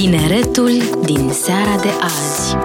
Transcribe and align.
Tineretul 0.00 1.00
din 1.04 1.32
seara 1.32 1.80
de 1.80 1.88
azi 2.00 2.56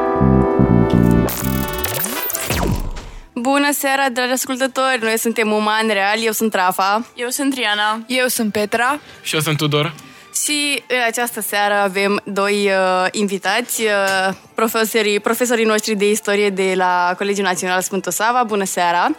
Bună 3.34 3.72
seara, 3.72 4.10
dragi 4.10 4.32
ascultători! 4.32 5.00
Noi 5.02 5.18
suntem 5.18 5.52
Uman 5.52 5.88
Real, 5.88 6.24
eu 6.24 6.32
sunt 6.32 6.54
Rafa. 6.54 7.06
Eu 7.16 7.30
sunt 7.30 7.54
Triana. 7.54 8.04
Eu 8.08 8.28
sunt 8.28 8.52
Petra. 8.52 9.00
Și 9.22 9.36
eu 9.36 9.42
sunt 9.42 9.58
Tudor. 9.58 9.94
Și 10.44 10.84
în 10.88 10.98
această 11.08 11.42
seară 11.42 11.74
avem 11.74 12.22
doi 12.24 12.54
uh, 12.66 13.08
invitați, 13.12 13.82
uh, 13.82 14.36
profesorii, 14.54 15.20
profesorii 15.20 15.66
noștri 15.66 15.96
de 15.96 16.10
istorie 16.10 16.50
de 16.50 16.74
la 16.76 17.14
Colegiul 17.18 17.46
Național 17.46 17.82
Sfântul 17.82 18.12
Sava. 18.12 18.44
Bună 18.44 18.66
seara! 18.66 19.12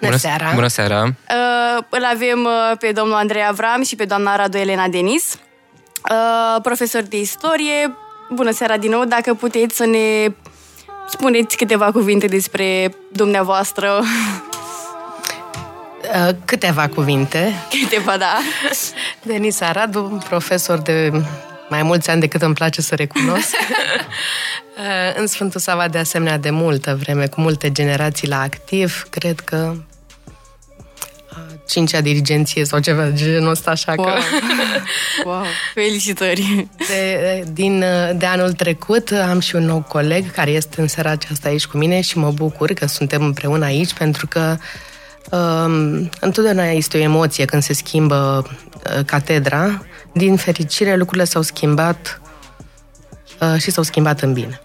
Bună 0.00 0.16
seara! 0.16 0.50
Bună 0.54 0.68
seara! 0.68 1.02
Uh, 1.04 1.84
îl 1.88 2.04
avem 2.04 2.44
uh, 2.44 2.76
pe 2.78 2.92
domnul 2.92 3.16
Andrei 3.16 3.44
Avram 3.44 3.82
și 3.84 3.96
pe 3.96 4.04
doamna 4.04 4.36
Radu 4.36 4.56
Elena 4.56 4.88
Denis, 4.88 5.38
uh, 6.10 6.60
profesori 6.62 7.08
de 7.08 7.20
istorie. 7.20 7.96
Bună 8.30 8.50
seara 8.50 8.76
din 8.76 8.90
nou! 8.90 9.04
Dacă 9.04 9.34
puteți 9.34 9.76
să 9.76 9.84
ne 9.84 10.34
spuneți 11.08 11.56
câteva 11.56 11.90
cuvinte 11.90 12.26
despre 12.26 12.94
dumneavoastră. 13.12 13.90
Uh, 16.02 16.34
câteva 16.44 16.88
cuvinte. 16.88 17.52
Câteva, 17.82 18.16
da. 18.16 18.38
Denis 19.32 19.60
Aradu, 19.60 20.22
profesor 20.28 20.78
de 20.78 21.10
mai 21.68 21.82
mulți 21.82 22.10
ani 22.10 22.20
decât 22.20 22.42
îmi 22.42 22.54
place 22.54 22.80
să 22.80 22.94
recunosc. 22.94 23.54
Uh, 24.78 25.18
în 25.18 25.26
Sfântul 25.26 25.60
Sava, 25.60 25.88
de 25.88 25.98
asemenea, 25.98 26.38
de 26.38 26.50
multă 26.50 26.98
vreme, 27.00 27.26
cu 27.26 27.40
multe 27.40 27.72
generații 27.72 28.28
la 28.28 28.40
activ, 28.40 29.06
cred 29.10 29.40
că 29.40 29.74
cincea 31.72 32.00
dirigenție 32.00 32.64
sau 32.64 32.78
ceva 32.78 33.04
de 33.04 33.12
genul 33.14 33.50
ăsta, 33.50 33.70
așa 33.70 33.94
wow. 33.96 34.06
că... 34.06 34.12
wow, 35.28 35.44
felicitări! 35.74 36.68
De, 36.88 37.44
din, 37.52 37.84
de 38.16 38.26
anul 38.26 38.52
trecut 38.52 39.10
am 39.10 39.40
și 39.40 39.54
un 39.54 39.64
nou 39.64 39.84
coleg 39.88 40.30
care 40.30 40.50
este 40.50 40.80
în 40.80 40.88
seara 40.88 41.10
aceasta 41.10 41.48
aici 41.48 41.66
cu 41.66 41.76
mine 41.76 42.00
și 42.00 42.18
mă 42.18 42.30
bucur 42.30 42.72
că 42.72 42.86
suntem 42.86 43.22
împreună 43.22 43.64
aici 43.64 43.94
pentru 43.94 44.26
că 44.26 44.56
um, 45.30 46.10
întotdeauna 46.20 46.64
este 46.64 46.96
o 46.96 47.00
emoție 47.00 47.44
când 47.44 47.62
se 47.62 47.72
schimbă 47.72 48.46
uh, 48.46 49.04
catedra. 49.04 49.86
Din 50.12 50.36
fericire, 50.36 50.96
lucrurile 50.96 51.24
s-au 51.24 51.42
schimbat 51.42 52.20
uh, 53.40 53.60
și 53.60 53.70
s-au 53.70 53.82
schimbat 53.82 54.20
în 54.20 54.32
bine. 54.32 54.60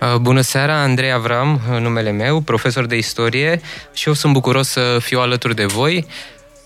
Uh, 0.00 0.14
bună 0.20 0.40
seara, 0.40 0.80
Andrei 0.80 1.12
Avram, 1.12 1.60
numele 1.80 2.10
meu, 2.10 2.40
profesor 2.40 2.86
de 2.86 2.96
istorie 2.96 3.60
și 3.92 4.08
eu 4.08 4.14
sunt 4.14 4.32
bucuros 4.32 4.68
să 4.68 4.98
fiu 5.00 5.20
alături 5.20 5.54
de 5.54 5.64
voi. 5.64 6.06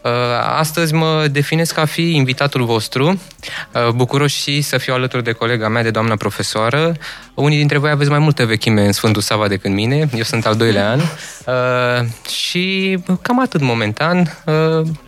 Uh, 0.03 0.11
astăzi 0.56 0.95
mă 0.95 1.27
definesc 1.31 1.75
ca 1.75 1.84
fi 1.84 2.14
invitatul 2.14 2.64
vostru, 2.64 3.09
uh, 3.09 3.89
bucuros 3.95 4.33
și 4.33 4.61
să 4.61 4.78
fiu 4.78 4.95
alături 4.95 5.25
de 5.25 5.33
colega 5.33 5.69
mea, 5.69 5.83
de 5.83 5.91
doamna 5.91 6.17
profesoară. 6.17 6.92
Unii 7.34 7.59
dintre 7.59 7.78
voi 7.78 7.91
aveți 7.91 8.11
mai 8.11 8.19
multe 8.19 8.45
vechime 8.45 8.87
în 8.87 8.92
Sfântul 8.92 9.22
Sava 9.22 9.48
decât 9.48 9.70
mine, 9.70 10.09
eu 10.15 10.22
sunt 10.22 10.47
al 10.47 10.56
doilea 10.56 10.91
an 10.91 11.00
și 12.28 12.98
cam 13.22 13.41
atât 13.41 13.61
momentan. 13.61 14.44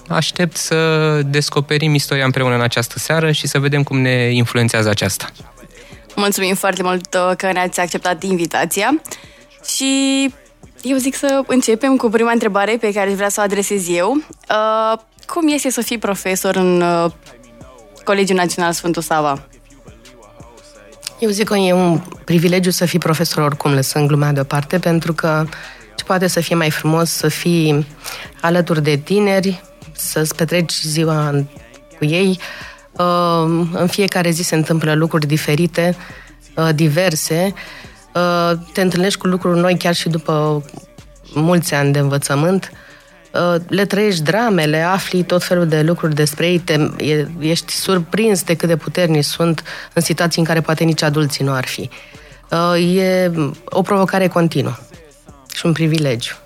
Aștept 0.08 0.56
să 0.56 1.20
descoperim 1.24 1.94
istoria 1.94 2.24
împreună 2.24 2.54
în 2.54 2.60
această 2.60 2.98
seară 2.98 3.30
și 3.30 3.46
să 3.46 3.58
vedem 3.58 3.82
cum 3.82 4.00
ne 4.00 4.30
influențează 4.32 4.88
aceasta. 4.88 5.26
Mulțumim 6.16 6.54
foarte 6.54 6.82
mult 6.82 7.14
uh, 7.14 7.36
că 7.36 7.52
ne-ați 7.52 7.80
acceptat 7.80 8.22
invitația 8.22 9.00
și 9.64 10.32
eu 10.82 10.96
zic 10.96 11.14
să 11.14 11.42
începem 11.46 11.96
cu 11.96 12.08
prima 12.08 12.30
întrebare 12.30 12.76
pe 12.80 12.92
care 12.92 13.14
vreau 13.14 13.28
să 13.28 13.40
o 13.40 13.42
adresez 13.42 13.88
eu. 13.88 14.10
Uh, 14.12 14.98
cum 15.26 15.48
este 15.48 15.70
să 15.70 15.80
fii 15.80 15.98
profesor 15.98 16.56
în 16.56 16.80
uh, 16.80 17.10
Colegiul 18.04 18.36
Național 18.36 18.72
Sfântul 18.72 19.02
Sava? 19.02 19.46
Eu 21.18 21.30
zic 21.30 21.48
că 21.48 21.56
e 21.56 21.72
un 21.72 22.00
privilegiu 22.24 22.70
să 22.70 22.84
fii 22.84 22.98
profesor 22.98 23.44
oricum, 23.44 23.72
lăsând 23.72 24.06
glumea 24.06 24.32
deoparte, 24.32 24.78
pentru 24.78 25.12
că 25.12 25.46
ce 25.96 26.04
poate 26.04 26.26
să 26.26 26.40
fie 26.40 26.56
mai 26.56 26.70
frumos 26.70 27.10
să 27.10 27.28
fii 27.28 27.86
alături 28.40 28.82
de 28.82 28.96
tineri, 28.96 29.62
să-ți 29.92 30.34
petreci 30.34 30.72
ziua 30.72 31.30
cu 31.98 32.04
ei, 32.04 32.38
în 33.72 33.86
fiecare 33.86 34.30
zi 34.30 34.42
se 34.42 34.54
întâmplă 34.54 34.94
lucruri 34.94 35.26
diferite, 35.26 35.96
uh, 36.56 36.68
diverse. 36.74 37.54
Uh, 38.14 38.52
te 38.72 38.80
întâlnești 38.80 39.18
cu 39.18 39.26
lucruri 39.26 39.58
noi 39.58 39.76
chiar 39.76 39.94
și 39.94 40.08
după 40.08 40.64
mulți 41.34 41.74
ani 41.74 41.92
de 41.92 41.98
învățământ. 41.98 42.72
Uh, 43.34 43.54
le 43.68 43.84
trăiești 43.84 44.22
dramele, 44.22 44.82
afli 44.82 45.22
tot 45.22 45.44
felul 45.44 45.66
de 45.66 45.82
lucruri 45.82 46.14
despre 46.14 46.46
ei, 46.46 46.58
te, 46.58 46.76
ești 47.38 47.72
surprins 47.72 48.42
de 48.42 48.54
cât 48.54 48.68
de 48.68 48.76
puternici 48.76 49.24
sunt 49.24 49.62
în 49.92 50.02
situații 50.02 50.40
în 50.40 50.46
care 50.46 50.60
poate 50.60 50.84
nici 50.84 51.02
adulții 51.02 51.44
nu 51.44 51.52
ar 51.52 51.64
fi. 51.64 51.90
E 52.94 53.30
o 53.64 53.82
provocare 53.82 54.28
continuă 54.28 54.74
și 55.54 55.66
un 55.66 55.72
privilegiu. 55.72 56.41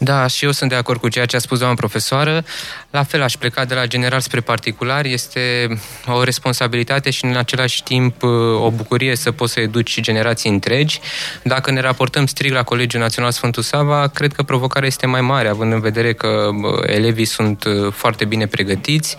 Da, 0.00 0.26
și 0.26 0.44
eu 0.44 0.50
sunt 0.50 0.70
de 0.70 0.76
acord 0.76 1.00
cu 1.00 1.08
ceea 1.08 1.26
ce 1.26 1.36
a 1.36 1.38
spus 1.38 1.58
doamna 1.58 1.76
profesoară. 1.76 2.44
La 2.90 3.02
fel, 3.02 3.22
aș 3.22 3.36
pleca 3.36 3.64
de 3.64 3.74
la 3.74 3.86
general 3.86 4.20
spre 4.20 4.40
particular. 4.40 5.04
Este 5.04 5.68
o 6.06 6.22
responsabilitate 6.22 7.10
și 7.10 7.24
în 7.24 7.36
același 7.36 7.82
timp 7.82 8.22
o 8.60 8.70
bucurie 8.70 9.16
să 9.16 9.32
poți 9.32 9.52
să 9.52 9.60
educi 9.60 10.00
generații 10.00 10.50
întregi. 10.50 11.00
Dacă 11.42 11.70
ne 11.70 11.80
raportăm 11.80 12.26
strict 12.26 12.54
la 12.54 12.62
Colegiul 12.62 13.00
Național 13.00 13.30
Sfântul 13.30 13.62
Sava, 13.62 14.06
cred 14.14 14.32
că 14.32 14.42
provocarea 14.42 14.88
este 14.88 15.06
mai 15.06 15.20
mare, 15.20 15.48
având 15.48 15.72
în 15.72 15.80
vedere 15.80 16.12
că 16.12 16.48
elevii 16.86 17.24
sunt 17.24 17.64
foarte 17.90 18.24
bine 18.24 18.46
pregătiți, 18.46 19.16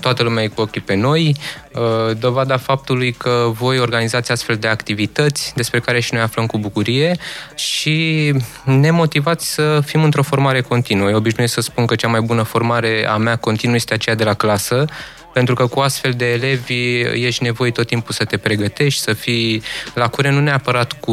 toată 0.00 0.22
lumea 0.22 0.42
e 0.42 0.46
cu 0.46 0.60
ochii 0.60 0.80
pe 0.80 0.94
noi, 0.94 1.36
dovada 2.18 2.56
faptului 2.56 3.12
că 3.12 3.50
voi 3.52 3.78
organizați 3.78 4.32
astfel 4.32 4.56
de 4.56 4.68
activități 4.68 5.52
despre 5.56 5.80
care 5.80 6.00
și 6.00 6.14
noi 6.14 6.22
aflăm 6.22 6.46
cu 6.46 6.58
bucurie 6.58 7.16
și 7.54 8.34
ne 8.64 8.90
motivați 8.90 9.52
să 9.52 9.80
fim 9.84 9.97
într-o 10.04 10.22
formare 10.22 10.60
continuă. 10.60 11.08
Eu 11.08 11.16
obișnuiesc 11.16 11.54
să 11.54 11.60
spun 11.60 11.86
că 11.86 11.94
cea 11.94 12.08
mai 12.08 12.20
bună 12.20 12.42
formare 12.42 12.56
formare 12.68 13.06
a 13.08 13.16
mea 13.16 13.36
continuă 13.36 13.74
este 13.74 13.94
aceea 13.94 14.16
de 14.16 14.24
la 14.24 14.34
clasă, 14.34 14.84
pentru 15.32 15.54
că 15.54 15.66
cu 15.66 15.80
astfel 15.80 16.12
de 16.12 16.32
elevi 16.32 17.00
ești 17.26 17.42
nevoie 17.42 17.70
tot 17.70 17.86
timpul 17.86 18.14
să 18.14 18.24
te 18.24 18.36
pregătești, 18.36 19.00
să 19.00 19.12
fii 19.12 19.62
la 19.94 20.08
curent 20.08 20.34
nu 20.34 20.42
neapărat 20.42 20.92
cu 20.92 21.12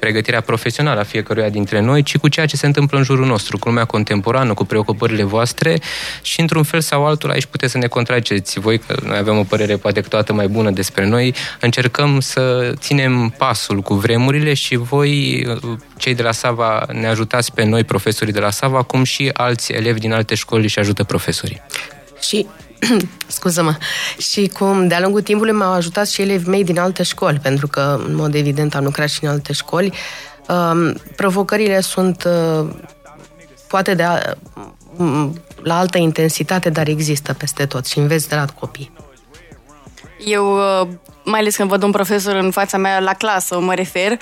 pregătirea 0.00 0.40
profesională 0.40 1.00
a 1.00 1.02
fiecăruia 1.02 1.48
dintre 1.48 1.80
noi, 1.80 2.02
ci 2.02 2.16
cu 2.16 2.28
ceea 2.28 2.46
ce 2.46 2.56
se 2.56 2.66
întâmplă 2.66 2.98
în 2.98 3.04
jurul 3.04 3.26
nostru, 3.26 3.58
cu 3.58 3.68
lumea 3.68 3.84
contemporană, 3.84 4.54
cu 4.54 4.64
preocupările 4.64 5.22
voastre 5.22 5.80
și 6.22 6.40
într-un 6.40 6.62
fel 6.62 6.80
sau 6.80 7.06
altul 7.06 7.30
aici 7.30 7.44
puteți 7.44 7.72
să 7.72 7.78
ne 7.78 7.86
contraceți 7.86 8.60
voi, 8.60 8.78
că 8.78 8.94
noi 9.04 9.18
avem 9.18 9.38
o 9.38 9.42
părere 9.42 9.76
poate 9.76 10.00
toată 10.00 10.32
mai 10.32 10.48
bună 10.48 10.70
despre 10.70 11.06
noi, 11.06 11.34
încercăm 11.60 12.20
să 12.20 12.72
ținem 12.76 13.34
pasul 13.38 13.80
cu 13.80 13.94
vremurile 13.94 14.54
și 14.54 14.76
voi, 14.76 15.46
cei 15.96 16.14
de 16.14 16.22
la 16.22 16.32
Sava, 16.32 16.86
ne 16.92 17.06
ajutați 17.06 17.52
pe 17.52 17.64
noi, 17.64 17.84
profesorii 17.84 18.32
de 18.32 18.40
la 18.40 18.50
Sava, 18.50 18.82
cum 18.82 19.04
și 19.04 19.30
alți 19.32 19.72
elevi 19.72 20.00
din 20.00 20.12
alte 20.12 20.34
școli 20.34 20.68
și 20.68 20.78
ajută 20.78 21.04
profesorii. 21.04 21.62
Și 22.20 22.46
scuză-mă, 23.26 23.76
și 24.18 24.50
cum 24.58 24.88
de-a 24.88 25.00
lungul 25.00 25.22
timpului 25.22 25.52
m-au 25.52 25.72
ajutat 25.72 26.08
și 26.08 26.22
elevii 26.22 26.48
mei 26.48 26.64
din 26.64 26.78
alte 26.78 27.02
școli, 27.02 27.38
pentru 27.38 27.66
că, 27.66 28.00
în 28.06 28.14
mod 28.14 28.34
evident, 28.34 28.74
am 28.74 28.84
lucrat 28.84 29.08
și 29.08 29.24
în 29.24 29.30
alte 29.30 29.52
școli. 29.52 29.92
Um, 30.48 30.92
provocările 31.16 31.80
sunt 31.80 32.24
uh, 32.24 32.68
poate 33.68 33.94
de 33.94 34.02
a, 34.02 34.18
la 35.62 35.78
altă 35.78 35.98
intensitate, 35.98 36.70
dar 36.70 36.88
există 36.88 37.32
peste 37.32 37.66
tot 37.66 37.86
și 37.86 37.98
înveți 37.98 38.28
de 38.28 38.34
la 38.34 38.44
copii. 38.44 38.92
Eu, 40.24 40.56
uh, 40.56 40.88
mai 41.24 41.40
ales 41.40 41.56
când 41.56 41.68
văd 41.68 41.82
un 41.82 41.90
profesor 41.90 42.34
în 42.34 42.50
fața 42.50 42.76
mea 42.76 43.00
la 43.00 43.12
clasă, 43.12 43.60
mă 43.60 43.74
refer, 43.74 44.12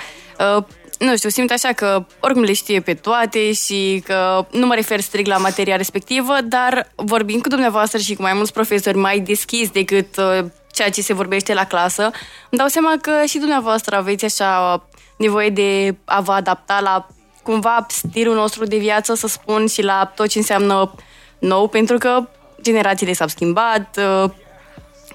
uh, 0.56 0.64
nu 0.98 1.16
știu, 1.16 1.28
simt 1.28 1.50
așa 1.50 1.72
că 1.72 2.06
oricum 2.20 2.42
le 2.42 2.52
știe 2.52 2.80
pe 2.80 2.94
toate 2.94 3.52
și 3.52 4.02
că 4.06 4.46
nu 4.50 4.66
mă 4.66 4.74
refer 4.74 5.00
strict 5.00 5.28
la 5.28 5.36
materia 5.36 5.76
respectivă, 5.76 6.36
dar 6.44 6.92
vorbind 6.94 7.42
cu 7.42 7.48
dumneavoastră 7.48 7.98
și 7.98 8.14
cu 8.14 8.22
mai 8.22 8.32
mulți 8.32 8.52
profesori 8.52 8.96
mai 8.96 9.20
deschis 9.20 9.70
decât 9.70 10.16
uh, 10.16 10.44
ceea 10.72 10.90
ce 10.90 11.02
se 11.02 11.14
vorbește 11.14 11.54
la 11.54 11.64
clasă, 11.64 12.02
îmi 12.02 12.60
dau 12.60 12.66
seama 12.66 12.94
că 13.00 13.12
și 13.26 13.38
dumneavoastră 13.38 13.96
aveți 13.96 14.24
așa 14.24 14.82
nevoie 15.16 15.48
de 15.50 15.96
a 16.04 16.20
vă 16.20 16.32
adapta 16.32 16.80
la 16.80 17.06
cumva 17.42 17.86
stilul 17.88 18.34
nostru 18.34 18.64
de 18.64 18.76
viață, 18.76 19.14
să 19.14 19.26
spun, 19.26 19.66
și 19.66 19.82
la 19.82 20.12
tot 20.14 20.28
ce 20.28 20.38
înseamnă 20.38 20.94
nou, 21.38 21.68
pentru 21.68 21.98
că 21.98 22.28
generațiile 22.62 23.12
s-au 23.12 23.28
schimbat, 23.28 23.98
uh, 23.98 24.30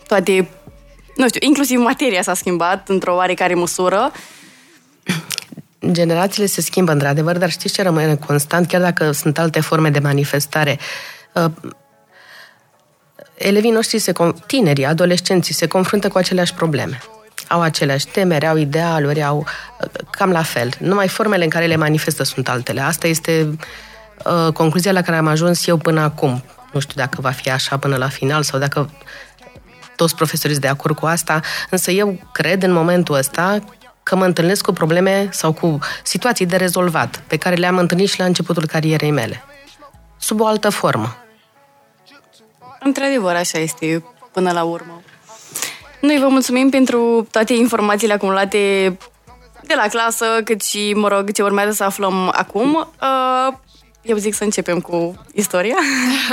toate, 0.08 0.50
nu 1.16 1.28
știu, 1.28 1.48
inclusiv 1.48 1.80
materia 1.80 2.22
s-a 2.22 2.34
schimbat 2.34 2.90
într-o 2.90 3.16
oarecare 3.16 3.54
măsură 3.54 4.12
generațiile 5.92 6.48
se 6.48 6.62
schimbă 6.62 6.92
într-adevăr, 6.92 7.38
dar 7.38 7.50
știți 7.50 7.74
ce 7.74 7.82
rămâne 7.82 8.16
constant, 8.16 8.68
chiar 8.68 8.82
dacă 8.82 9.12
sunt 9.12 9.40
alte 9.40 9.60
forme 9.60 9.90
de 9.90 10.00
manifestare? 10.00 10.80
Uh, 11.34 11.52
elevii 13.38 13.72
noștri, 13.72 14.00
se, 14.00 14.12
tinerii, 14.46 14.86
adolescenții, 14.86 15.54
se 15.54 15.68
confruntă 15.68 16.08
cu 16.08 16.18
aceleași 16.18 16.54
probleme. 16.54 17.02
Au 17.48 17.62
aceleași 17.62 18.08
temeri, 18.08 18.48
au 18.48 18.58
idealuri, 18.58 19.24
au 19.24 19.38
uh, 19.38 19.88
cam 20.10 20.32
la 20.32 20.44
fel. 20.44 20.70
Numai 20.80 21.08
formele 21.08 21.44
în 21.44 21.50
care 21.50 21.66
le 21.66 21.76
manifestă 21.76 22.24
sunt 22.24 22.50
altele. 22.50 22.82
Asta 22.82 23.08
este 23.08 23.58
uh, 24.26 24.54
concluzia 24.54 24.92
la 24.92 25.02
care 25.02 25.18
am 25.18 25.28
ajuns 25.28 25.68
eu 25.68 25.78
până 25.78 26.02
acum. 26.02 26.44
Nu 26.74 26.80
știu 26.80 26.94
dacă 26.96 27.22
va 27.22 27.32
fi 27.32 27.52
așa 27.52 27.78
până 27.78 27.96
la 27.96 28.08
final 28.08 28.44
sau 28.44 28.60
dacă 28.60 28.90
toți 29.96 30.16
profesorii 30.16 30.56
sunt 30.56 30.66
de 30.66 30.72
acord 30.72 30.96
cu 30.96 31.06
asta, 31.06 31.42
însă 31.70 31.92
eu 31.92 32.30
cred 32.32 32.64
în 32.64 32.72
momentul 32.72 33.16
ăsta 33.16 33.64
că 34.04 34.16
mă 34.16 34.26
întâlnesc 34.26 34.66
cu 34.66 34.74
probleme 34.74 35.28
sau 35.32 35.54
cu 35.54 35.80
situații 36.04 36.46
de 36.46 36.56
rezolvat, 36.56 37.24
pe 37.28 37.38
care 37.38 37.56
le-am 37.56 37.78
întâlnit 37.78 38.10
și 38.10 38.20
la 38.20 38.26
începutul 38.26 38.66
carierei 38.66 39.12
mele, 39.12 39.44
sub 40.20 40.40
o 40.40 40.46
altă 40.46 40.70
formă. 40.70 41.18
Într-adevăr, 42.80 43.36
așa 43.36 43.58
este 43.58 44.06
până 44.32 44.52
la 44.52 44.64
urmă. 44.64 45.02
Noi 46.02 46.18
vă 46.20 46.28
mulțumim 46.28 46.70
pentru 46.70 47.28
toate 47.32 47.54
informațiile 47.54 48.14
acumulate 48.14 48.98
de 49.66 49.74
la 49.76 49.88
clasă, 49.88 50.26
cât 50.44 50.62
și, 50.62 50.94
mă 50.96 51.08
rog, 51.08 51.32
ce 51.32 51.44
urmează 51.44 51.72
să 51.72 51.84
aflăm 51.84 52.32
acum. 52.36 52.88
Uh, 53.02 53.54
eu 54.02 54.18
zic 54.18 54.34
să 54.34 54.44
începem 54.44 54.80
cu 54.80 55.26
istoria 55.34 55.76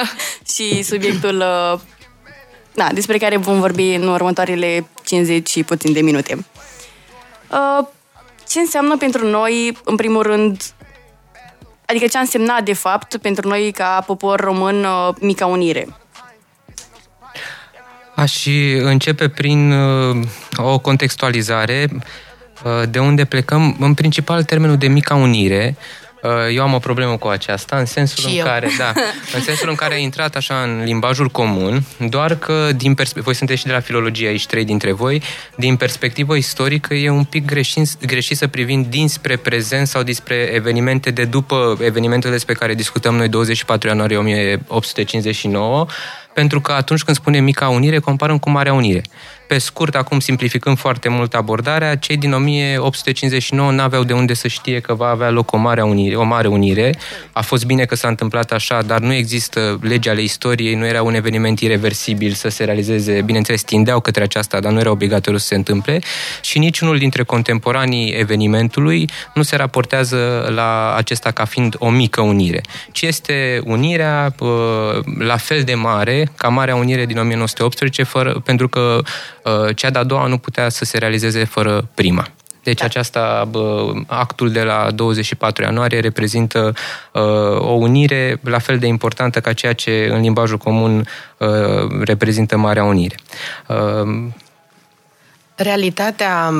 și 0.54 0.82
subiectul 0.82 1.36
uh, 1.36 1.80
na, 2.74 2.92
despre 2.92 3.18
care 3.18 3.36
vom 3.36 3.60
vorbi 3.60 3.94
în 3.94 4.08
următoarele 4.08 4.86
50 5.04 5.48
și 5.48 5.62
puțin 5.62 5.92
de 5.92 6.00
minute. 6.00 6.44
Uh, 7.50 7.86
ce 8.48 8.58
înseamnă 8.58 8.96
pentru 8.96 9.26
noi, 9.26 9.78
în 9.84 9.96
primul 9.96 10.22
rând, 10.22 10.62
adică 11.86 12.06
ce 12.06 12.16
a 12.16 12.20
însemnat, 12.20 12.64
de 12.64 12.72
fapt, 12.72 13.16
pentru 13.16 13.48
noi 13.48 13.72
ca 13.72 14.02
popor 14.06 14.40
român, 14.40 14.86
mica 15.20 15.46
unire? 15.46 15.88
Aș 18.14 18.46
începe 18.82 19.28
prin 19.28 19.72
o 20.56 20.78
contextualizare 20.78 21.88
de 22.90 22.98
unde 22.98 23.24
plecăm, 23.24 23.76
în 23.80 23.94
principal, 23.94 24.44
termenul 24.44 24.76
de 24.76 24.88
mica 24.88 25.14
unire, 25.14 25.76
Uh, 25.76 25.99
eu 26.54 26.62
am 26.62 26.74
o 26.74 26.78
problemă 26.78 27.16
cu 27.16 27.28
aceasta, 27.28 27.76
în 27.76 27.84
sensul 27.84 28.28
și 28.28 28.30
în 28.30 28.38
eu. 28.38 28.44
care, 28.44 28.68
da, 28.78 28.92
în 29.34 29.40
sensul 29.40 29.68
în 29.68 29.74
care 29.74 29.94
a 29.94 29.96
intrat 29.96 30.36
așa 30.36 30.62
în 30.62 30.82
limbajul 30.84 31.28
comun, 31.28 31.82
doar 32.08 32.34
că 32.34 32.68
din 32.76 32.94
perspe- 32.94 33.20
voi 33.20 33.34
sunteți 33.34 33.60
și 33.60 33.66
de 33.66 33.72
la 33.72 33.80
filologie 33.80 34.28
aici, 34.28 34.46
trei 34.46 34.64
dintre 34.64 34.92
voi, 34.92 35.22
din 35.56 35.76
perspectivă 35.76 36.36
istorică 36.36 36.94
e 36.94 37.10
un 37.10 37.24
pic 37.24 37.44
greșit, 37.44 38.06
greșit 38.06 38.36
să 38.36 38.46
privim 38.46 38.86
dinspre 38.88 39.36
prezent 39.36 39.86
sau 39.86 40.02
dinspre 40.02 40.50
evenimente 40.52 41.10
de 41.10 41.24
după 41.24 41.78
evenimentele 41.82 42.32
despre 42.32 42.54
care 42.54 42.74
discutăm 42.74 43.14
noi 43.14 43.28
24 43.28 43.88
ianuarie 43.88 44.16
1859, 44.16 45.86
pentru 46.34 46.60
că 46.60 46.72
atunci 46.72 47.02
când 47.02 47.16
spunem 47.16 47.44
mica 47.44 47.68
unire, 47.68 47.98
comparăm 47.98 48.38
cu 48.38 48.50
Marea 48.50 48.72
Unire. 48.72 49.02
Pe 49.50 49.58
scurt, 49.58 49.94
acum 49.94 50.20
simplificând 50.20 50.78
foarte 50.78 51.08
mult 51.08 51.34
abordarea, 51.34 51.96
cei 51.96 52.16
din 52.16 52.32
1859 52.32 53.70
n-aveau 53.70 54.04
de 54.04 54.12
unde 54.12 54.34
să 54.34 54.48
știe 54.48 54.80
că 54.80 54.94
va 54.94 55.08
avea 55.08 55.30
loc 55.30 55.52
o 55.52 55.56
mare 55.56 55.82
unire. 55.82 56.14
O 56.14 56.22
mare 56.22 56.48
unire. 56.48 56.98
A 57.32 57.42
fost 57.42 57.66
bine 57.66 57.84
că 57.84 57.94
s-a 57.94 58.08
întâmplat 58.08 58.52
așa, 58.52 58.82
dar 58.82 58.98
nu 59.00 59.12
există 59.12 59.78
lege 59.82 60.10
ale 60.10 60.22
istoriei, 60.22 60.74
nu 60.74 60.86
era 60.86 61.02
un 61.02 61.14
eveniment 61.14 61.60
irreversibil 61.60 62.32
să 62.32 62.48
se 62.48 62.64
realizeze. 62.64 63.22
Bineînțeles, 63.22 63.62
tindeau 63.62 64.00
către 64.00 64.22
aceasta, 64.22 64.60
dar 64.60 64.72
nu 64.72 64.78
era 64.78 64.90
obligatoriu 64.90 65.38
să 65.38 65.46
se 65.46 65.54
întâmple 65.54 65.98
și 66.42 66.58
niciunul 66.58 66.98
dintre 66.98 67.22
contemporanii 67.22 68.10
evenimentului 68.10 69.08
nu 69.34 69.42
se 69.42 69.56
raportează 69.56 70.50
la 70.54 70.94
acesta 70.96 71.30
ca 71.30 71.44
fiind 71.44 71.76
o 71.78 71.88
mică 71.88 72.20
unire, 72.20 72.60
ci 72.92 73.02
este 73.02 73.60
unirea 73.64 74.34
la 75.18 75.36
fel 75.36 75.62
de 75.62 75.74
mare 75.74 76.30
ca 76.36 76.48
Marea 76.48 76.76
Unire 76.76 77.06
din 77.06 77.18
1918, 77.18 78.02
fără, 78.02 78.40
pentru 78.44 78.68
că 78.68 79.02
Uh, 79.39 79.39
cea 79.74 79.90
de-a 79.90 80.02
doua 80.02 80.26
nu 80.26 80.38
putea 80.38 80.68
să 80.68 80.84
se 80.84 80.98
realizeze 80.98 81.44
fără 81.44 81.88
prima. 81.94 82.26
Deci 82.62 82.78
da. 82.78 82.84
aceasta, 82.84 83.50
actul 84.06 84.50
de 84.50 84.62
la 84.62 84.90
24 84.94 85.62
ianuarie 85.62 86.00
reprezintă 86.00 86.72
uh, 87.12 87.22
o 87.58 87.72
unire 87.72 88.40
la 88.44 88.58
fel 88.58 88.78
de 88.78 88.86
importantă 88.86 89.40
ca 89.40 89.52
ceea 89.52 89.72
ce 89.72 90.08
în 90.12 90.20
limbajul 90.20 90.58
comun 90.58 91.08
uh, 91.38 91.48
reprezintă 92.00 92.56
Marea 92.56 92.84
Unire. 92.84 93.14
Realitatea 95.54 96.52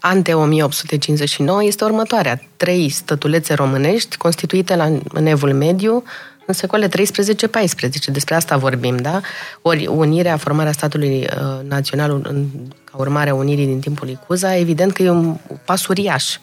ante 0.00 0.34
1859 0.34 1.64
este 1.64 1.84
următoarea. 1.84 2.40
Trei 2.56 2.88
stătulețe 2.88 3.54
românești 3.54 4.16
constituite 4.16 4.76
la, 4.76 4.84
în 5.08 5.26
Evul 5.26 5.52
Mediu, 5.52 6.04
în 6.48 6.54
secolele 6.54 6.88
13-14. 6.88 8.06
Despre 8.06 8.34
asta 8.34 8.56
vorbim, 8.56 8.96
da? 8.96 9.20
Ori 9.62 9.86
unirea, 9.86 10.36
formarea 10.36 10.72
statului 10.72 11.18
uh, 11.18 11.68
național 11.68 12.10
în, 12.10 12.46
ca 12.84 12.96
urmare 12.96 13.30
a 13.30 13.34
unirii 13.34 13.66
din 13.66 13.80
timpul 13.80 14.08
Icuza, 14.08 14.56
evident 14.56 14.92
că 14.92 15.02
e 15.02 15.10
un 15.10 15.36
pas 15.64 15.86
uriaș. 15.86 16.36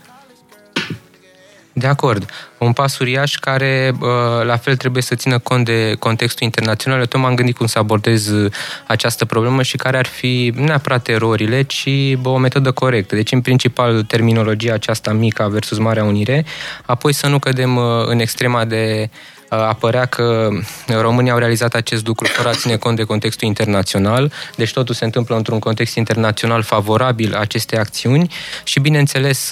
De 1.74 1.88
acord. 1.88 2.30
Un 2.58 2.74
pas 2.74 3.00
uriaș 3.00 3.36
care 3.36 3.94
uh, 4.00 4.08
la 4.44 4.58
fel 4.58 4.76
trebuie 4.76 5.04
să 5.04 5.16
țină 5.16 5.40
cont 5.40 5.66
de 5.66 5.96
contextul 6.00 6.46
internațional. 6.46 7.00
Eu 7.00 7.06
tot 7.06 7.20
m-am 7.20 7.36
gândit 7.36 7.58
cum 7.58 7.66
să 7.66 7.80
abordez 7.80 8.28
uh, 8.28 8.52
această 8.88 9.26
problemă 9.26 9.62
și 9.62 9.78
care 9.78 9.98
ar 9.98 10.06
fi 10.06 10.54
nu 10.56 10.64
neapărat 10.64 11.08
erorile, 11.08 11.62
ci 11.62 12.16
bă, 12.16 12.30
o 12.30 12.38
metodă 12.38 12.72
corectă. 12.72 13.16
Deci, 13.16 13.32
în 13.32 13.42
principal, 13.42 14.04
terminologia 14.04 14.74
aceasta 14.74 15.14
mică 15.14 15.48
versus 15.52 15.78
Marea 15.78 16.04
Unire, 16.04 16.46
apoi 16.86 17.14
să 17.14 17.28
nu 17.28 17.40
cădem 17.40 17.76
uh, 17.76 17.84
în 18.06 18.20
extrema 18.20 18.66
de 18.66 19.10
apărea 19.50 20.06
că 20.06 20.50
România 20.88 21.32
au 21.32 21.38
realizat 21.38 21.74
acest 21.74 22.08
lucru 22.08 22.28
fără 22.28 22.50
a 22.50 22.52
ține 22.52 22.76
cont 22.76 22.96
de 22.96 23.04
contextul 23.04 23.48
internațional, 23.48 24.32
deci 24.56 24.74
totul 24.74 24.96
se 24.96 25.06
întâmplă 25.06 25.36
într-un 25.36 25.60
context 25.60 25.96
internațional 25.96 26.62
favorabil 26.62 27.36
acestei 27.36 27.78
acțiuni 27.78 28.32
și, 28.64 28.80
bineînțeles, 28.80 29.52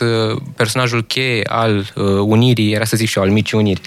personajul 0.55 1.03
cheie 1.03 1.43
al 1.47 1.93
unirii, 2.25 2.73
era 2.73 2.83
să 2.83 2.97
zic 2.97 3.07
și 3.07 3.17
eu, 3.17 3.23
al 3.23 3.29
micii 3.29 3.57
uniri, 3.57 3.81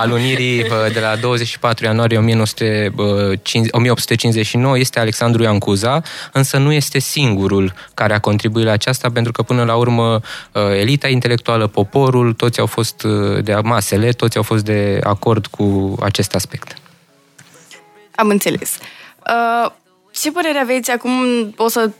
al 0.00 0.10
unirii 0.10 0.62
de 0.92 1.00
la 1.00 1.16
24 1.20 1.84
ianuarie 1.84 2.18
1859 2.18 4.78
este 4.78 5.00
Alexandru 5.00 5.42
Iancuza, 5.42 6.02
însă 6.32 6.56
nu 6.56 6.72
este 6.72 6.98
singurul 6.98 7.72
care 7.94 8.14
a 8.14 8.18
contribuit 8.18 8.64
la 8.64 8.72
aceasta, 8.72 9.10
pentru 9.10 9.32
că 9.32 9.42
până 9.42 9.64
la 9.64 9.74
urmă 9.74 10.20
elita 10.78 11.08
intelectuală, 11.08 11.66
poporul, 11.66 12.32
toți 12.32 12.60
au 12.60 12.66
fost 12.66 13.02
de 13.42 13.54
masele, 13.62 14.10
toți 14.10 14.36
au 14.36 14.42
fost 14.42 14.64
de 14.64 15.00
acord 15.02 15.35
cu 15.44 15.96
acest 16.00 16.34
aspect. 16.34 16.76
Am 18.14 18.28
înțeles. 18.28 18.78
Uh, 19.26 19.70
ce 20.12 20.32
părere 20.32 20.58
aveți 20.58 20.90
acum, 20.90 21.12
o 21.56 21.68
să 21.68 21.90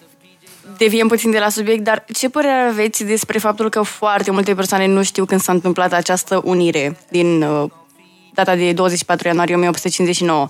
deviem 0.77 1.09
puțin 1.09 1.31
de 1.31 1.39
la 1.39 1.49
subiect, 1.49 1.85
dar 1.85 2.05
ce 2.15 2.29
părere 2.29 2.69
aveți 2.69 3.05
despre 3.05 3.39
faptul 3.39 3.69
că 3.69 3.83
foarte 3.83 4.31
multe 4.31 4.55
persoane 4.55 4.87
nu 4.87 5.03
știu 5.03 5.25
când 5.25 5.41
s-a 5.41 5.53
întâmplat 5.53 5.93
această 5.93 6.41
unire 6.45 6.99
din 7.09 7.43
uh, 7.43 7.71
data 8.35 8.55
de 8.55 8.73
24 8.73 9.29
ianuarie 9.29 9.55
1859? 9.55 10.47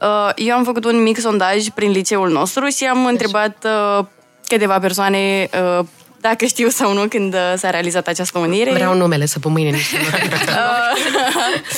Uh, 0.00 0.30
eu 0.34 0.54
am 0.54 0.64
făcut 0.64 0.84
un 0.84 1.02
mic 1.02 1.18
sondaj 1.18 1.68
prin 1.68 1.90
liceul 1.90 2.30
nostru 2.30 2.66
și 2.66 2.84
am 2.84 3.06
întrebat 3.06 3.66
uh, 3.98 4.04
câteva 4.46 4.78
persoane 4.78 5.48
uh, 5.78 5.86
dacă 6.28 6.44
știu 6.44 6.68
sau 6.68 6.92
nu 6.92 7.08
când 7.08 7.34
uh, 7.34 7.52
s-a 7.56 7.70
realizat 7.70 8.06
această 8.06 8.38
unire. 8.38 8.72
Vreau 8.72 8.96
numele 8.96 9.26
să 9.26 9.38
pun 9.38 9.52
mâine 9.52 9.70
niște 9.70 9.96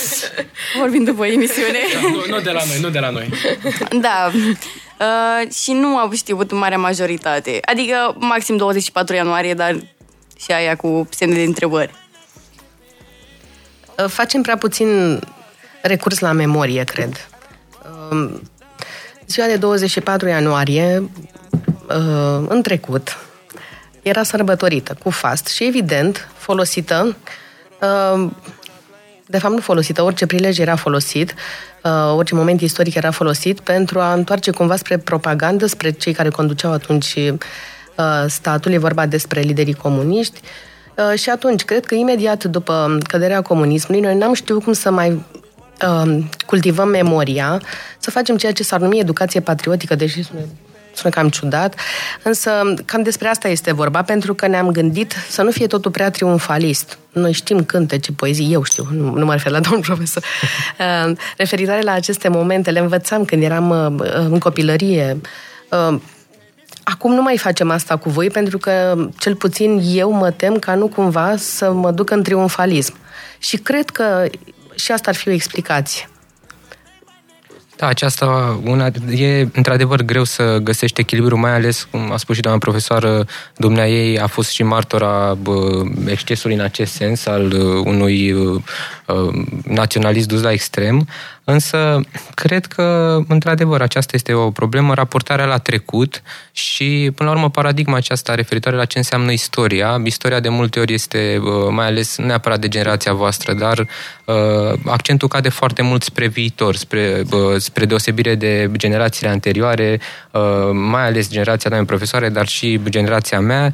Vorbim 0.81 1.05
după 1.05 1.27
emisiune. 1.27 1.79
Da, 1.93 2.09
nu, 2.09 2.37
nu 2.37 2.41
de 2.41 2.51
la 2.51 2.61
noi, 2.67 2.81
nu 2.81 2.89
de 2.89 2.99
la 2.99 3.11
noi. 3.11 3.29
Da. 4.01 4.31
Uh, 5.01 5.53
și 5.53 5.73
nu 5.73 5.97
au 5.97 6.13
știut 6.13 6.53
marea 6.53 6.79
majoritate. 6.79 7.59
Adică 7.65 8.17
maxim 8.19 8.57
24 8.57 9.15
ianuarie, 9.15 9.55
dar 9.55 9.77
și 10.39 10.53
aia 10.53 10.77
cu 10.77 11.09
semne 11.11 11.35
de 11.35 11.43
întrebări. 11.43 11.95
Uh, 13.99 14.09
facem 14.09 14.43
prea 14.43 14.57
puțin 14.57 15.21
recurs 15.83 16.19
la 16.19 16.33
memorie, 16.33 16.85
cred. 16.85 17.29
Uh, 18.11 18.31
ziua 19.27 19.47
de 19.47 19.57
24 19.57 20.29
ianuarie, 20.29 21.11
uh, 21.89 22.45
în 22.49 22.63
trecut, 22.63 23.26
era 24.09 24.23
sărbătorită 24.23 24.97
cu 25.03 25.11
fast 25.11 25.47
și, 25.47 25.65
evident, 25.67 26.29
folosită 26.37 27.17
uh, 27.81 28.31
de 29.27 29.39
fapt 29.39 29.55
nu 29.55 29.61
folosită, 29.61 30.03
orice 30.03 30.27
prilej 30.27 30.59
era 30.59 30.77
folosit, 30.77 31.35
uh, 31.83 32.15
orice 32.17 32.35
moment 32.35 32.61
istoric 32.61 32.95
era 32.95 33.11
folosit 33.11 33.61
pentru 33.61 34.01
a 34.01 34.13
întoarce 34.13 34.51
cumva 34.51 34.77
spre 34.77 34.99
propagandă, 34.99 35.67
spre 35.67 35.91
cei 35.91 36.13
care 36.13 36.29
conduceau 36.29 36.73
atunci 36.73 37.15
uh, 37.15 38.25
statul, 38.27 38.73
e 38.73 38.79
vorba 38.79 39.07
despre 39.07 39.41
liderii 39.41 39.75
comuniști. 39.75 40.41
Și 41.15 41.31
atunci, 41.31 41.65
cred 41.65 41.87
că 41.87 41.95
imediat 41.95 42.45
după 42.45 42.99
căderea 43.09 43.43
comunismului, 43.43 44.03
noi 44.03 44.15
n-am 44.15 44.35
știut 44.35 44.63
cum 44.63 44.73
să 44.73 44.91
mai 44.91 45.25
cultivăm 46.47 46.89
memoria, 46.89 47.63
să 47.99 48.11
facem 48.11 48.37
ceea 48.37 48.53
ce 48.53 48.63
s-ar 48.63 48.81
numi 48.81 48.99
educație 48.99 49.41
patriotică, 49.41 49.95
deși 49.95 50.23
sună 50.23 50.41
cam 51.03 51.29
ciudat, 51.29 51.75
însă 52.23 52.75
cam 52.85 53.03
despre 53.03 53.29
asta 53.29 53.49
este 53.49 53.73
vorba, 53.73 54.03
pentru 54.03 54.35
că 54.35 54.47
ne-am 54.47 54.71
gândit 54.71 55.15
să 55.29 55.43
nu 55.43 55.51
fie 55.51 55.67
totul 55.67 55.91
prea 55.91 56.11
triumfalist. 56.11 56.99
Noi 57.13 57.33
știm 57.33 57.65
cântece, 57.65 58.13
poezii, 58.13 58.53
eu 58.53 58.63
știu, 58.63 58.87
nu, 58.91 59.15
nu 59.15 59.25
mă 59.25 59.33
refer 59.33 59.53
la 59.53 59.61
domnul 59.61 59.83
profesor. 59.83 60.23
Uh, 60.79 61.17
referitoare 61.37 61.83
la 61.83 61.93
aceste 61.93 62.29
momente, 62.29 62.71
le 62.71 62.79
învățam 62.79 63.25
când 63.25 63.43
eram 63.43 63.71
uh, 63.71 64.09
în 64.15 64.39
copilărie. 64.39 65.21
Uh, 65.71 65.99
acum 66.83 67.15
nu 67.15 67.23
mai 67.23 67.39
facem 67.39 67.71
asta 67.71 67.97
cu 67.97 68.11
voi, 68.11 68.31
pentru 68.31 68.59
că 68.59 68.95
cel 69.19 69.35
puțin 69.35 69.81
eu 69.93 70.11
mă 70.11 70.31
tem 70.31 70.59
ca 70.59 70.75
nu 70.75 70.87
cumva 70.87 71.35
să 71.37 71.73
mă 71.73 71.91
duc 71.91 72.11
în 72.11 72.23
triumfalism. 72.23 72.95
Și 73.39 73.57
cred 73.57 73.91
că 73.91 74.25
și 74.75 74.93
asta 74.93 75.11
ar 75.11 75.17
fi 75.17 75.29
o 75.29 75.33
explicație. 75.33 76.09
Da, 77.77 77.87
aceasta 77.87 78.59
una, 78.65 78.91
e 79.11 79.49
într-adevăr 79.53 80.03
greu 80.03 80.25
să 80.25 80.59
găsești 80.63 81.01
echilibru, 81.01 81.39
mai 81.39 81.55
ales, 81.55 81.89
cum 81.91 82.13
a 82.13 82.17
spus 82.17 82.35
și 82.35 82.41
doamna 82.41 82.61
profesoară, 82.61 83.27
dumnea 83.57 83.89
ei 83.89 84.19
a 84.19 84.27
fost 84.27 84.51
și 84.51 84.63
martora 84.63 85.39
excesului 86.07 86.57
în 86.57 86.63
acest 86.63 86.93
sens 86.93 87.27
al 87.27 87.53
uh, 87.53 87.83
unui 87.85 88.33
uh, 88.33 88.63
uh, 89.06 89.06
naționalist 89.65 90.29
dus 90.29 90.43
la 90.43 90.53
extrem. 90.53 91.09
Însă, 91.45 92.01
cred 92.35 92.67
că, 92.67 93.19
într-adevăr, 93.29 93.81
aceasta 93.81 94.13
este 94.15 94.33
o 94.33 94.51
problemă, 94.51 94.95
raportarea 94.95 95.45
la 95.45 95.59
trecut 95.59 96.23
și, 96.53 97.11
până 97.15 97.29
la 97.29 97.35
urmă, 97.35 97.51
paradigma 97.51 97.97
aceasta 97.97 98.35
referitoare 98.35 98.77
la 98.77 98.85
ce 98.85 98.99
înseamnă 98.99 99.33
istoria. 99.33 100.01
Istoria 100.05 100.41
de 100.41 100.49
multe 100.49 100.81
ori 100.81 100.93
este, 100.93 101.43
mai 101.71 101.87
ales, 101.87 102.17
neapărat 102.17 102.59
de 102.59 102.69
generația 102.69 103.13
voastră, 103.13 103.53
dar 103.53 103.87
accentul 104.85 105.29
cade 105.29 105.49
foarte 105.49 105.83
mult 105.83 106.03
spre 106.03 106.27
viitor, 106.27 106.75
spre, 106.75 107.23
spre 107.57 107.85
deosebire 107.85 108.35
de 108.35 108.71
generațiile 108.77 109.31
anterioare, 109.33 110.01
mai 110.73 111.07
ales 111.07 111.31
generația 111.31 111.71
doamnei 111.71 111.91
profesoare, 111.91 112.29
dar 112.29 112.47
și 112.47 112.81
generația 112.89 113.41
mea, 113.41 113.73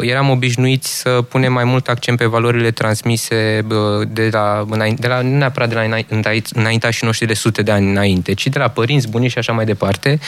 eram 0.00 0.30
obișnuiți 0.30 1.00
să 1.00 1.10
punem 1.28 1.52
mai 1.52 1.64
mult 1.64 1.88
accent 1.88 2.18
pe 2.18 2.24
valorile 2.24 2.70
transmise 2.70 3.66
de 4.08 4.28
la, 4.32 4.53
de 4.96 5.06
la 5.06 5.20
nu 5.20 5.36
neapărat 5.36 5.68
de 5.68 5.74
la 5.74 6.04
înaintea 6.52 6.90
și 6.90 7.04
noștri 7.04 7.26
de 7.26 7.34
sute 7.34 7.62
de 7.62 7.70
ani 7.70 7.90
înainte, 7.90 8.32
ci 8.34 8.46
de 8.46 8.58
la 8.58 8.68
părinți, 8.68 9.08
bunici 9.08 9.30
și 9.30 9.38
așa 9.38 9.52
mai 9.52 9.64
departe, 9.64 10.18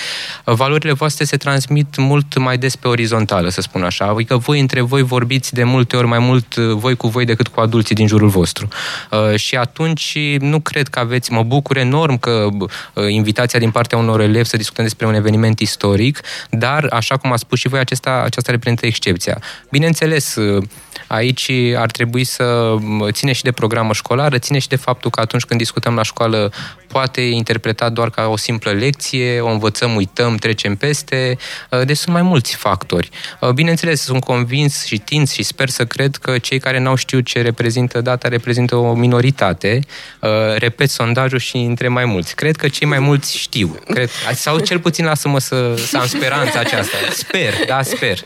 valorile 0.44 0.92
voastre 0.92 1.24
se 1.24 1.36
transmit 1.36 1.96
mult 1.96 2.38
mai 2.38 2.58
des 2.58 2.76
pe 2.76 2.88
orizontală, 2.88 3.48
să 3.48 3.60
spun 3.60 3.82
așa. 3.82 4.04
Adică 4.04 4.36
voi 4.36 4.60
între 4.60 4.80
voi 4.80 5.02
vorbiți 5.02 5.54
de 5.54 5.64
multe 5.64 5.96
ori 5.96 6.06
mai 6.06 6.18
mult 6.18 6.54
voi 6.54 6.96
cu 6.96 7.08
voi 7.08 7.24
decât 7.24 7.48
cu 7.48 7.60
adulții 7.60 7.94
din 7.94 8.06
jurul 8.06 8.28
vostru. 8.28 8.68
Uh, 9.10 9.36
și 9.36 9.56
atunci 9.56 10.18
nu 10.38 10.60
cred 10.60 10.88
că 10.88 10.98
aveți, 10.98 11.32
mă 11.32 11.42
bucur 11.42 11.76
enorm 11.76 12.18
că 12.18 12.48
uh, 12.52 13.04
invitația 13.08 13.58
din 13.58 13.70
partea 13.70 13.98
unor 13.98 14.20
elevi 14.20 14.48
să 14.48 14.56
discutăm 14.56 14.84
despre 14.84 15.06
un 15.06 15.14
eveniment 15.14 15.60
istoric, 15.60 16.20
dar, 16.50 16.86
așa 16.90 17.16
cum 17.16 17.32
a 17.32 17.36
spus 17.36 17.58
și 17.58 17.68
voi, 17.68 17.78
acesta, 17.78 18.22
aceasta 18.24 18.50
reprezintă 18.50 18.86
excepția. 18.86 19.38
Bineînțeles, 19.70 20.34
uh, 20.34 20.62
aici 21.06 21.50
ar 21.76 21.90
trebui 21.90 22.24
să 22.24 22.76
ține 23.10 23.32
și 23.32 23.42
de 23.42 23.52
programă 23.52 23.92
școlară, 23.92 24.15
ține 24.38 24.58
și 24.58 24.68
de 24.68 24.76
faptul 24.76 25.10
că 25.10 25.20
atunci 25.20 25.44
când 25.44 25.60
discutăm 25.60 25.94
la 25.94 26.02
școală 26.02 26.52
poate 26.86 27.20
interpreta 27.20 27.88
doar 27.88 28.10
ca 28.10 28.26
o 28.26 28.36
simplă 28.36 28.70
lecție, 28.70 29.40
o 29.40 29.48
învățăm, 29.48 29.94
uităm, 29.94 30.36
trecem 30.36 30.76
peste. 30.76 31.36
Uh, 31.70 31.84
deci 31.84 31.96
sunt 31.96 32.14
mai 32.14 32.22
mulți 32.22 32.56
factori. 32.56 33.08
Uh, 33.40 33.50
bineînțeles, 33.50 34.00
sunt 34.00 34.24
convins 34.24 34.84
și 34.84 34.98
tind 34.98 35.28
și 35.28 35.42
sper 35.42 35.68
să 35.68 35.84
cred 35.84 36.16
că 36.16 36.38
cei 36.38 36.58
care 36.58 36.78
n-au 36.78 36.94
știut 36.94 37.24
ce 37.24 37.42
reprezintă 37.42 38.00
data 38.00 38.28
reprezintă 38.28 38.76
o 38.76 38.94
minoritate. 38.94 39.80
Uh, 40.20 40.30
repet 40.56 40.90
sondajul 40.90 41.38
și 41.38 41.56
între 41.56 41.88
mai 41.88 42.04
mulți. 42.04 42.34
Cred 42.34 42.56
că 42.56 42.68
cei 42.68 42.86
mai 42.86 42.98
mulți 42.98 43.36
știu. 43.36 43.78
Cred, 43.88 44.10
sau 44.34 44.58
cel 44.58 44.78
puțin 44.78 45.04
lasă-mă 45.04 45.38
să, 45.38 45.74
să 45.76 45.96
am 45.96 46.06
speranța 46.06 46.58
aceasta. 46.58 46.96
Sper, 47.10 47.54
da, 47.66 47.82
sper. 47.82 48.18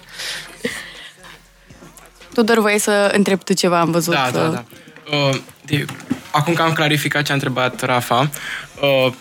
Tudor, 2.34 2.60
voi 2.60 2.78
să 2.78 3.10
întreb 3.16 3.42
tu 3.42 3.52
ceva, 3.52 3.80
am 3.80 3.90
văzut. 3.90 4.14
Da, 4.14 4.30
da, 4.32 4.46
da. 4.48 4.64
Uh, 5.10 5.36
de, 5.64 5.84
acum 6.30 6.54
că 6.54 6.62
am 6.62 6.72
clarificat 6.72 7.24
ce 7.24 7.30
a 7.30 7.34
întrebat 7.34 7.82
Rafa, 7.82 8.30
uh, 8.80 9.12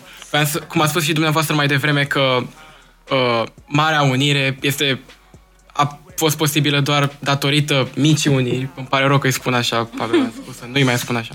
cum 0.68 0.80
a 0.80 0.86
spus 0.86 1.04
și 1.04 1.12
dumneavoastră 1.12 1.54
mai 1.54 1.66
devreme 1.66 2.04
că 2.04 2.42
uh, 3.10 3.42
Marea 3.66 4.02
Unire 4.02 4.58
este 4.60 5.00
a 5.66 5.98
fost 6.14 6.36
posibilă 6.36 6.80
doar 6.80 7.10
datorită 7.18 7.88
micii 7.94 8.30
uniri. 8.30 8.68
Îmi 8.74 8.86
pare 8.86 9.06
rău 9.06 9.18
că 9.18 9.26
îi 9.26 9.32
spun 9.32 9.54
așa, 9.54 9.88
Pavel 9.96 10.20
a 10.20 10.30
spus, 10.42 10.56
nu-i 10.72 10.82
mai 10.82 10.98
spun 10.98 11.16
așa. 11.16 11.32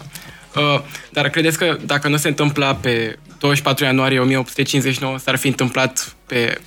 Uh, 0.55 0.81
dar 1.11 1.29
credeți 1.29 1.57
că 1.57 1.77
dacă 1.85 2.07
nu 2.07 2.17
se 2.17 2.27
întâmpla 2.27 2.75
pe 2.75 3.19
24 3.39 3.83
ianuarie 3.83 4.19
1859, 4.19 5.17
s-ar 5.17 5.35
fi 5.35 5.47
întâmplat 5.47 6.15
pe 6.25 6.61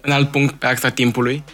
în 0.00 0.12
alt 0.12 0.30
punct 0.30 0.54
pe 0.54 0.66
axa 0.66 0.88
timpului? 0.88 1.44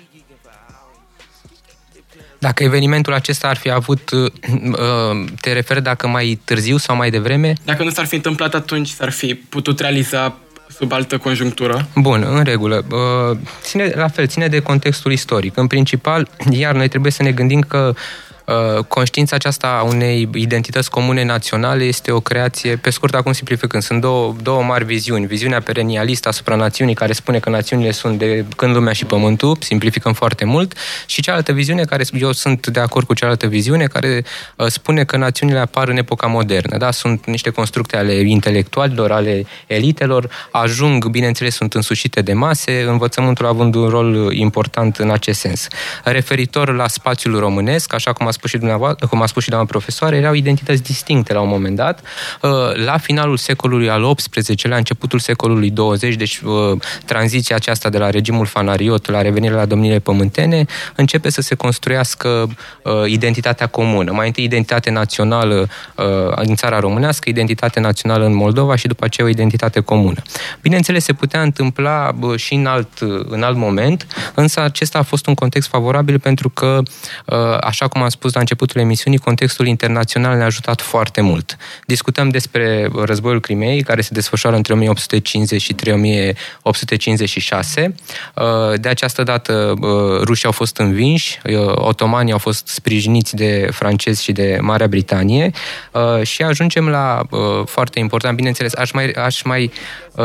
Dacă 2.41 2.63
evenimentul 2.63 3.13
acesta 3.13 3.49
ar 3.49 3.57
fi 3.57 3.71
avut, 3.71 4.11
uh, 4.11 4.33
uh, 4.65 5.29
te 5.41 5.53
referi 5.53 5.83
dacă 5.83 6.09
mai 6.09 6.41
târziu 6.45 6.77
sau 6.77 6.97
mai 6.97 7.11
devreme? 7.11 7.53
Dacă 7.65 7.83
nu 7.83 7.91
s-ar 7.91 8.07
fi 8.07 8.15
întâmplat 8.15 8.55
atunci, 8.55 8.89
s-ar 8.89 9.11
fi 9.11 9.35
putut 9.35 9.81
realiza 9.81 10.37
sub 10.69 10.93
altă 10.93 11.19
conjunctură? 11.19 11.89
Bun, 11.95 12.27
în 12.31 12.45
regulă. 12.45 12.85
Uh, 12.91 13.39
ține, 13.61 13.93
la 13.95 14.09
fel, 14.09 14.27
ține 14.27 14.49
de 14.49 14.61
contextul 14.61 15.13
istoric. 15.13 15.57
În 15.57 15.67
principal, 15.67 16.29
iar 16.51 16.75
noi 16.75 16.89
trebuie 16.89 17.13
să 17.13 17.23
ne 17.23 17.33
gândim 17.33 17.61
că 17.61 17.95
Uh, 17.95 17.97
conștiința 18.89 19.37
aceasta 19.37 19.67
a 19.67 19.83
unei 19.83 20.29
identități 20.35 20.91
comune 20.91 21.25
naționale 21.25 21.85
este 21.85 22.11
o 22.11 22.21
creație, 22.21 22.77
pe 22.77 22.91
scurt, 22.91 23.15
acum 23.15 23.33
simplificând, 23.33 23.83
sunt 23.83 24.01
două, 24.01 24.35
două 24.43 24.63
mari 24.63 24.85
viziuni. 24.85 25.27
Viziunea 25.27 25.61
perenialistă 25.61 26.29
asupra 26.29 26.55
națiunii, 26.55 26.95
care 26.95 27.13
spune 27.13 27.39
că 27.39 27.51
națiunile 27.51 27.91
sunt 27.91 28.19
de 28.19 28.45
când 28.57 28.75
lumea 28.75 28.93
și 28.93 29.05
pământul, 29.05 29.57
simplificăm 29.61 30.13
foarte 30.13 30.45
mult, 30.45 30.77
și 31.07 31.23
cealaltă 31.23 31.53
viziune, 31.53 31.85
care 31.85 32.05
eu 32.13 32.33
sunt 32.33 32.67
de 32.67 32.81
acord 32.81 33.07
cu 33.07 33.15
cealaltă 33.15 33.47
viziune, 33.47 33.87
care 33.87 34.25
uh, 34.57 34.67
spune 34.67 35.05
că 35.05 35.17
națiunile 35.17 35.59
apar 35.59 35.89
în 35.89 35.97
epoca 35.97 36.27
modernă. 36.27 36.77
Da? 36.77 36.91
Sunt 36.91 37.27
niște 37.27 37.51
constructe 37.51 37.97
ale 37.97 38.13
intelectualilor, 38.13 39.13
ale 39.13 39.47
elitelor, 39.67 40.31
ajung, 40.51 41.07
bineînțeles, 41.07 41.55
sunt 41.55 41.75
însușite 41.75 42.21
de 42.21 42.33
mase, 42.33 42.83
învățământul 42.83 43.47
având 43.47 43.75
un 43.75 43.89
rol 43.89 44.33
important 44.33 44.97
în 44.97 45.11
acest 45.11 45.41
sens. 45.41 45.67
Referitor 46.05 46.75
la 46.75 46.89
spațiul 46.89 47.39
românesc, 47.39 47.95
așa 47.95 48.13
cum 48.13 48.27
a 48.27 48.31
spus 48.41 48.51
și 48.51 48.59
dumneavoastră, 48.59 49.07
cum 49.07 49.23
a 49.23 49.27
spus 49.27 49.43
și 49.43 49.49
doamna 49.49 49.67
profesoară, 49.67 50.17
erau 50.17 50.33
identități 50.33 50.83
distincte 50.83 51.33
la 51.33 51.41
un 51.41 51.49
moment 51.49 51.77
dat. 51.77 52.01
Uh, 52.43 52.51
la 52.85 52.99
finalul 52.99 53.37
secolului 53.37 53.91
al 53.91 54.15
XVIII-lea, 54.15 54.77
începutul 54.77 55.19
secolului 55.19 55.71
20, 55.71 56.15
deci 56.15 56.41
uh, 56.45 56.81
tranziția 57.05 57.57
aceasta 57.57 57.89
de 57.89 57.99
la 57.99 58.11
regimul 58.11 58.47
fanariot 58.47 59.11
la 59.11 59.23
revenirea 59.23 59.57
la 59.57 59.65
domnile 59.65 59.99
pământene, 59.99 60.67
începe 60.97 61.31
să 61.31 61.41
se 61.41 61.55
construiască 61.55 62.29
uh, 62.83 62.93
identitatea 63.07 63.67
comună. 63.67 64.13
Mai 64.13 64.27
întâi 64.27 64.45
identitate 64.45 64.91
națională 64.91 65.69
în 66.35 66.55
țara 66.55 66.79
românească, 66.79 67.29
identitate 67.29 67.81
națională 67.81 68.25
în 68.25 68.35
Moldova 68.35 68.77
și 68.77 68.87
după 68.87 69.05
aceea 69.05 69.27
o 69.27 69.31
identitate 69.31 69.81
comună. 69.81 70.23
Bineînțeles, 70.63 71.05
se 71.05 71.13
putea 71.13 71.43
întâmpla 71.43 72.15
și 72.37 72.55
în 72.55 72.67
alt, 72.67 72.89
în 73.29 73.43
alt 73.43 73.57
moment, 73.57 74.07
însă 74.35 74.61
acesta 74.61 74.99
a 74.99 75.03
fost 75.03 75.27
un 75.27 75.35
context 75.35 75.69
favorabil 75.69 76.19
pentru 76.19 76.49
că, 76.49 76.83
așa 77.61 77.89
cum 77.89 78.03
am 78.03 78.09
spus 78.09 78.30
spus 78.31 78.43
la 78.43 78.49
începutul 78.49 78.81
emisiunii, 78.81 79.19
contextul 79.19 79.67
internațional 79.67 80.37
ne-a 80.37 80.47
ajutat 80.47 80.81
foarte 80.81 81.21
mult. 81.21 81.57
Discutăm 81.87 82.29
despre 82.29 82.91
războiul 83.05 83.41
Crimei, 83.41 83.83
care 83.83 84.01
se 84.01 84.09
desfășoară 84.13 84.57
între 84.57 84.73
1850 84.73 85.63
și 85.63 85.75
1856. 85.91 87.95
Uh, 88.35 88.45
de 88.81 88.89
această 88.89 89.23
dată, 89.23 89.75
uh, 89.81 90.21
rușii 90.23 90.47
au 90.47 90.53
fost 90.53 90.77
învinși, 90.77 91.41
uh, 91.45 91.73
otomanii 91.75 92.33
au 92.33 92.39
fost 92.39 92.67
sprijiniți 92.67 93.37
de 93.37 93.69
francezi 93.73 94.23
și 94.23 94.33
de 94.33 94.59
Marea 94.61 94.87
Britanie 94.87 95.51
și 96.23 96.43
ajungem 96.43 96.89
la, 96.89 97.23
foarte 97.65 97.99
important, 97.99 98.37
bineînțeles, 98.37 98.75
aș 98.75 98.91
mai, 98.91 99.11
aș 99.11 99.43
mai 99.43 99.71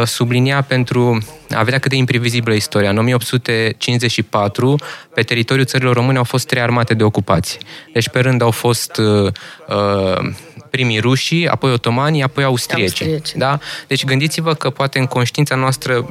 sublinia 0.05 0.61
pentru 0.61 1.17
a 1.49 1.63
vedea 1.63 1.79
cât 1.79 1.89
de 1.89 1.95
imprevizibilă 1.95 2.55
istoria. 2.55 2.89
În 2.89 2.97
1854, 2.97 4.75
pe 5.13 5.21
teritoriul 5.21 5.65
țărilor 5.65 5.95
române 5.95 6.17
au 6.17 6.23
fost 6.23 6.47
trei 6.47 6.61
armate 6.61 6.93
de 6.93 7.03
ocupație. 7.03 7.59
Deci 7.95 8.09
pe 8.09 8.19
rând 8.19 8.41
au 8.41 8.51
fost 8.51 8.97
uh, 8.97 9.31
uh, 9.67 10.29
primii 10.75 10.99
rușii, 10.99 11.47
apoi 11.47 11.71
otomanii, 11.71 12.23
apoi 12.23 12.43
austrieci. 12.43 13.01
austrieci. 13.01 13.31
Da? 13.35 13.59
Deci 13.87 14.05
gândiți-vă 14.05 14.53
că 14.53 14.69
poate 14.69 14.99
în 14.99 15.05
conștiința 15.05 15.55
noastră, 15.55 16.09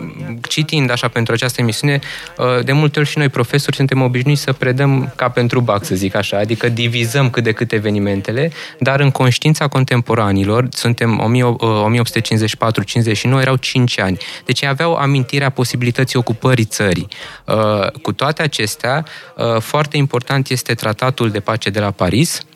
citind 0.48 0.90
așa 0.90 1.08
pentru 1.08 1.32
această 1.32 1.60
emisiune, 1.60 1.98
uh, 2.38 2.64
de 2.64 2.72
multe 2.72 2.98
ori 2.98 3.08
și 3.08 3.18
noi 3.18 3.28
profesori 3.28 3.76
suntem 3.76 4.02
obișnuiți 4.02 4.42
să 4.42 4.52
predăm 4.52 5.12
ca 5.16 5.28
pentru 5.28 5.60
bac, 5.60 5.84
să 5.84 5.94
zic 5.94 6.14
așa, 6.14 6.38
adică 6.38 6.68
divizăm 6.68 7.30
cât 7.30 7.42
de 7.42 7.52
cât 7.52 7.72
evenimentele, 7.72 8.52
dar 8.78 9.00
în 9.00 9.10
conștiința 9.10 9.68
contemporanilor, 9.68 10.68
suntem 10.70 11.20
1854-59, 11.20 13.32
uh, 13.32 13.40
erau 13.40 13.56
5 13.56 13.98
ani. 13.98 14.16
Deci 14.44 14.60
ei 14.60 14.68
aveau 14.68 14.94
amintirea 14.94 15.50
posibilității 15.50 16.18
ocupării 16.18 16.64
țării. 16.64 17.08
Uh, 17.44 17.90
cu 18.02 18.12
toate 18.12 18.42
acestea, 18.42 19.04
foarte 19.58 19.96
important 19.96 20.48
este 20.48 20.74
tratatul 20.74 21.30
de 21.30 21.40
pace 21.40 21.70
de 21.70 21.80
la 21.80 21.90
Paris, 21.90 22.38
Uh, 22.38 22.53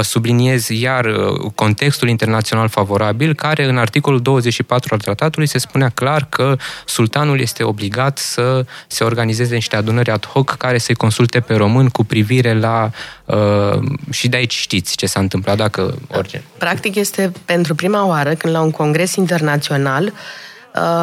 subliniez 0.00 0.68
iar 0.68 1.04
uh, 1.04 1.50
contextul 1.54 2.08
internațional 2.08 2.68
favorabil, 2.68 3.34
care 3.34 3.64
în 3.64 3.78
articolul 3.78 4.20
24 4.22 4.94
al 4.94 5.00
tratatului 5.00 5.46
se 5.46 5.58
spunea 5.58 5.88
clar 5.88 6.26
că 6.28 6.56
sultanul 6.86 7.40
este 7.40 7.62
obligat 7.62 8.18
să 8.18 8.64
se 8.86 9.04
organizeze 9.04 9.54
niște 9.54 9.76
adunări 9.76 10.10
ad 10.10 10.26
hoc 10.26 10.50
care 10.50 10.78
să-i 10.78 10.94
consulte 10.94 11.40
pe 11.40 11.54
român 11.54 11.88
cu 11.88 12.04
privire 12.04 12.54
la 12.54 12.90
uh, 13.24 13.78
și 14.10 14.28
de 14.28 14.36
aici 14.36 14.54
știți 14.54 14.96
ce 14.96 15.06
s-a 15.06 15.20
întâmplat 15.20 15.56
dacă 15.56 15.98
orice. 16.08 16.42
Practic 16.58 16.94
este 16.94 17.32
pentru 17.44 17.74
prima 17.74 18.06
oară 18.06 18.34
când 18.34 18.54
la 18.54 18.60
un 18.60 18.70
congres 18.70 19.14
internațional 19.14 20.12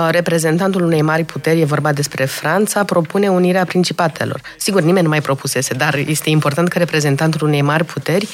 reprezentantul 0.10 0.84
unei 0.84 1.02
mari 1.02 1.24
puteri, 1.24 1.62
e 1.62 1.66
vorba 1.66 1.94
despre 1.94 2.26
Franța, 2.26 2.84
propune 2.84 3.28
unirea 3.28 3.66
principatelor. 3.66 4.42
Sigur, 4.58 4.82
nimeni 4.82 5.04
nu 5.04 5.10
mai 5.10 5.22
propusese, 5.22 5.74
dar 5.74 5.96
este 5.96 6.30
important 6.30 6.68
că 6.68 6.78
reprezentantul 6.78 7.48
unei 7.48 7.62
mari 7.62 7.84
puteri 7.84 8.28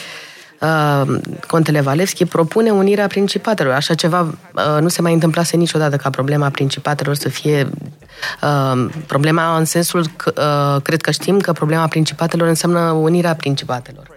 uh, 0.59 1.19
Contele 1.47 1.81
Valevski 1.81 2.25
propune 2.25 2.69
unirea 2.69 3.07
principatelor. 3.07 3.73
Așa 3.73 3.93
ceva 3.93 4.19
uh, 4.21 4.81
nu 4.81 4.87
se 4.87 5.01
mai 5.01 5.13
întâmplase 5.13 5.57
niciodată 5.57 5.95
ca 5.95 6.09
problema 6.09 6.49
principatelor 6.49 7.15
să 7.15 7.29
fie 7.29 7.69
uh, 8.41 8.89
problema 9.07 9.57
în 9.57 9.65
sensul 9.65 10.05
că 10.15 10.33
uh, 10.75 10.81
cred 10.81 11.01
că 11.01 11.11
știm 11.11 11.39
că 11.39 11.51
problema 11.51 11.87
principatelor 11.87 12.47
înseamnă 12.47 12.79
unirea 12.79 13.35
principatelor. 13.35 14.07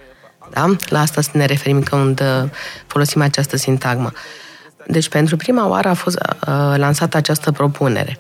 Da? 0.50 0.76
La 0.88 1.00
asta 1.00 1.20
să 1.20 1.30
ne 1.32 1.44
referim 1.44 1.82
când 1.82 2.20
uh, 2.20 2.50
folosim 2.86 3.20
această 3.20 3.56
sintagmă. 3.56 4.12
Deci, 4.86 5.08
pentru 5.08 5.36
prima 5.36 5.68
oară 5.68 5.88
a 5.88 5.94
fost 5.94 6.16
uh, 6.16 6.74
lansată 6.76 7.16
această 7.16 7.52
propunere. 7.52 8.18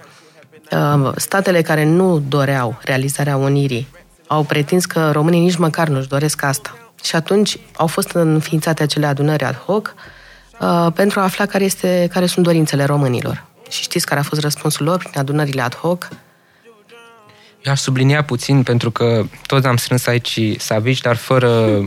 Uh, 0.70 1.12
statele 1.16 1.62
care 1.62 1.84
nu 1.84 2.18
doreau 2.28 2.78
realizarea 2.82 3.36
unirii 3.36 3.88
au 4.26 4.42
pretins 4.42 4.84
că 4.84 5.10
românii 5.10 5.40
nici 5.40 5.56
măcar 5.56 5.88
nu-și 5.88 6.08
doresc 6.08 6.42
asta. 6.42 6.74
Și 7.02 7.16
atunci 7.16 7.58
au 7.76 7.86
fost 7.86 8.10
înființate 8.10 8.82
acele 8.82 9.06
adunări 9.06 9.44
ad 9.44 9.56
hoc 9.56 9.94
uh, 10.60 10.86
pentru 10.94 11.20
a 11.20 11.22
afla 11.22 11.46
care, 11.46 11.64
este, 11.64 12.08
care 12.12 12.26
sunt 12.26 12.44
dorințele 12.44 12.84
românilor. 12.84 13.44
Și 13.68 13.82
știți 13.82 14.06
care 14.06 14.20
a 14.20 14.22
fost 14.22 14.40
răspunsul 14.40 14.86
lor 14.86 14.98
prin 14.98 15.20
adunările 15.20 15.62
ad 15.62 15.74
hoc? 15.74 16.08
Eu 17.64 17.72
aș 17.72 17.80
sublinia 17.80 18.22
puțin, 18.22 18.62
pentru 18.62 18.90
că 18.90 19.24
toți 19.46 19.66
am 19.66 19.76
strâns 19.76 20.06
aici 20.06 20.40
Savici, 20.58 21.00
dar 21.00 21.16
fără 21.16 21.48
uh, 21.48 21.84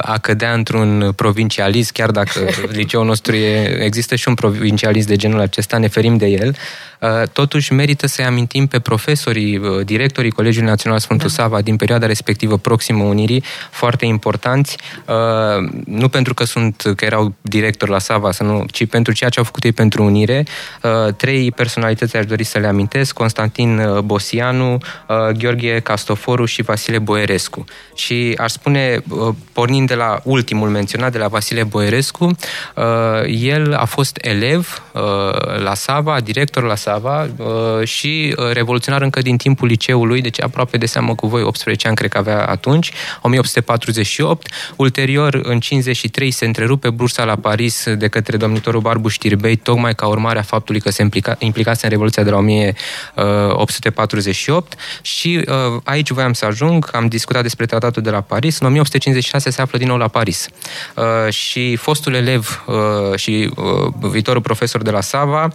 a 0.00 0.18
cădea 0.18 0.52
într-un 0.52 1.12
provincialism, 1.16 1.92
chiar 1.92 2.10
dacă 2.10 2.48
liceul 2.78 3.04
nostru 3.04 3.34
e, 3.34 3.82
există 3.84 4.14
și 4.14 4.28
un 4.28 4.34
provincialism 4.34 5.08
de 5.08 5.16
genul 5.16 5.40
acesta, 5.40 5.78
ne 5.78 5.88
ferim 5.88 6.16
de 6.16 6.26
el. 6.26 6.56
Uh, 7.02 7.28
totuși 7.32 7.72
merită 7.72 8.06
să-i 8.06 8.24
amintim 8.24 8.66
pe 8.66 8.78
profesorii, 8.78 9.56
uh, 9.56 9.84
directorii 9.84 10.30
Colegiului 10.30 10.68
Național 10.68 10.98
Sfântul 10.98 11.28
da. 11.28 11.42
Sava 11.42 11.60
din 11.60 11.76
perioada 11.76 12.06
respectivă 12.06 12.58
proximă 12.58 13.04
Unirii, 13.04 13.44
foarte 13.70 14.06
importanți, 14.06 14.76
uh, 15.06 15.70
nu 15.84 16.08
pentru 16.08 16.34
că 16.34 16.44
sunt 16.44 16.82
că 16.96 17.04
erau 17.04 17.34
directori 17.40 17.90
la 17.90 17.98
Sava, 17.98 18.30
să 18.30 18.42
nu, 18.42 18.64
ci 18.70 18.86
pentru 18.86 19.12
ceea 19.12 19.30
ce 19.30 19.38
au 19.38 19.44
făcut 19.44 19.64
ei 19.64 19.72
pentru 19.72 20.04
Unire. 20.04 20.44
Trei 21.16 21.52
personalități 21.52 22.16
aș 22.16 22.26
dori 22.26 22.44
să 22.44 22.58
le 22.58 22.66
amintesc, 22.66 23.14
Constantin 23.14 24.00
Bosianu, 24.04 24.71
Gheorghe 25.36 25.78
Castoforu 25.78 26.44
și 26.44 26.62
Vasile 26.62 26.98
Boierescu. 26.98 27.64
Și 27.94 28.34
aș 28.38 28.50
spune, 28.50 29.02
pornind 29.52 29.88
de 29.88 29.94
la 29.94 30.20
ultimul 30.24 30.68
menționat, 30.68 31.12
de 31.12 31.18
la 31.18 31.28
Vasile 31.28 31.64
Boierescu, 31.64 32.36
el 33.26 33.74
a 33.74 33.84
fost 33.84 34.18
elev 34.20 34.82
la 35.62 35.74
Sava, 35.74 36.20
director 36.20 36.62
la 36.62 36.74
Sava, 36.74 36.90
Sava 36.92 37.28
uh, 37.36 37.86
și 37.86 38.34
uh, 38.36 38.50
revoluționar 38.52 39.02
încă 39.02 39.20
din 39.20 39.36
timpul 39.36 39.68
liceului, 39.68 40.20
deci 40.20 40.42
aproape 40.42 40.76
de 40.76 40.86
seamă 40.86 41.14
cu 41.14 41.26
voi, 41.26 41.42
18 41.42 41.86
ani 41.86 41.96
cred 41.96 42.10
că 42.10 42.18
avea 42.18 42.46
atunci, 42.46 42.92
1848. 43.22 44.48
Ulterior, 44.76 45.40
în 45.42 45.60
53, 45.60 46.30
se 46.30 46.44
întrerupe 46.44 46.90
bursa 46.90 47.24
la 47.24 47.36
Paris 47.36 47.84
de 47.94 48.08
către 48.08 48.36
domnitorul 48.36 48.80
Barbu 48.80 49.08
Știrbei, 49.08 49.56
tocmai 49.56 49.94
ca 49.94 50.06
urmare 50.06 50.38
a 50.38 50.42
faptului 50.42 50.80
că 50.80 50.90
se 50.90 51.02
implica, 51.02 51.36
implicase 51.38 51.84
în 51.84 51.90
Revoluția 51.90 52.22
de 52.22 52.30
la 52.30 52.36
1848 52.36 54.61
și 55.02 55.44
uh, 55.48 55.80
aici 55.84 56.10
voiam 56.10 56.32
să 56.32 56.44
ajung, 56.44 56.88
am 56.92 57.06
discutat 57.06 57.42
despre 57.42 57.66
tratatul 57.66 58.02
de 58.02 58.10
la 58.10 58.20
Paris, 58.20 58.58
în 58.58 58.66
1856 58.66 59.50
se 59.50 59.62
află 59.62 59.78
din 59.78 59.88
nou 59.88 59.96
la 59.96 60.08
Paris 60.08 60.48
și 61.28 61.76
fostul 61.76 62.14
elev 62.14 62.64
și 63.16 63.50
viitorul 64.00 64.42
profesor 64.42 64.82
de 64.82 64.90
la 64.90 65.00
Sava 65.00 65.48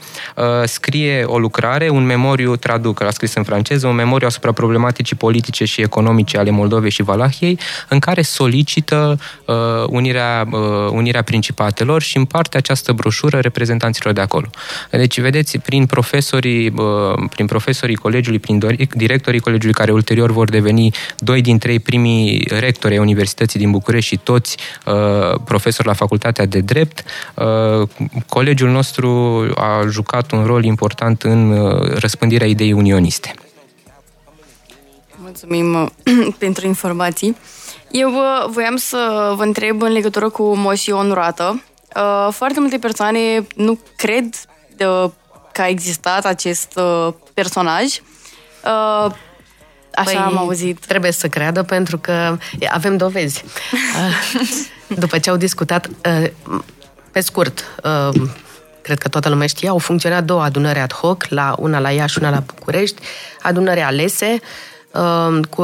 scrie 0.66 1.24
o 1.24 1.40
lucrare, 1.40 1.90
un 1.90 2.06
memoriu, 2.06 2.56
traduc, 2.56 3.00
l-a 3.00 3.12
scris 3.12 3.34
în 3.34 3.44
franceză, 3.44 3.88
un 3.88 3.96
memoriu 3.96 4.28
asupra 4.28 4.52
problematicii 4.52 5.16
politice 5.16 5.66
și 5.66 5.82
economice 5.82 6.38
ale 6.38 6.50
Moldovei 6.50 6.90
și 6.90 7.02
Valahiei, 7.02 7.60
în 7.90 8.00
care 8.00 8.22
solicită 8.22 9.20
uh, 9.46 9.56
unirea, 9.88 10.48
uh, 10.52 10.60
unirea 10.92 11.22
principatelor 11.22 12.02
și 12.02 12.18
împarte 12.18 12.58
această 12.58 12.92
broșură 12.94 13.40
reprezentanților 13.40 14.14
de 14.14 14.22
acolo. 14.22 14.50
Deci, 14.92 15.20
vedeți, 15.20 15.58
prin 15.58 15.86
profesorii, 15.86 16.68
uh, 16.68 17.30
prin 17.30 17.46
profesorii 17.46 17.96
colegiului, 17.96 18.40
prin 18.40 18.60
directorii 18.98 19.40
colegiului, 19.40 19.78
care 19.78 19.92
ulterior 19.92 20.32
vor 20.32 20.50
deveni 20.50 20.92
doi 21.18 21.42
din 21.42 21.58
trei 21.58 21.80
primii 21.80 22.48
rectori 22.60 22.94
ai 22.94 23.00
Universității 23.00 23.60
din 23.60 23.72
București 23.72 24.10
și 24.10 24.18
toți 24.24 24.58
uh, 24.86 25.40
profesori 25.46 25.88
la 25.88 25.94
Facultatea 25.94 26.46
de 26.46 26.60
Drept, 26.60 27.04
uh, 27.36 27.88
colegiul 28.30 28.70
nostru 28.70 29.10
a 29.56 29.86
jucat 29.90 30.32
un 30.32 30.46
rol 30.46 30.64
important 30.64 31.22
în 31.22 31.52
uh, 31.52 31.98
răspândirea 32.00 32.48
ideii 32.48 32.74
unioniste. 32.74 33.34
Mulțumim 35.16 35.74
uh, 35.74 36.28
pentru 36.46 36.68
informații. 36.68 37.38
Eu 37.92 38.12
uh, 38.12 38.46
voiam 38.50 38.76
să 38.76 39.34
vă 39.36 39.44
întreb 39.44 39.82
în 39.82 39.92
legătură 39.92 40.30
cu 40.30 40.56
Moșii 40.56 40.92
Onorată. 40.92 41.64
Foarte 42.30 42.60
multe 42.60 42.78
persoane 42.78 43.48
nu 43.56 43.80
cred 43.96 44.30
că 45.52 45.62
a 45.62 45.68
existat 45.68 46.26
acest 46.26 46.80
personaj. 47.34 48.02
Așa 49.94 50.12
păi, 50.12 50.16
am 50.16 50.38
auzit. 50.38 50.86
Trebuie 50.86 51.12
să 51.12 51.28
creadă 51.28 51.64
pentru 51.64 51.98
că 51.98 52.38
avem 52.70 52.98
dovezi. 52.98 53.44
După 54.88 55.18
ce 55.18 55.30
au 55.30 55.36
discutat, 55.36 55.90
pe 57.12 57.20
scurt, 57.20 57.64
cred 58.88 59.00
că 59.00 59.08
toată 59.08 59.30
lumea 59.30 59.48
știa, 59.48 59.70
au 59.70 59.78
funcționat 59.78 60.24
două 60.24 60.42
adunări 60.42 60.80
ad 60.80 60.94
hoc, 60.94 61.26
la, 61.30 61.56
una 61.60 61.80
la 61.80 61.92
Iași 61.92 62.14
și 62.14 62.20
una 62.20 62.30
la 62.30 62.44
București, 62.56 63.02
adunări 63.42 63.82
alese, 63.82 64.40
uh, 64.92 65.40
cu 65.50 65.64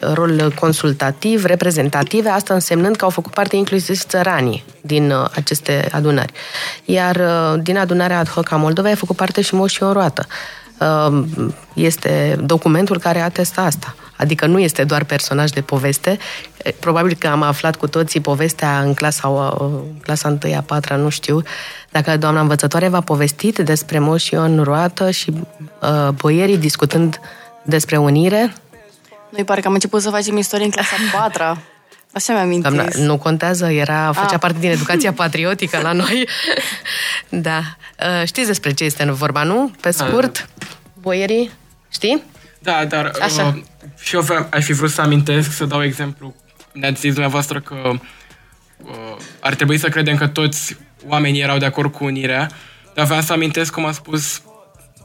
rol 0.00 0.52
consultativ, 0.60 1.44
reprezentative, 1.44 2.28
asta 2.28 2.54
însemnând 2.54 2.96
că 2.96 3.04
au 3.04 3.10
făcut 3.10 3.32
parte 3.32 3.56
inclusiv 3.56 4.02
țăranii 4.02 4.64
din 4.80 5.10
uh, 5.10 5.24
aceste 5.34 5.88
adunări. 5.92 6.32
Iar 6.84 7.16
uh, 7.16 7.62
din 7.62 7.78
adunarea 7.78 8.18
ad 8.18 8.28
hoc 8.28 8.50
a 8.50 8.56
Moldovei 8.56 8.92
a 8.92 8.96
făcut 8.96 9.16
parte 9.16 9.40
și 9.40 9.54
Moș 9.54 9.78
în 9.78 9.92
Roată. 9.92 10.26
Este 11.74 12.40
documentul 12.44 12.98
care 12.98 13.20
atestă 13.20 13.60
asta. 13.60 13.94
Adică 14.16 14.46
nu 14.46 14.58
este 14.58 14.84
doar 14.84 15.04
personaj 15.04 15.50
de 15.50 15.60
poveste. 15.60 16.18
Probabil 16.80 17.16
că 17.18 17.26
am 17.26 17.42
aflat 17.42 17.76
cu 17.76 17.88
toții 17.88 18.20
povestea 18.20 18.80
în 18.80 18.94
clasa, 18.94 19.56
clasa 20.02 20.38
1 20.44 20.54
a 20.56 20.60
4 20.60 20.96
nu 20.96 21.08
știu, 21.08 21.42
dacă 21.90 22.16
doamna 22.16 22.40
învățătoare 22.40 22.88
v-a 22.88 23.00
povestit 23.00 23.58
despre 23.58 23.98
Moș 23.98 24.30
Ion 24.30 24.62
Roată 24.62 25.10
și 25.10 25.32
uh, 25.82 26.08
boierii 26.08 26.58
discutând 26.58 27.20
despre 27.62 27.96
unire? 27.96 28.52
Noi 29.30 29.44
pare 29.44 29.60
că 29.60 29.66
am 29.66 29.74
început 29.74 30.02
să 30.02 30.10
facem 30.10 30.36
istorie 30.36 30.64
în 30.64 30.70
clasa 30.70 30.94
4 31.12 31.62
Așa 32.16 32.32
mi-am 32.32 32.60
Doamna, 32.60 32.88
nu 32.96 33.18
contează, 33.18 33.66
era, 33.66 34.12
făcea 34.12 34.34
ah. 34.34 34.38
parte 34.38 34.58
din 34.58 34.70
educația 34.70 35.12
patriotică 35.12 35.80
la 35.82 35.92
noi. 35.92 36.28
da. 37.48 37.58
Uh, 37.58 38.26
știți 38.26 38.46
despre 38.46 38.72
ce 38.72 38.84
este 38.84 39.04
vorba, 39.04 39.42
nu? 39.42 39.70
Pe 39.80 39.90
da, 39.90 40.04
scurt, 40.04 40.48
da. 40.58 40.66
boierii, 41.00 41.50
știi? 41.90 42.22
Da, 42.58 42.84
dar 42.84 43.12
Așa. 43.22 43.44
Uh, 43.46 43.62
și 43.98 44.14
eu 44.14 44.24
aș 44.50 44.64
fi 44.64 44.72
vrut 44.72 44.90
să 44.90 45.00
amintesc, 45.00 45.52
să 45.52 45.64
dau 45.64 45.82
exemplu. 45.82 46.34
Ne-ați 46.72 47.00
zis 47.00 47.12
dumneavoastră 47.12 47.60
că 47.60 47.74
uh, 47.84 49.16
ar 49.40 49.54
trebui 49.54 49.78
să 49.78 49.88
credem 49.88 50.16
că 50.16 50.26
toți 50.26 50.76
oamenii 51.06 51.40
erau 51.40 51.58
de 51.58 51.64
acord 51.64 51.92
cu 51.92 52.04
unirea, 52.04 52.50
dar 52.94 53.06
vreau 53.06 53.20
să 53.20 53.32
amintesc 53.32 53.72
cum 53.72 53.84
a 53.84 53.92
spus 53.92 54.42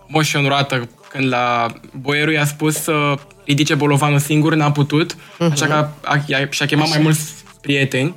Moș 0.08 0.34
Onorată 0.34 0.90
când 1.10 1.28
la 1.28 1.68
boierul 1.94 2.34
i-a 2.34 2.46
spus 2.46 2.82
să 2.82 3.18
ridice 3.52 3.76
bolovanul 3.76 4.20
singur, 4.20 4.56
n-a 4.56 4.72
putut, 4.72 5.16
uh-huh. 5.16 5.52
așa 5.52 5.66
că 5.66 5.74
a, 5.74 5.94
a, 6.04 6.48
și-a 6.50 6.66
chemat 6.66 6.86
așa. 6.86 6.94
mai 6.94 7.04
mulți 7.04 7.34
prieteni. 7.62 8.16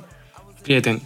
Prieteni. 0.61 1.01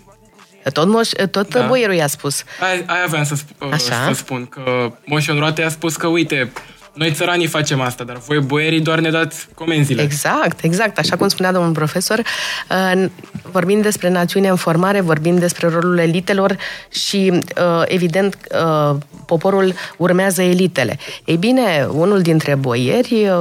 Tot, 0.74 0.88
moș, 0.88 1.10
tot 1.32 1.50
da. 1.50 1.68
boierul 1.68 1.96
i-a 1.96 2.08
spus. 2.08 2.44
Aia, 2.60 2.84
aia 2.86 3.06
vreau 3.08 3.24
să, 3.24 3.36
sp- 3.36 3.78
să 3.78 4.12
spun, 4.14 4.46
că 4.46 4.92
Moș 5.06 5.28
Onorată 5.28 5.62
i-a 5.62 5.70
spus 5.70 5.96
că, 5.96 6.08
uite, 6.08 6.52
noi 7.00 7.12
țăranii 7.12 7.48
facem 7.48 7.82
asta, 7.82 8.04
dar 8.04 8.18
voi 8.18 8.40
boierii 8.40 8.82
doar 8.82 9.00
ne 9.00 9.10
dați 9.10 9.48
comenzile. 9.54 10.02
Exact, 10.02 10.64
exact. 10.64 10.98
Așa 10.98 11.16
cum 11.16 11.28
spunea 11.28 11.52
domnul 11.52 11.72
profesor, 11.72 12.20
uh, 12.20 13.06
vorbim 13.52 13.82
despre 13.82 14.10
națiune 14.10 14.48
în 14.48 14.56
formare, 14.56 15.02
vorbim 15.02 15.38
despre 15.38 15.68
rolul 15.68 15.98
elitelor 15.98 16.58
și, 16.90 17.32
uh, 17.34 17.84
evident, 17.86 18.38
uh, 18.52 18.96
poporul 19.26 19.74
urmează 19.98 20.42
elitele. 20.42 20.98
Ei 21.26 21.38
bine, 21.38 21.88
unul 21.92 22.22
dintre 22.22 22.56
boieri 22.56 23.32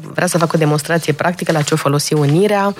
vrea 0.00 0.26
să 0.26 0.38
facă 0.38 0.52
o 0.54 0.58
demonstrație 0.58 1.12
practică 1.12 1.52
la 1.52 1.62
ce 1.62 1.74
o 1.74 1.76
folosi 1.76 2.14
unirea, 2.14 2.74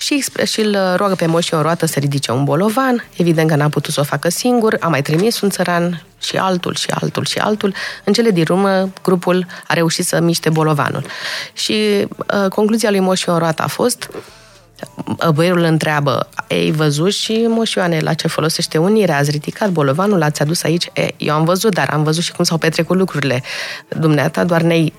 și, 0.00 0.24
și 0.44 0.60
îl 0.60 0.96
roagă 0.96 1.14
pe 1.14 1.26
moșii 1.26 1.56
o 1.56 1.62
roată 1.62 1.86
să 1.86 1.98
ridice 1.98 2.32
un 2.32 2.44
bolovan. 2.44 3.04
Evident 3.16 3.48
că 3.48 3.56
n-a 3.56 3.68
putut 3.68 3.92
să 3.92 4.00
o 4.00 4.04
facă 4.04 4.28
singur, 4.28 4.76
a 4.80 4.88
mai 4.88 5.02
trimis 5.02 5.40
un 5.40 5.50
țăran 5.50 6.04
și 6.20 6.36
altul 6.36 6.74
și 6.74 6.90
altul 6.90 7.24
și 7.24 7.38
altul. 7.38 7.74
În 8.04 8.12
cele 8.12 8.30
din 8.30 8.44
urmă, 8.48 8.92
grupul 9.02 9.46
a 9.66 9.74
reușit 9.74 10.06
să 10.06 10.20
miște 10.20 10.50
bolovanul. 10.50 11.04
Și 11.52 12.06
uh, 12.42 12.48
concluzia 12.48 12.90
lui 12.90 13.00
Moș 13.00 13.24
roată 13.24 13.62
a 13.62 13.66
fost 13.66 14.08
uh, 14.12 15.28
Băierul 15.34 15.62
întreabă, 15.62 16.28
ei 16.48 16.72
văzut 16.72 17.12
și 17.12 17.46
moșioane 17.48 18.00
la 18.00 18.14
ce 18.14 18.28
folosește 18.28 18.78
unirea? 18.78 19.16
Ați 19.16 19.30
ridicat 19.30 19.70
bolovanul, 19.70 20.18
l-ați 20.18 20.42
adus 20.42 20.62
aici? 20.62 20.90
E, 20.92 21.08
eu 21.16 21.34
am 21.34 21.44
văzut, 21.44 21.74
dar 21.74 21.90
am 21.92 22.02
văzut 22.02 22.22
și 22.22 22.32
cum 22.32 22.44
s-au 22.44 22.58
petrecut 22.58 22.96
lucrurile. 22.96 23.42
Dumneata 23.88 24.44
doar 24.44 24.62
ne-ai 24.62 24.92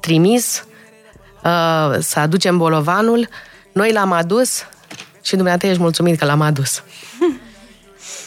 trimis 0.00 0.64
uh, 1.44 1.96
să 1.98 2.18
aducem 2.18 2.56
bolovanul 2.56 3.28
noi 3.76 3.92
l-am 3.92 4.12
adus 4.12 4.66
și 5.22 5.30
dumneavoastră 5.30 5.68
ești 5.68 5.82
mulțumit 5.82 6.18
că 6.18 6.24
l-am 6.24 6.40
adus. 6.40 6.82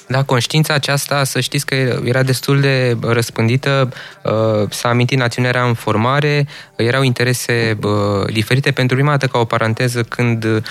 Da, 0.07 0.23
conștiința 0.23 0.73
aceasta, 0.73 1.23
să 1.23 1.39
știți 1.39 1.65
că 1.65 1.75
era 2.03 2.23
destul 2.23 2.59
de 2.59 2.97
răspândită, 3.01 3.89
uh, 4.23 4.69
s-a 4.69 4.89
amintit 4.89 5.17
națiunea 5.17 5.49
era 5.49 5.67
în 5.67 5.73
formare, 5.73 6.47
erau 6.75 7.01
interese 7.01 7.77
uh, 7.83 8.33
diferite. 8.33 8.71
Pentru 8.71 8.95
prima 8.95 9.11
dată, 9.11 9.27
ca 9.27 9.39
o 9.39 9.45
paranteză, 9.45 10.03
când 10.03 10.43
uh, 10.43 10.61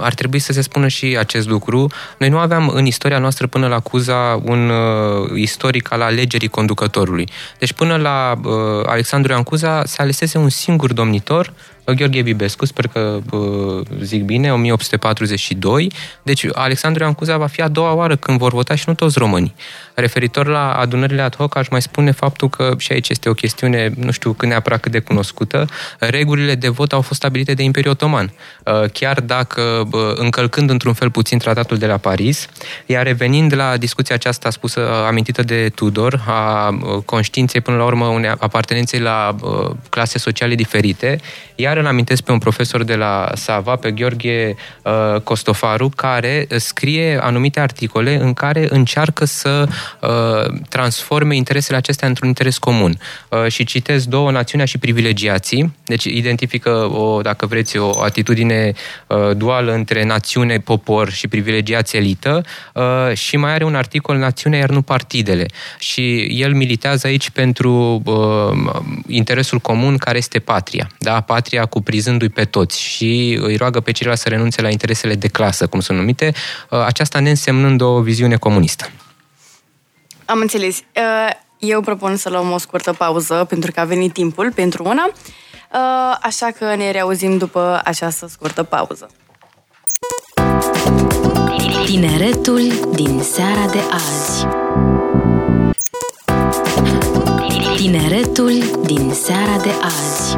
ar 0.00 0.14
trebui 0.14 0.38
să 0.38 0.52
se 0.52 0.60
spună 0.60 0.88
și 0.88 1.16
acest 1.18 1.48
lucru, 1.48 1.90
noi 2.18 2.28
nu 2.28 2.38
aveam 2.38 2.68
în 2.68 2.86
istoria 2.86 3.18
noastră 3.18 3.46
până 3.46 3.66
la 3.66 3.80
Cuza 3.80 4.40
un 4.44 4.72
istoric 5.34 5.92
al 5.92 6.00
alegerii 6.00 6.48
conducătorului. 6.48 7.28
Deci 7.58 7.72
până 7.72 7.96
la 7.96 8.40
Alexandru 8.86 9.32
Ioan 9.32 9.42
Cuza 9.42 9.84
se 9.84 10.02
alesese 10.02 10.38
un 10.38 10.48
singur 10.48 10.92
domnitor, 10.92 11.52
Gheorghe 11.94 12.22
Bibescu, 12.22 12.66
sper 12.66 12.86
că 12.86 13.18
zic 14.00 14.24
bine, 14.24 14.52
1842. 14.52 15.92
Deci 16.22 16.46
Alexandru 16.52 17.02
Ioan 17.02 17.14
Cuza 17.14 17.36
va 17.36 17.46
fi 17.46 17.60
a 17.62 17.68
doua 17.68 17.92
oară 17.92 18.16
când 18.16 18.38
vor 18.38 18.52
vota 18.52 18.74
și 18.74 18.84
nu 18.86 18.94
toți 18.94 19.18
românii. 19.18 19.54
Referitor 19.94 20.46
la 20.46 20.72
adunările 20.72 21.22
ad 21.22 21.36
hoc, 21.36 21.56
aș 21.56 21.68
mai 21.68 21.82
spune 21.82 22.10
faptul 22.10 22.48
că 22.48 22.74
și 22.78 22.92
aici 22.92 23.08
este 23.08 23.28
o 23.28 23.32
chestiune, 23.32 23.92
nu 23.96 24.10
știu 24.10 24.32
cât 24.32 24.48
neapărat 24.48 24.80
cât 24.80 24.92
de 24.92 24.98
cunoscută, 24.98 25.66
regulile 25.98 26.54
de 26.54 26.68
vot 26.68 26.92
au 26.92 27.00
fost 27.00 27.20
stabilite 27.20 27.54
de 27.54 27.62
Imperiul 27.62 27.92
Otoman. 27.92 28.32
Uh, 28.64 28.90
chiar 28.92 29.20
dacă 29.20 29.88
încălcând 30.14 30.70
într-un 30.70 30.92
fel 30.92 31.10
puțin 31.10 31.38
tratatul 31.38 31.76
de 31.76 31.86
la 31.86 31.96
Paris, 31.96 32.48
iar 32.86 33.04
revenind 33.06 33.54
la 33.54 33.76
discuția 33.76 34.14
aceasta 34.14 34.50
spusă, 34.50 34.80
uh, 34.80 35.06
amintită 35.06 35.42
de 35.42 35.68
Tudor, 35.74 36.22
a 36.26 36.68
uh, 36.68 37.02
conștiinței 37.04 37.60
până 37.60 37.76
la 37.76 37.84
urmă 37.84 38.06
unei 38.06 38.30
apartenenței 38.38 39.00
la 39.00 39.36
clase 39.90 40.18
sociale 40.18 40.54
diferite, 40.54 41.20
iar 41.54 41.77
îl 41.78 41.86
amintesc 41.86 42.22
pe 42.22 42.32
un 42.32 42.38
profesor 42.38 42.82
de 42.84 42.94
la 42.94 43.30
Sava, 43.34 43.76
pe 43.76 43.90
Gheorghe 43.90 44.54
Costofaru, 45.22 45.88
care 45.96 46.46
scrie 46.56 47.18
anumite 47.22 47.60
articole 47.60 48.18
în 48.20 48.34
care 48.34 48.66
încearcă 48.70 49.24
să 49.24 49.68
uh, 50.00 50.60
transforme 50.68 51.36
interesele 51.36 51.76
acestea 51.76 52.08
într-un 52.08 52.28
interes 52.28 52.58
comun. 52.58 52.98
Uh, 53.28 53.46
și 53.46 53.64
citez 53.64 54.06
două, 54.06 54.30
națiunea 54.30 54.66
și 54.66 54.78
privilegiații, 54.78 55.74
deci 55.84 56.04
identifică, 56.04 56.70
o, 56.70 57.20
dacă 57.20 57.46
vreți, 57.46 57.78
o 57.78 58.02
atitudine 58.02 58.72
uh, 59.06 59.36
duală 59.36 59.72
între 59.72 60.04
națiune, 60.04 60.58
popor 60.58 61.10
și 61.10 61.28
privilegiație 61.28 61.98
elită 61.98 62.44
uh, 62.74 63.16
și 63.16 63.36
mai 63.36 63.52
are 63.52 63.64
un 63.64 63.74
articol 63.74 64.16
națiunea, 64.16 64.58
iar 64.58 64.70
nu 64.70 64.82
partidele. 64.82 65.46
Și 65.78 66.26
el 66.40 66.54
militează 66.54 67.06
aici 67.06 67.30
pentru 67.30 68.02
uh, 68.04 68.84
interesul 69.06 69.58
comun 69.58 69.96
care 69.96 70.18
este 70.18 70.38
patria. 70.38 70.88
Da? 70.98 71.20
Patria 71.20 71.66
cuprizându-i 71.68 72.28
pe 72.28 72.44
toți 72.44 72.80
și 72.80 73.38
îi 73.40 73.56
roagă 73.56 73.80
pe 73.80 73.90
ceilalți 73.92 74.22
să 74.22 74.28
renunțe 74.28 74.62
la 74.62 74.70
interesele 74.70 75.14
de 75.14 75.28
clasă, 75.28 75.66
cum 75.66 75.80
sunt 75.80 75.98
numite, 75.98 76.32
uh, 76.70 76.78
aceasta 76.84 77.20
neînsemnând 77.20 77.80
o 77.80 78.00
viziune 78.00 78.36
comunistă. 78.36 78.90
Am 80.24 80.40
înțeles. 80.40 80.76
Uh, 80.76 81.30
eu 81.58 81.80
propun 81.80 82.16
să 82.16 82.28
luăm 82.28 82.50
o 82.52 82.58
scurtă 82.58 82.92
pauză 82.92 83.46
pentru 83.48 83.70
că 83.70 83.80
a 83.80 83.84
venit 83.84 84.12
timpul 84.12 84.52
pentru 84.52 84.84
una, 84.84 85.04
uh, 85.06 86.18
așa 86.22 86.50
că 86.58 86.74
ne 86.74 86.90
reauzim 86.90 87.38
după 87.38 87.80
această 87.84 88.26
scurtă 88.26 88.62
pauză. 88.62 89.10
Tineretul 91.84 92.90
din 92.94 93.22
seara 93.22 93.70
de 93.70 93.80
azi 93.90 94.46
Tineretul 97.76 98.52
din 98.84 99.12
seara 99.12 99.56
de 99.62 99.70
azi 99.82 100.36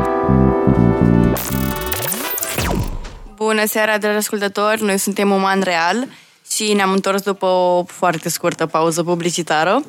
Bună 3.34 3.64
seara, 3.66 3.98
dragi 3.98 4.16
ascultători! 4.16 4.82
Noi 4.82 4.98
suntem 4.98 5.30
Uman 5.30 5.60
Real 5.60 6.06
și 6.52 6.72
ne-am 6.72 6.92
întors 6.92 7.22
după 7.22 7.46
o 7.46 7.84
foarte 7.84 8.28
scurtă 8.28 8.66
pauză 8.66 9.02
publicitară. 9.02 9.82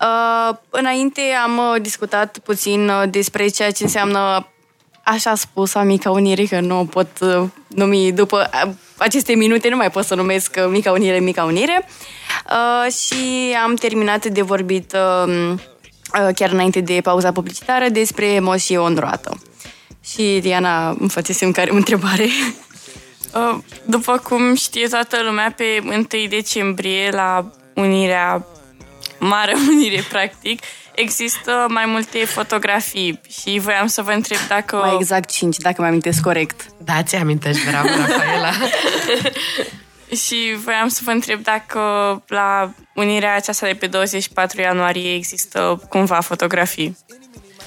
Uh, 0.00 0.56
înainte 0.70 1.20
am 1.44 1.58
uh, 1.58 1.80
discutat 1.82 2.38
puțin 2.38 2.88
uh, 2.88 3.02
despre 3.10 3.48
ceea 3.48 3.70
ce 3.70 3.82
înseamnă 3.82 4.46
așa 5.02 5.34
spus 5.34 5.74
Mica 5.74 6.10
Unire, 6.10 6.44
că 6.44 6.60
nu 6.60 6.86
pot 6.90 7.08
uh, 7.20 7.42
numi 7.68 8.12
după 8.12 8.50
uh, 8.64 8.70
aceste 8.96 9.34
minute, 9.34 9.68
nu 9.68 9.76
mai 9.76 9.90
pot 9.90 10.04
să 10.04 10.14
numesc 10.14 10.54
uh, 10.58 10.66
Mica 10.68 10.92
Unire, 10.92 11.18
Mica 11.18 11.44
Unire. 11.44 11.88
Uh, 12.50 12.92
și 12.92 13.54
am 13.64 13.74
terminat 13.74 14.26
de 14.26 14.42
vorbit 14.42 14.92
uh, 14.92 15.52
uh, 15.52 16.34
chiar 16.34 16.50
înainte 16.50 16.80
de 16.80 17.00
pauza 17.02 17.32
publicitară 17.32 17.88
despre 17.88 18.26
emoție 18.26 18.78
ondroată. 18.78 19.38
Și 20.12 20.38
Diana 20.42 20.88
îmi 20.88 21.08
făcese 21.08 21.50
care 21.50 21.70
întrebare. 21.72 22.28
Uh, 23.34 23.58
după 23.84 24.18
cum 24.18 24.54
știe 24.54 24.88
toată 24.88 25.22
lumea, 25.22 25.52
pe 25.56 25.64
1 25.84 26.06
decembrie, 26.28 27.10
la 27.10 27.50
Unirea, 27.74 28.46
Mare 29.18 29.54
Unire, 29.68 30.04
practic, 30.08 30.62
există 30.94 31.66
mai 31.68 31.84
multe 31.86 32.18
fotografii 32.24 33.20
și 33.42 33.58
voiam 33.58 33.86
să 33.86 34.02
vă 34.02 34.10
întreb 34.10 34.38
dacă... 34.48 34.76
Mai 34.76 34.94
exact 34.94 35.30
5, 35.30 35.56
dacă 35.56 35.80
mă 35.82 35.86
amintesc 35.86 36.20
corect. 36.22 36.66
Da, 36.84 37.02
ți 37.02 37.16
amintești, 37.16 37.70
bravo, 37.70 37.88
Rafaela. 38.06 38.50
și 40.26 40.56
voiam 40.64 40.88
să 40.88 41.00
vă 41.04 41.10
întreb 41.10 41.42
dacă 41.42 41.80
la 42.26 42.72
unirea 42.94 43.34
aceasta 43.34 43.66
de 43.66 43.74
pe 43.74 43.86
24 43.86 44.60
ianuarie 44.60 45.14
există 45.14 45.82
cumva 45.88 46.20
fotografii. 46.20 46.96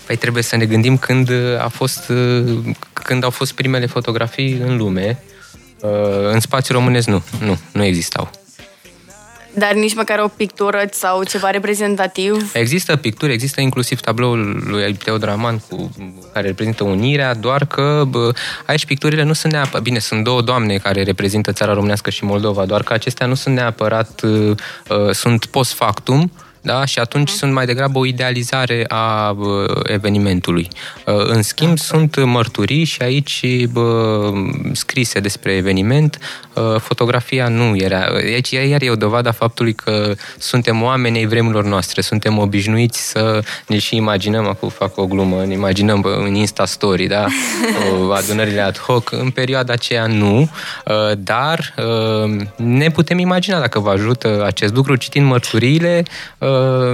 Păi 0.10 0.18
trebuie 0.18 0.44
să 0.44 0.56
ne 0.56 0.66
gândim 0.66 0.98
când 0.98 1.30
a 1.60 1.68
fost 1.68 2.12
când 2.94 3.24
au 3.24 3.30
fost 3.30 3.54
primele 3.54 3.86
fotografii 3.86 4.54
în 4.54 4.78
lume 4.78 5.24
Uh, 5.82 6.32
în 6.32 6.40
spațiu 6.40 6.74
românesc 6.74 7.08
nu, 7.08 7.24
nu, 7.40 7.58
nu 7.72 7.84
existau. 7.84 8.30
Dar 9.54 9.74
nici 9.74 9.96
măcar 9.96 10.20
o 10.20 10.28
pictură 10.28 10.84
sau 10.92 11.24
ceva 11.24 11.50
reprezentativ? 11.50 12.52
Există 12.54 12.96
picturi, 12.96 13.34
există 13.34 13.62
inclusiv 13.62 14.00
tabloul 14.00 14.64
lui 14.68 14.94
Teodraman 14.94 15.58
cu, 15.58 15.92
care 16.34 16.48
reprezintă 16.48 16.84
unirea, 16.84 17.34
doar 17.34 17.66
că 17.66 18.04
bă, 18.08 18.32
aici 18.66 18.86
picturile 18.86 19.24
nu 19.24 19.34
sunt 19.34 19.52
neapărat... 19.52 19.82
Bine, 19.82 20.00
sunt 20.00 20.24
două 20.24 20.42
doamne 20.42 20.78
care 20.78 21.04
reprezintă 21.04 21.52
țara 21.52 21.74
românească 21.74 22.10
și 22.10 22.24
Moldova, 22.24 22.66
doar 22.66 22.84
că 22.84 22.94
acestea 22.94 23.26
nu 23.26 23.34
sunt 23.34 23.56
neapărat... 23.56 24.22
Uh, 24.22 24.56
uh 24.90 25.12
sunt 25.12 25.46
post 25.46 25.74
factum, 25.74 26.22
uh, 26.22 26.49
da? 26.62 26.86
și 26.86 27.00
atunci 27.00 27.30
mm. 27.30 27.36
sunt 27.36 27.54
mai 27.54 27.66
degrabă 27.66 28.00
o 28.00 28.06
idealizare 28.06 28.86
a 28.88 29.30
uh, 29.30 29.66
evenimentului. 29.84 30.68
Uh, 31.06 31.16
în 31.16 31.42
schimb, 31.42 31.70
da. 31.76 31.84
sunt 31.84 32.24
mărturii 32.26 32.84
și 32.84 33.02
aici 33.02 33.66
bă, 33.66 34.32
scrise 34.72 35.20
despre 35.20 35.52
eveniment. 35.52 36.20
Uh, 36.60 36.80
fotografia 36.80 37.48
nu 37.48 37.76
era. 37.76 38.06
Aici 38.14 38.50
iar 38.50 38.82
e 38.82 38.90
o 38.90 38.96
dovadă 38.96 39.30
a 39.30 39.32
faptului 39.32 39.74
că 39.74 40.14
suntem 40.38 40.84
oameni 40.84 41.18
ai 41.18 41.26
vremurilor 41.26 41.64
noastre, 41.64 42.02
suntem 42.02 42.38
obișnuiți 42.38 43.10
să 43.10 43.44
ne 43.68 43.78
și 43.78 43.96
imaginăm, 43.96 44.48
acum 44.48 44.70
fac 44.70 44.98
o 44.98 45.06
glumă, 45.06 45.46
ne 45.46 45.54
imaginăm 45.54 46.02
în 46.26 46.34
Insta 46.34 46.66
Story, 46.66 47.08
da? 47.08 47.26
adunările 48.20 48.62
ad 48.62 48.78
hoc. 48.78 49.12
În 49.12 49.30
perioada 49.30 49.74
aceea 49.74 50.06
nu, 50.06 50.50
dar 51.18 51.74
ne 52.56 52.90
putem 52.90 53.18
imagina 53.18 53.60
dacă 53.60 53.80
vă 53.80 53.90
ajută 53.90 54.44
acest 54.46 54.74
lucru 54.74 54.96
citind 54.96 55.26
mărturiile 55.26 56.04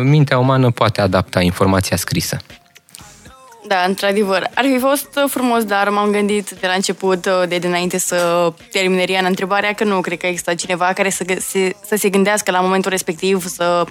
mintea 0.04 0.38
umană 0.38 0.72
poate 0.72 1.02
adapta 1.02 1.42
informația 1.42 1.98
scrisă. 1.98 2.38
Da, 3.68 3.84
într-adevăr. 3.88 4.50
Ar 4.54 4.66
fi 4.66 4.80
fost 4.80 5.20
frumos, 5.28 5.64
dar 5.64 5.90
m-am 5.90 6.12
gândit 6.12 6.50
de 6.50 6.68
la 6.68 6.74
început, 6.74 7.28
de 7.48 7.58
dinainte 7.58 7.98
să 7.98 8.54
termine 8.72 9.04
Riana 9.04 9.28
întrebarea, 9.28 9.74
că 9.74 9.84
nu 9.84 10.02
cred 10.02 10.18
că 10.18 10.28
există 10.28 10.54
cineva 10.54 10.94
care 10.94 11.10
să 11.10 11.24
se, 11.40 11.76
să 11.86 11.96
se 11.96 12.10
gândească 12.10 12.52
la 12.52 12.60
momentul 12.60 12.92
respectiv 12.92 13.48
să 13.48 13.86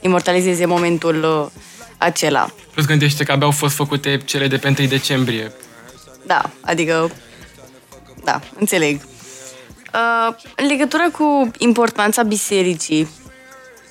imortalizeze 0.00 0.66
momentul 0.66 1.22
uh, 1.24 1.62
acela. 1.98 2.50
Plus 2.72 2.86
gândește 2.86 3.24
că 3.24 3.32
abia 3.32 3.46
au 3.46 3.52
fost 3.52 3.74
făcute 3.74 4.20
cele 4.24 4.46
de 4.46 4.56
pe 4.56 4.74
1 4.78 4.88
decembrie. 4.88 5.52
Da, 6.26 6.50
adică... 6.60 7.10
Da, 8.24 8.40
înțeleg. 8.58 9.00
Uh, 9.94 10.34
în 10.56 10.66
legătură 10.66 11.10
cu 11.12 11.50
importanța 11.58 12.22
bisericii, 12.22 13.08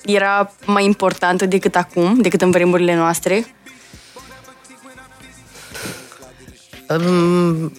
era 0.04 0.52
mai 0.64 0.84
importantă 0.84 1.46
decât 1.46 1.74
acum, 1.76 2.20
decât 2.20 2.42
în 2.42 2.50
vremurile 2.50 2.94
noastre? 2.94 3.53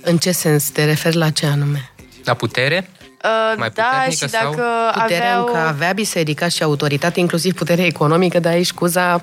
În 0.01 0.17
ce 0.19 0.31
sens? 0.31 0.69
Te 0.69 0.85
referi 0.85 1.15
la 1.15 1.29
ce 1.29 1.45
anume? 1.45 1.91
La 2.23 2.33
putere? 2.33 2.89
Uh, 3.23 3.57
mai 3.57 3.69
da, 3.73 4.05
și 4.09 4.19
dacă 4.19 4.31
sau? 4.31 4.49
Puterea 4.49 5.03
avea 5.03 5.37
încă 5.37 5.57
avea 5.57 5.91
biserica 5.91 6.47
și 6.47 6.63
autoritate, 6.63 7.19
inclusiv 7.19 7.53
puterea 7.53 7.85
economică, 7.85 8.39
dar 8.39 8.53
aici 8.53 8.65
scuza 8.65 9.21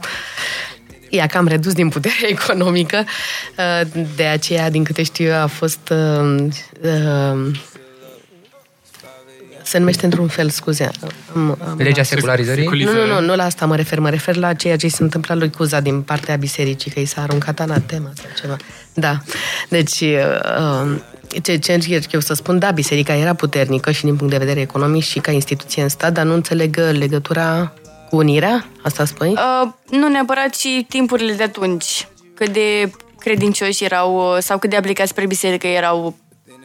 ea 1.10 1.26
cam 1.26 1.46
redus 1.46 1.72
din 1.72 1.88
puterea 1.88 2.28
economică. 2.38 3.04
Uh, 3.58 4.04
de 4.16 4.24
aceea, 4.24 4.70
din 4.70 4.84
câte 4.84 5.02
știu 5.02 5.26
eu, 5.26 5.42
a 5.42 5.46
fost 5.46 5.88
uh, 5.90 6.46
uh, 6.82 7.50
se 9.72 9.78
numește 9.78 10.04
într-un 10.04 10.28
fel, 10.28 10.48
scuze. 10.48 10.90
Am, 11.34 11.58
am 11.68 11.76
Legea 11.78 12.02
secularizării? 12.02 12.84
Nu, 12.84 12.92
nu, 12.92 13.06
nu, 13.06 13.20
nu 13.20 13.34
la 13.34 13.44
asta 13.44 13.66
mă 13.66 13.76
refer. 13.76 13.98
Mă 13.98 14.10
refer 14.10 14.36
la 14.36 14.52
ceea 14.52 14.76
ce 14.76 14.88
se 14.88 15.02
întâmplă 15.02 15.34
lui 15.34 15.50
Cuza 15.50 15.80
din 15.80 16.02
partea 16.02 16.36
bisericii, 16.36 16.90
că 16.90 17.00
i 17.00 17.04
s-a 17.04 17.22
aruncat 17.22 17.60
anatema 17.60 18.10
sau 18.14 18.26
ceva. 18.40 18.56
Da. 18.94 19.18
Deci, 19.68 20.00
uh, 20.00 21.00
ce, 21.42 21.56
ce 21.56 21.72
încerc 21.72 22.12
eu 22.12 22.20
să 22.20 22.34
spun, 22.34 22.58
da, 22.58 22.70
biserica 22.70 23.14
era 23.14 23.34
puternică 23.34 23.90
și 23.90 24.04
din 24.04 24.16
punct 24.16 24.32
de 24.32 24.38
vedere 24.38 24.60
economic 24.60 25.02
și 25.02 25.18
ca 25.18 25.30
instituție 25.30 25.82
în 25.82 25.88
stat, 25.88 26.12
dar 26.12 26.24
nu 26.24 26.34
înțeleg 26.34 26.76
legătura 26.90 27.72
cu 28.08 28.16
unirea? 28.16 28.66
Asta 28.82 29.04
spui? 29.04 29.28
Uh, 29.28 29.70
nu 29.90 30.08
neapărat, 30.08 30.54
și 30.54 30.86
timpurile 30.88 31.32
de 31.32 31.42
atunci. 31.42 32.08
Cât 32.34 32.48
de 32.48 32.90
credincioși 33.18 33.84
erau 33.84 34.36
sau 34.38 34.58
cât 34.58 34.70
de 34.70 34.76
aplicați 34.76 35.10
spre 35.10 35.26
biserică 35.26 35.66
erau 35.66 36.16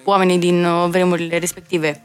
oamenii 0.03 0.37
din 0.37 0.65
uh, 0.65 0.89
vremurile 0.89 1.37
respective. 1.37 2.01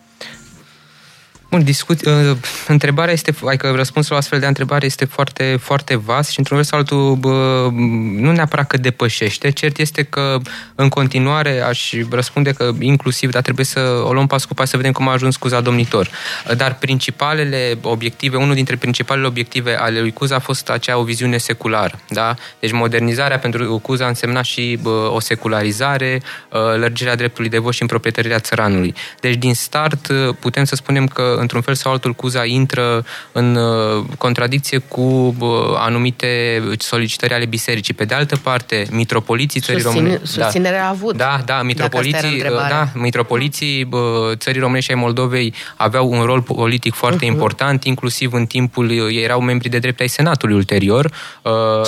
Bun, 1.52 1.64
discut, 1.64 2.06
uh, 2.06 2.36
întrebarea 2.66 3.12
este, 3.12 3.34
adică 3.46 3.72
răspunsul 3.74 4.12
la 4.12 4.18
astfel 4.18 4.40
de 4.40 4.46
întrebare 4.46 4.86
este 4.86 5.04
foarte, 5.04 5.58
foarte 5.60 5.96
vast 5.96 6.30
și 6.30 6.38
într-un 6.38 6.56
fel 6.56 6.66
sau 6.66 6.78
altul 6.78 7.16
bă, 7.16 7.68
nu 8.16 8.32
neapărat 8.32 8.66
că 8.66 8.76
depășește, 8.76 9.50
cert 9.50 9.78
este 9.78 10.02
că 10.02 10.38
în 10.74 10.88
continuare 10.88 11.60
aș 11.60 11.92
răspunde 12.10 12.52
că 12.52 12.70
inclusiv, 12.80 13.30
dar 13.30 13.42
trebuie 13.42 13.64
să 13.64 13.80
o 14.04 14.12
luăm 14.12 14.26
pas 14.26 14.44
cu 14.44 14.54
pas 14.54 14.68
să 14.68 14.76
vedem 14.76 14.92
cum 14.92 15.08
a 15.08 15.12
ajuns 15.12 15.36
Cuza 15.36 15.60
domnitor. 15.60 16.10
Dar 16.56 16.74
principalele 16.74 17.78
obiective, 17.82 18.36
unul 18.36 18.54
dintre 18.54 18.76
principalele 18.76 19.26
obiective 19.26 19.76
ale 19.78 20.00
lui 20.00 20.12
Cuza 20.12 20.34
a 20.34 20.38
fost 20.38 20.68
acea 20.68 20.98
o 20.98 21.02
viziune 21.02 21.36
seculară, 21.36 21.98
da? 22.08 22.34
Deci 22.60 22.72
modernizarea 22.72 23.38
pentru 23.38 23.78
Cuza 23.78 24.06
însemna 24.06 24.42
și 24.42 24.78
bă, 24.82 25.10
o 25.14 25.20
secularizare, 25.20 26.22
uh, 26.50 26.60
lărgirea 26.78 27.16
dreptului 27.16 27.50
de 27.50 27.58
vot 27.58 27.72
și 27.72 27.82
împroprietărirea 27.82 28.38
țăranului. 28.38 28.94
Deci 29.20 29.34
din 29.34 29.54
start 29.54 30.12
putem 30.38 30.64
să 30.64 30.74
spunem 30.74 31.06
că 31.06 31.40
într-un 31.42 31.60
fel 31.60 31.74
sau 31.74 31.92
altul, 31.92 32.12
Cuza 32.12 32.44
intră 32.44 33.04
în 33.32 33.54
uh, 33.54 34.04
contradicție 34.18 34.78
cu 34.78 35.00
uh, 35.38 35.48
anumite 35.76 36.62
solicitări 36.78 37.34
ale 37.34 37.44
bisericii. 37.44 37.94
Pe 37.94 38.04
de 38.04 38.14
altă 38.14 38.36
parte, 38.36 38.86
mitropoliții 38.90 39.60
țării 39.60 39.80
Susține, 39.80 40.02
române... 40.02 40.20
Susținerea 40.24 40.80
da, 40.80 40.86
a 40.86 40.88
avut. 40.88 41.16
Da, 41.16 41.40
da, 41.44 41.62
mitropoliții, 41.62 42.42
da, 42.68 42.88
mitropoliții 42.94 43.88
țării 44.34 44.60
românești 44.60 44.90
și 44.90 44.96
ai 44.96 45.02
Moldovei 45.02 45.54
aveau 45.76 46.10
un 46.10 46.22
rol 46.22 46.42
politic 46.42 46.94
foarte 46.94 47.24
uh-huh. 47.24 47.28
important, 47.28 47.84
inclusiv 47.84 48.32
în 48.32 48.46
timpul, 48.46 48.90
ei 48.90 49.22
erau 49.22 49.40
membri 49.40 49.68
de 49.68 49.78
drept 49.78 50.00
ai 50.00 50.08
Senatului 50.08 50.54
ulterior. 50.54 51.10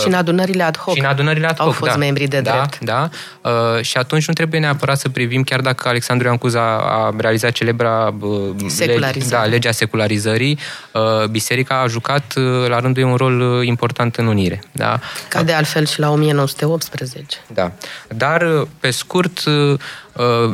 Și 0.00 0.06
în 0.06 0.14
adunările 0.14 0.62
ad 0.62 0.76
hoc. 0.76 0.94
Și 0.94 1.00
în 1.00 1.06
adunările 1.06 1.46
ad 1.46 1.56
hoc, 1.56 1.66
Au 1.66 1.72
fost 1.72 1.90
da, 1.90 1.96
membri 1.96 2.26
de 2.26 2.40
da, 2.40 2.50
drept. 2.50 2.78
Da, 2.78 3.08
da. 3.42 3.80
Și 3.80 3.96
atunci 3.96 4.26
nu 4.26 4.32
trebuie 4.32 4.60
neapărat 4.60 4.98
să 4.98 5.08
privim, 5.08 5.42
chiar 5.42 5.60
dacă 5.60 5.88
Alexandru 5.88 6.26
Ioan 6.26 6.38
Cuza 6.38 6.76
a 6.78 7.14
realizat 7.18 7.52
celebra 7.52 8.14
lege, 8.76 9.28
da, 9.28 9.43
legea 9.44 9.72
secularizării, 9.72 10.59
uh, 10.92 11.26
biserica 11.26 11.80
a 11.80 11.87
jucat 11.87 12.35
uh, 12.37 12.68
la 12.68 12.78
rândul 12.78 13.02
ei 13.02 13.09
un 13.09 13.16
rol 13.16 13.40
uh, 13.40 13.66
important 13.66 14.16
în 14.16 14.26
unire. 14.26 14.62
Da? 14.72 15.00
Ca 15.28 15.42
de 15.42 15.52
altfel 15.52 15.87
și 15.87 16.00
la 16.00 16.11
1918. 16.11 17.37
Da. 17.46 17.72
Dar, 18.09 18.66
pe 18.80 18.90
scurt, 18.90 19.42
Uh, 19.46 19.78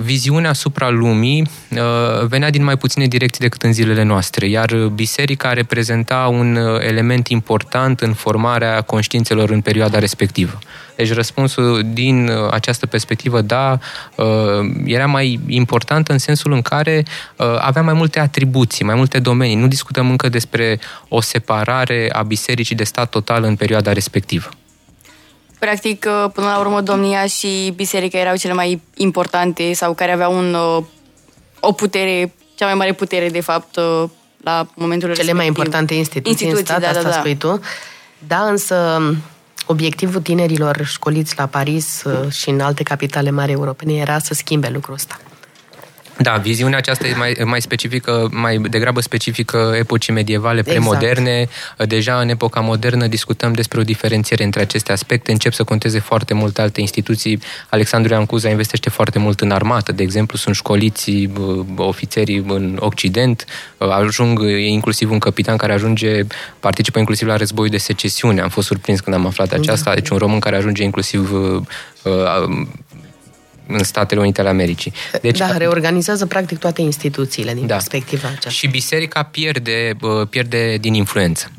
viziunea 0.02 0.50
asupra 0.50 0.88
lumii 0.88 1.50
uh, 1.70 2.26
venea 2.26 2.50
din 2.50 2.64
mai 2.64 2.76
puține 2.76 3.06
direcții 3.06 3.40
decât 3.40 3.62
în 3.62 3.72
zilele 3.72 4.02
noastre, 4.02 4.48
iar 4.48 4.74
biserica 4.94 5.52
reprezenta 5.52 6.28
un 6.30 6.56
uh, 6.56 6.80
element 6.80 7.28
important 7.28 8.00
în 8.00 8.12
formarea 8.12 8.80
conștiințelor 8.80 9.50
în 9.50 9.60
perioada 9.60 9.98
respectivă. 9.98 10.58
Deci 10.96 11.12
răspunsul 11.12 11.82
din 11.92 12.30
această 12.50 12.86
perspectivă, 12.86 13.40
da, 13.40 13.78
era 14.84 15.06
mai 15.06 15.40
important 15.46 16.08
în 16.08 16.18
sensul 16.18 16.52
în 16.52 16.62
care 16.62 17.04
avea 17.58 17.82
mai 17.82 17.94
multe 17.94 18.20
atribuții, 18.20 18.84
mai 18.84 18.94
multe 18.94 19.18
domenii. 19.18 19.54
Nu 19.54 19.66
discutăm 19.66 20.10
încă 20.10 20.28
despre 20.28 20.80
o 21.08 21.20
separare 21.20 22.08
a 22.12 22.22
bisericii 22.22 22.76
de 22.76 22.84
stat 22.84 23.10
total 23.10 23.42
în 23.44 23.56
perioada 23.56 23.92
respectivă. 23.92 24.48
Practic, 25.60 26.06
uh, 26.08 26.30
până 26.32 26.46
la 26.46 26.58
urmă, 26.58 26.80
domnia 26.80 27.26
și 27.26 27.72
biserica 27.76 28.18
erau 28.18 28.36
cele 28.36 28.52
mai 28.52 28.80
importante 28.96 29.72
sau 29.72 29.94
care 29.94 30.12
aveau 30.12 30.36
un, 30.36 30.54
uh, 30.54 30.84
o 31.60 31.72
putere, 31.72 32.34
cea 32.54 32.64
mai 32.64 32.74
mare 32.74 32.92
putere, 32.92 33.28
de 33.28 33.40
fapt, 33.40 33.76
uh, 33.76 34.04
la 34.42 34.66
momentul 34.74 35.08
Cele 35.08 35.08
respectiv. 35.08 35.34
mai 35.34 35.46
importante 35.46 35.94
instituții, 35.94 36.30
instituții 36.30 36.58
în 36.58 36.64
stat, 36.64 36.80
da, 36.80 36.88
asta 36.88 37.02
da, 37.02 37.08
da. 37.08 37.14
spui 37.18 37.36
tu. 37.36 37.60
Da, 38.26 38.38
însă 38.38 39.00
obiectivul 39.66 40.20
tinerilor 40.20 40.84
școliți 40.84 41.34
la 41.36 41.46
Paris 41.46 42.02
și 42.30 42.50
în 42.50 42.60
alte 42.60 42.82
capitale 42.82 43.30
mari 43.30 43.52
europene 43.52 43.94
era 43.94 44.18
să 44.18 44.34
schimbe 44.34 44.68
lucrul 44.68 44.94
ăsta. 44.94 45.18
Da, 46.22 46.32
viziunea 46.32 46.78
aceasta 46.78 47.06
e 47.06 47.14
mai, 47.14 47.36
mai 47.44 47.60
specifică, 47.60 48.28
mai 48.32 48.58
degrabă 48.58 49.00
specifică 49.00 49.74
epocii 49.78 50.12
medievale, 50.12 50.58
exact. 50.58 50.76
premoderne. 50.76 51.40
Exact. 51.40 51.88
Deja 51.88 52.20
în 52.20 52.28
epoca 52.28 52.60
modernă 52.60 53.06
discutăm 53.06 53.52
despre 53.52 53.80
o 53.80 53.82
diferențiere 53.82 54.44
între 54.44 54.60
aceste 54.60 54.92
aspecte. 54.92 55.30
Încep 55.30 55.52
să 55.52 55.64
conteze 55.64 55.98
foarte 55.98 56.34
multe 56.34 56.60
alte 56.60 56.80
instituții. 56.80 57.40
Alexandru 57.68 58.12
Ioan 58.12 58.26
Cuza 58.26 58.48
investește 58.48 58.90
foarte 58.90 59.18
mult 59.18 59.40
în 59.40 59.50
armată. 59.50 59.92
De 59.92 60.02
exemplu, 60.02 60.36
sunt 60.36 60.54
școliți 60.54 61.28
ofițerii 61.76 62.44
în 62.48 62.76
Occident. 62.80 63.44
Ajung 63.78 64.40
inclusiv 64.66 65.10
un 65.10 65.18
capitan 65.18 65.56
care 65.56 65.72
ajunge, 65.72 66.20
participă 66.60 66.98
inclusiv 66.98 67.28
la 67.28 67.36
războiul 67.36 67.70
de 67.70 67.76
secesiune. 67.76 68.40
Am 68.40 68.48
fost 68.48 68.66
surprins 68.66 69.00
când 69.00 69.16
am 69.16 69.26
aflat 69.26 69.52
aceasta. 69.52 69.90
Da. 69.90 69.94
Deci 69.94 70.08
un 70.08 70.18
român 70.18 70.38
care 70.38 70.56
ajunge 70.56 70.82
inclusiv 70.82 71.30
în 73.72 73.84
Statele 73.84 74.20
Unite 74.20 74.40
ale 74.40 74.48
Americii. 74.48 74.92
Deci, 75.22 75.38
da, 75.38 75.56
reorganizează 75.56 76.26
practic 76.26 76.58
toate 76.58 76.80
instituțiile 76.80 77.54
din 77.54 77.66
da. 77.66 77.74
perspectiva 77.74 78.28
aceasta. 78.28 78.50
Și 78.50 78.66
biserica 78.66 79.22
pierde, 79.22 79.96
pierde 80.30 80.76
din 80.80 80.94
influență. 80.94 81.50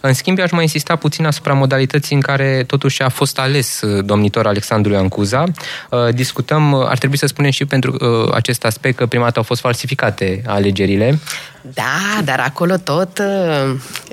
În 0.00 0.12
schimb, 0.12 0.40
aș 0.40 0.50
mai 0.50 0.62
insista 0.62 0.96
puțin 0.96 1.26
asupra 1.26 1.52
modalității 1.52 2.14
în 2.14 2.20
care 2.20 2.64
totuși 2.66 3.02
a 3.02 3.08
fost 3.08 3.38
ales 3.38 3.80
uh, 3.80 4.04
domnitor 4.04 4.46
Alexandru 4.46 4.92
Ioan 4.92 5.08
Cuza. 5.08 5.44
Uh, 5.90 6.08
discutăm, 6.14 6.72
uh, 6.72 6.86
ar 6.88 6.98
trebui 6.98 7.18
să 7.18 7.26
spunem 7.26 7.50
și 7.50 7.64
pentru 7.64 7.96
acest 8.34 8.64
aspect 8.64 8.96
că 8.96 9.06
prima 9.06 9.24
dată 9.24 9.38
au 9.38 9.44
fost 9.44 9.60
falsificate 9.60 10.42
alegerile. 10.46 11.18
Da, 11.60 12.22
dar 12.24 12.40
acolo 12.40 12.76
tot 12.76 13.22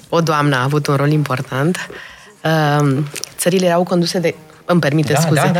o 0.09 0.21
doamnă 0.21 0.55
a 0.55 0.63
avut 0.63 0.87
un 0.87 0.95
rol 0.95 1.11
important. 1.11 1.89
Țările 3.37 3.65
erau 3.65 3.83
conduse 3.83 4.19
de 4.19 4.35
îmi 4.65 4.79
permite 4.79 5.13
da, 5.13 5.19
scuze, 5.19 5.41
da, 5.41 5.51
da. 5.51 5.59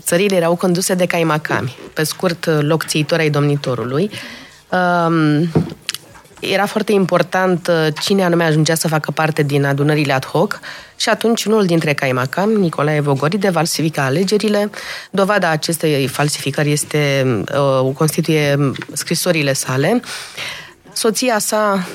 țările 0.00 0.36
erau 0.36 0.54
conduse 0.54 0.94
de 0.94 1.06
caimacami, 1.06 1.76
pe 1.92 2.02
scurt, 2.02 2.44
loc 2.60 2.84
țiitor 2.84 3.18
ai 3.18 3.30
domnitorului. 3.30 4.10
Um, 4.68 5.50
era 6.40 6.66
foarte 6.66 6.92
important 6.92 7.66
uh, 7.66 7.86
cine 8.00 8.24
anume 8.24 8.44
ajungea 8.44 8.74
să 8.74 8.88
facă 8.88 9.10
parte 9.10 9.42
din 9.42 9.64
adunările 9.64 10.12
ad 10.12 10.26
hoc 10.26 10.60
și 10.96 11.08
atunci 11.08 11.44
unul 11.44 11.66
dintre 11.66 11.92
caimacam, 11.92 12.50
Nicolae 12.50 13.00
Vogoride, 13.00 13.50
falsifica 13.50 14.04
alegerile. 14.04 14.70
Dovada 15.10 15.48
acestei 15.48 16.06
falsificări 16.06 16.72
este, 16.72 17.26
uh, 17.84 17.92
constituie 17.94 18.72
scrisorile 18.92 19.52
sale. 19.52 20.00
Soția 20.92 21.38
sa 21.38 21.86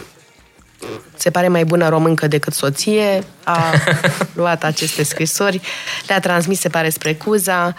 se 1.15 1.29
pare 1.29 1.47
mai 1.47 1.65
bună 1.65 1.89
româncă 1.89 2.27
decât 2.27 2.53
soție, 2.53 3.23
a 3.43 3.57
luat 4.39 4.63
aceste 4.63 5.03
scrisori, 5.03 5.61
le-a 6.07 6.19
transmis, 6.19 6.59
se 6.59 6.69
pare, 6.69 6.89
spre 6.89 7.13
Cuza, 7.13 7.75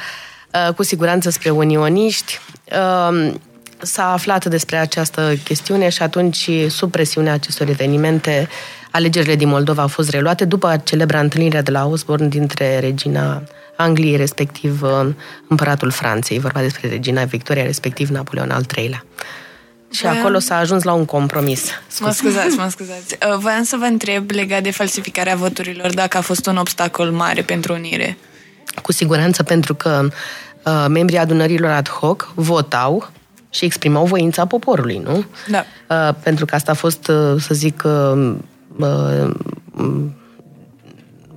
uh, 0.67 0.75
cu 0.75 0.83
siguranță 0.83 1.31
spre 1.31 1.51
unioniști. 1.51 2.39
Uh, 2.65 3.33
s-a 3.81 4.13
aflat 4.13 4.45
despre 4.45 4.77
această 4.77 5.35
chestiune 5.45 5.89
și 5.89 6.03
atunci, 6.03 6.51
sub 6.69 6.91
presiunea 6.91 7.33
acestor 7.33 7.69
evenimente, 7.69 8.49
alegerile 8.91 9.35
din 9.35 9.49
Moldova 9.49 9.83
au 9.83 9.89
fost 9.89 10.11
reluate 10.11 10.45
după 10.45 10.81
celebra 10.85 11.21
întâlnire 11.21 11.61
de 11.61 11.71
la 11.71 11.87
Osborne 11.87 12.29
dintre 12.29 12.79
regina 12.79 13.43
Angliei, 13.77 14.17
respectiv 14.17 14.83
uh, 14.83 15.15
împăratul 15.49 15.91
Franței, 15.91 16.39
vorba 16.39 16.61
despre 16.61 16.89
regina 16.89 17.25
Victoria, 17.25 17.65
respectiv 17.65 18.09
Napoleon 18.09 18.51
al 18.51 18.65
III-lea. 18.77 19.05
Și 19.91 20.03
Voiam... 20.03 20.19
acolo 20.19 20.39
s-a 20.39 20.57
ajuns 20.57 20.83
la 20.83 20.93
un 20.93 21.05
compromis. 21.05 21.65
Scuze. 21.87 22.05
Mă 22.05 22.11
scuzați, 22.11 22.57
mă 22.57 22.69
scuzați. 22.77 23.17
Uh, 23.31 23.39
voiam 23.39 23.63
să 23.63 23.77
vă 23.77 23.85
întreb 23.85 24.31
legat 24.31 24.63
de 24.63 24.71
falsificarea 24.71 25.37
voturilor, 25.37 25.95
dacă 25.95 26.17
a 26.17 26.21
fost 26.21 26.47
un 26.47 26.57
obstacol 26.57 27.11
mare 27.11 27.43
pentru 27.43 27.73
unire. 27.73 28.19
Cu 28.83 28.93
siguranță, 28.93 29.43
pentru 29.43 29.75
că 29.75 30.09
uh, 30.65 30.87
membrii 30.89 31.19
adunărilor 31.19 31.71
ad 31.71 31.89
hoc 31.89 32.33
votau 32.35 33.11
și 33.51 33.65
exprimau 33.65 34.05
voința 34.05 34.47
poporului, 34.47 34.99
nu? 34.99 35.25
Da. 35.49 35.65
Uh, 35.89 36.15
pentru 36.23 36.45
că 36.45 36.55
asta 36.55 36.71
a 36.71 36.75
fost, 36.75 37.09
uh, 37.09 37.35
să 37.41 37.55
zic, 37.55 37.83
uh, 37.85 38.35
uh, 38.77 39.31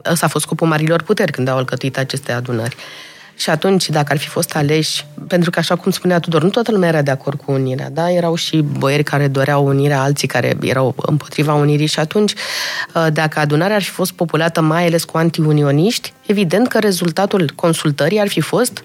ăsta 0.06 0.26
a 0.26 0.30
fost 0.30 0.46
scopul 0.46 0.68
marilor 0.68 1.02
puteri 1.02 1.32
când 1.32 1.48
au 1.48 1.58
alcătuit 1.58 1.98
aceste 1.98 2.32
adunări. 2.32 2.76
Uh, 2.76 3.11
și 3.42 3.50
atunci, 3.50 3.90
dacă 3.90 4.08
ar 4.12 4.18
fi 4.18 4.28
fost 4.28 4.56
aleși, 4.56 5.06
pentru 5.28 5.50
că, 5.50 5.60
așa 5.60 5.76
cum 5.76 5.92
spunea 5.92 6.20
Tudor, 6.20 6.44
nu 6.44 6.50
toată 6.50 6.72
lumea 6.72 6.90
era 6.90 7.02
de 7.02 7.12
acord 7.12 7.40
cu 7.46 7.52
unirea, 7.52 7.90
da? 7.90 8.12
Erau 8.12 8.36
și 8.36 8.58
boieri 8.58 9.04
care 9.04 9.28
doreau 9.28 9.66
unirea, 9.66 10.02
alții 10.02 10.28
care 10.28 10.58
erau 10.62 10.96
împotriva 10.98 11.54
unirii 11.54 11.86
și 11.86 12.00
atunci, 12.00 12.34
uh, 12.34 13.08
dacă 13.14 13.40
adunarea 13.40 13.76
ar 13.76 13.82
fi 13.82 13.90
fost 13.90 14.12
populată 14.12 14.62
mai 14.62 14.86
ales 14.86 15.04
cu 15.04 15.18
antiunioniști, 15.18 16.14
evident 16.26 16.68
că 16.68 16.80
rezultatul 16.80 17.52
consultării 17.56 18.20
ar 18.20 18.28
fi 18.28 18.42
fost 18.42 18.84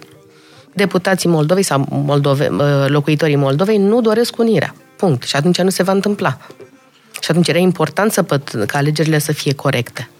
deputații 0.72 1.28
Moldovei 1.28 1.62
sau 1.62 1.86
Moldove, 1.90 2.48
uh, 2.48 2.84
locuitorii 2.86 3.36
Moldovei 3.36 3.78
nu 3.78 4.00
doresc 4.00 4.38
unirea. 4.38 4.74
Punct. 4.96 5.22
Și 5.22 5.36
atunci 5.36 5.60
nu 5.60 5.70
se 5.70 5.82
va 5.82 5.92
întâmpla. 5.92 6.38
Și 7.20 7.30
atunci 7.30 7.48
era 7.48 7.58
important 7.58 8.12
să 8.12 8.22
păt, 8.22 8.64
ca 8.66 8.78
alegerile 8.78 9.18
să 9.18 9.32
fie 9.32 9.54
corecte. 9.54 10.10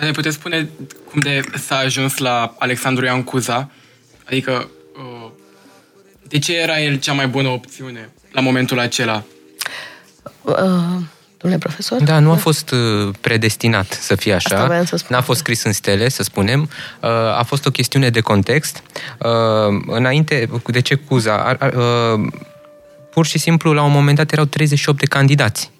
Ne 0.00 0.10
puteți 0.10 0.34
spune 0.34 0.68
cum 1.10 1.20
de 1.20 1.40
s-a 1.66 1.76
ajuns 1.76 2.16
la 2.16 2.54
Alexandru 2.58 3.04
Ioan 3.04 3.22
Cuza? 3.22 3.70
Adică, 4.26 4.68
uh, 4.96 5.30
de 6.28 6.38
ce 6.38 6.56
era 6.56 6.80
el 6.80 6.98
cea 6.98 7.12
mai 7.12 7.28
bună 7.28 7.48
opțiune 7.48 8.10
la 8.32 8.40
momentul 8.40 8.78
acela? 8.78 9.24
Uh, 10.42 10.54
domnule 11.36 11.58
profesor? 11.58 12.02
Da, 12.02 12.18
nu 12.18 12.30
a 12.30 12.34
fost 12.34 12.70
uh, 12.70 13.14
predestinat 13.20 13.92
să 13.92 14.14
fie 14.14 14.32
așa. 14.32 14.84
Să 14.84 15.04
N-a 15.08 15.20
fost 15.20 15.38
scris 15.38 15.62
în 15.62 15.72
stele, 15.72 16.08
să 16.08 16.22
spunem. 16.22 16.60
Uh, 16.60 17.08
a 17.10 17.42
fost 17.46 17.66
o 17.66 17.70
chestiune 17.70 18.10
de 18.10 18.20
context. 18.20 18.82
Uh, 19.18 19.82
înainte, 19.86 20.48
de 20.66 20.80
ce 20.80 20.94
Cuza? 20.94 21.58
Pur 23.10 23.26
și 23.26 23.38
simplu, 23.38 23.72
la 23.72 23.82
un 23.82 23.92
moment 23.92 24.16
dat 24.16 24.32
erau 24.32 24.44
38 24.44 24.98
de 24.98 25.06
candidați 25.06 25.70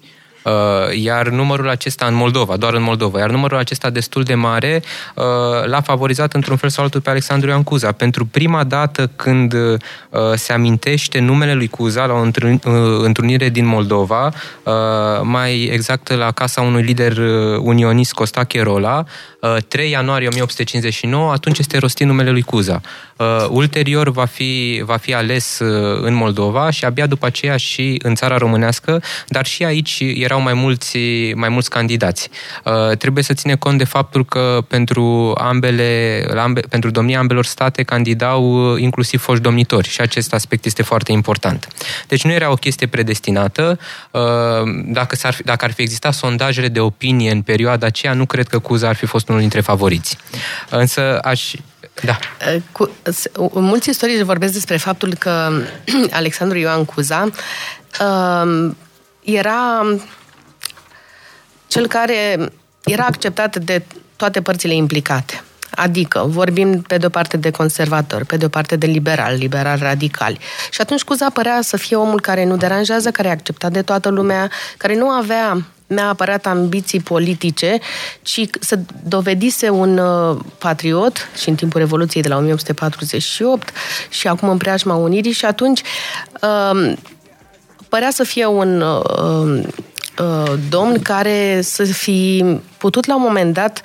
iar 0.93 1.27
numărul 1.27 1.69
acesta 1.69 2.05
în 2.05 2.13
Moldova, 2.13 2.57
doar 2.57 2.73
în 2.73 2.81
Moldova, 2.81 3.19
iar 3.19 3.29
numărul 3.29 3.57
acesta 3.57 3.89
destul 3.89 4.23
de 4.23 4.33
mare 4.33 4.83
uh, 5.15 5.23
l-a 5.65 5.81
favorizat 5.81 6.33
într-un 6.33 6.57
fel 6.57 6.69
sau 6.69 6.83
altul 6.83 7.01
pe 7.01 7.09
Alexandru 7.09 7.49
Ioan 7.49 7.63
Cuza. 7.63 7.91
Pentru 7.91 8.25
prima 8.25 8.63
dată 8.63 9.09
când 9.15 9.53
uh, 9.53 9.79
se 10.35 10.53
amintește 10.53 11.19
numele 11.19 11.53
lui 11.53 11.67
Cuza 11.67 12.05
la 12.05 12.13
o 12.13 12.21
întrunire 13.03 13.49
din 13.49 13.65
Moldova, 13.65 14.33
mai 15.21 15.63
exact 15.63 16.13
la 16.13 16.31
casa 16.31 16.61
unui 16.61 16.81
lider 16.81 17.17
unionist, 17.59 18.13
Costache 18.13 18.61
Rola, 18.61 19.03
3 19.67 19.89
ianuarie 19.89 20.27
1859, 20.27 21.31
atunci 21.31 21.57
este 21.57 21.77
rostit 21.77 22.07
numele 22.07 22.31
lui 22.31 22.41
Cuza. 22.41 22.81
Ulterior 23.49 24.09
va 24.09 24.25
fi, 24.25 24.81
va 24.85 24.97
fi 24.97 25.13
ales 25.13 25.59
în 26.01 26.13
Moldova 26.13 26.69
și 26.69 26.85
abia 26.85 27.05
după 27.05 27.25
aceea 27.25 27.57
și 27.57 27.99
în 28.03 28.15
țara 28.15 28.37
românească, 28.37 29.01
dar 29.27 29.45
și 29.45 29.63
aici 29.63 30.03
era 30.13 30.30
erau 30.31 30.43
mai 30.43 30.53
mulți, 30.53 30.97
mai 31.35 31.49
mulți 31.49 31.69
candidați. 31.69 32.29
Uh, 32.63 32.97
trebuie 32.97 33.23
să 33.23 33.33
ține 33.33 33.55
cont 33.55 33.77
de 33.77 33.83
faptul 33.83 34.25
că 34.25 34.63
pentru 34.67 35.33
ambele, 35.37 36.23
ambe, 36.37 36.59
pentru 36.59 36.89
domnia 36.89 37.19
ambelor 37.19 37.45
state 37.45 37.83
candidau 37.83 38.71
uh, 38.73 38.81
inclusiv 38.81 39.21
foști 39.21 39.43
domnitori 39.43 39.87
și 39.87 40.01
acest 40.01 40.33
aspect 40.33 40.65
este 40.65 40.83
foarte 40.83 41.11
important. 41.11 41.67
Deci 42.07 42.23
nu 42.23 42.31
era 42.31 42.51
o 42.51 42.55
chestie 42.55 42.87
predestinată. 42.87 43.79
Uh, 44.11 44.21
dacă, 44.85 45.15
s-ar 45.15 45.33
fi, 45.33 45.43
dacă 45.43 45.65
ar 45.65 45.71
fi 45.71 45.81
existat 45.81 46.13
sondajele 46.13 46.67
de 46.67 46.79
opinie 46.79 47.31
în 47.31 47.41
perioada 47.41 47.85
aceea, 47.85 48.13
nu 48.13 48.25
cred 48.25 48.47
că 48.47 48.59
Cuza 48.59 48.87
ar 48.87 48.95
fi 48.95 49.05
fost 49.05 49.27
unul 49.27 49.41
dintre 49.41 49.61
favoriți. 49.61 50.17
Însă 50.69 51.19
aș, 51.19 51.53
da. 52.03 52.17
Uh, 52.47 52.61
cu, 52.71 52.91
mulți 53.53 53.89
istorici 53.89 54.21
vorbesc 54.21 54.53
despre 54.53 54.77
faptul 54.77 55.13
că 55.19 55.51
Alexandru 56.21 56.57
Ioan 56.57 56.85
Cuza 56.85 57.29
uh, 57.99 58.71
era 59.23 59.83
cel 61.71 61.87
care 61.87 62.51
era 62.85 63.05
acceptat 63.05 63.57
de 63.57 63.81
toate 64.15 64.41
părțile 64.41 64.73
implicate. 64.73 65.43
Adică 65.69 66.23
vorbim 66.27 66.81
pe 66.81 66.97
de 66.97 67.05
o 67.05 67.09
parte 67.09 67.37
de 67.37 67.49
conservator, 67.49 68.23
pe 68.25 68.37
de 68.37 68.45
o 68.45 68.47
parte 68.47 68.75
de 68.75 68.85
liberal, 68.85 69.35
liberal 69.35 69.77
radicali. 69.79 70.39
Și 70.71 70.81
atunci 70.81 71.03
Cuza 71.03 71.29
părea 71.29 71.59
să 71.61 71.77
fie 71.77 71.95
omul 71.95 72.21
care 72.21 72.45
nu 72.45 72.57
deranjează, 72.57 73.11
care 73.11 73.27
e 73.27 73.31
acceptat 73.31 73.71
de 73.71 73.81
toată 73.81 74.09
lumea, 74.09 74.49
care 74.77 74.95
nu 74.95 75.07
avea 75.07 75.65
neapărat 75.87 76.45
ambiții 76.45 76.99
politice, 76.99 77.79
ci 78.21 78.41
să 78.59 78.79
dovedise 79.03 79.69
un 79.69 79.97
uh, 79.97 80.39
patriot 80.57 81.29
și 81.41 81.49
în 81.49 81.55
timpul 81.55 81.79
Revoluției 81.79 82.23
de 82.23 82.29
la 82.29 82.37
1848 82.37 83.69
și 84.09 84.27
acum 84.27 84.49
în 84.49 84.57
preajma 84.57 84.95
Unirii 84.95 85.31
și 85.31 85.45
atunci 85.45 85.81
uh, 86.41 86.93
părea 87.89 88.09
să 88.09 88.23
fie 88.23 88.45
un 88.45 88.83
uh, 90.21 90.31
uh, 90.31 90.53
domn 90.69 91.01
care 91.01 91.61
să 91.61 91.83
fi 91.83 92.45
putut 92.77 93.05
la 93.05 93.15
un 93.15 93.21
moment 93.21 93.53
dat 93.53 93.81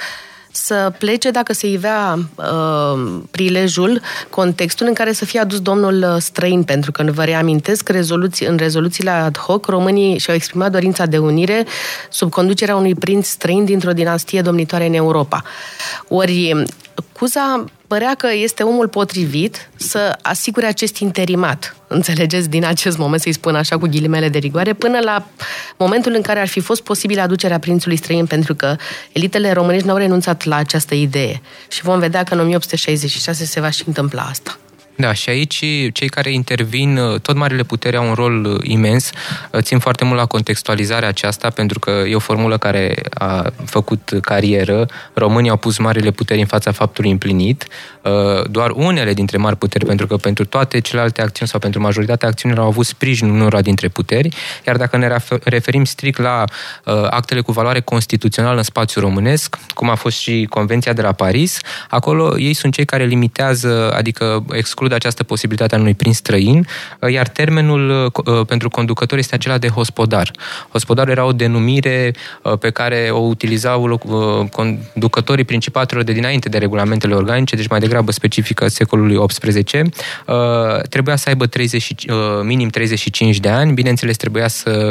să 0.51 0.93
plece 0.99 1.31
dacă 1.31 1.53
se 1.53 1.67
ivea 1.67 2.19
uh, 2.35 3.21
prilejul, 3.31 4.01
contextul 4.31 4.87
în 4.87 4.93
care 4.93 5.13
să 5.13 5.25
fie 5.25 5.41
adus 5.41 5.61
domnul 5.61 6.03
uh, 6.03 6.17
străin, 6.19 6.63
pentru 6.63 6.93
că 6.93 7.03
vă 7.03 7.25
reamintesc, 7.25 7.89
rezoluții, 7.89 8.47
în 8.47 8.57
rezoluțiile 8.57 9.11
ad 9.11 9.39
hoc, 9.39 9.67
românii 9.67 10.19
și-au 10.19 10.37
exprimat 10.37 10.71
dorința 10.71 11.07
de 11.07 11.19
unire 11.19 11.67
sub 12.11 12.31
conducerea 12.31 12.77
unui 12.77 12.95
prinț 12.95 13.27
străin 13.27 13.65
dintr-o 13.65 13.93
dinastie 13.93 14.41
domnitoare 14.41 14.87
în 14.87 14.95
Europa. 14.95 15.43
Ori 16.09 16.65
Cuza 17.13 17.65
părea 17.87 18.15
că 18.15 18.29
este 18.33 18.63
omul 18.63 18.89
potrivit 18.89 19.71
să 19.77 20.19
asigure 20.23 20.67
acest 20.67 20.97
interimat, 20.97 21.77
înțelegeți, 21.89 22.49
din 22.49 22.65
acest 22.65 22.99
moment, 22.99 23.21
să-i 23.21 23.33
spun 23.33 23.55
așa 23.55 23.79
cu 23.79 23.87
ghilimele 23.87 24.29
de 24.29 24.39
rigoare, 24.39 24.73
până 24.73 24.99
la 24.99 25.27
momentul 25.77 26.13
în 26.15 26.23
care 26.23 26.41
ar 26.41 26.49
fi 26.49 26.61
fost 26.61 26.83
posibil 26.83 27.21
aducerea 27.21 27.59
prințului 27.59 27.97
străin, 27.97 28.27
pentru 28.27 28.55
că 28.55 28.77
elitele 29.13 29.53
românești 29.53 29.87
n-au 29.87 29.97
renunțat 29.97 30.45
la 30.45 30.57
această 30.57 30.95
idee. 30.95 31.41
Și 31.69 31.83
vom 31.83 31.99
vedea 31.99 32.23
că 32.23 32.35
în 32.35 32.41
1866 32.41 33.45
se 33.45 33.61
va 33.61 33.71
și 33.71 33.83
întâmpla 33.87 34.23
asta. 34.23 34.59
Da, 34.99 35.13
și 35.13 35.29
aici 35.29 35.65
cei 35.93 36.09
care 36.09 36.33
intervin, 36.33 36.97
uh, 36.97 37.21
tot 37.21 37.37
marile 37.37 37.63
puteri 37.63 37.97
au 37.97 38.09
un 38.09 38.15
rol 38.15 38.45
uh, 38.45 38.61
imens. 38.63 39.11
Uh, 39.51 39.61
țin 39.61 39.79
foarte 39.79 40.05
mult 40.05 40.19
la 40.19 40.27
contextualizarea 40.27 41.09
aceasta, 41.09 41.51
pentru 41.51 41.79
că 41.79 41.91
e 41.91 42.15
o 42.15 42.19
formulă 42.19 42.59
care 42.59 42.95
a 43.15 43.53
făcut 43.65 44.19
carieră. 44.21 44.87
Românii 45.13 45.51
au 45.51 45.57
pus 45.57 45.79
marile 45.79 46.11
puteri 46.11 46.41
în 46.41 46.47
fața 46.47 46.73
faptului 46.73 47.11
împlinit. 47.11 47.67
Doar 48.51 48.71
unele 48.71 49.13
dintre 49.13 49.37
mari 49.37 49.57
puteri, 49.57 49.85
pentru 49.85 50.07
că 50.07 50.17
pentru 50.17 50.45
toate 50.45 50.81
celelalte 50.81 51.23
acțiuni 51.23 51.49
sau 51.49 51.61
pentru 51.61 51.81
majoritatea 51.81 52.29
acțiunilor 52.29 52.65
au 52.65 52.71
avut 52.71 52.87
sprijinul 52.87 53.35
unora 53.35 53.61
dintre 53.61 53.89
puteri. 53.89 54.29
Iar 54.67 54.77
dacă 54.77 54.97
ne 54.97 55.17
referim 55.43 55.85
strict 55.85 56.19
la 56.19 56.45
actele 57.11 57.41
cu 57.41 57.53
valoare 57.53 57.81
constituțională 57.81 58.57
în 58.57 58.63
spațiul 58.63 59.05
românesc, 59.05 59.57
cum 59.75 59.91
a 59.91 59.95
fost 59.95 60.19
și 60.19 60.47
Convenția 60.51 60.93
de 60.93 61.03
la 61.03 61.13
Paris, 61.13 61.59
acolo 61.89 62.39
ei 62.39 62.55
sunt 62.55 62.73
cei 62.73 62.85
care 62.85 63.05
limitează, 63.05 63.93
adică 63.97 64.45
exclud 64.51 64.86
exclude 64.87 64.95
această 64.95 65.23
posibilitate 65.25 65.75
a 65.75 65.79
unui 65.79 65.95
prinț 65.95 66.17
străin, 66.17 66.67
uh, 67.01 67.13
iar 67.13 67.29
termenul 67.29 68.13
uh, 68.25 68.37
uh, 68.39 68.47
pentru 68.47 68.69
conducător 68.69 69.19
este 69.19 69.35
acela 69.35 69.59
de 69.59 69.69
hospodar. 69.69 70.31
Hospodar 70.71 71.09
era 71.09 71.25
o 71.25 71.33
denumire 71.33 72.15
pe 72.61 72.71
care 72.71 73.09
o 73.11 73.19
utilizau 73.19 73.99
conducătorii 74.53 75.45
principatelor 75.45 76.05
de 76.05 76.13
dinainte 76.13 76.49
de 76.49 76.59
regulamentele 76.59 77.15
organice, 77.15 77.57
deci 77.57 77.67
mai 77.69 77.81
degrabă 77.81 78.13
specifică 78.13 78.69
secolului 78.69 79.27
XVIII. 79.27 79.91
Trebuia 80.89 81.17
să 81.17 81.29
aibă 81.29 81.47
30, 81.47 81.95
minim 82.43 82.69
35 82.69 83.39
de 83.39 83.49
ani, 83.49 83.73
bineînțeles 83.73 84.17
trebuia 84.17 84.49
să, 84.49 84.91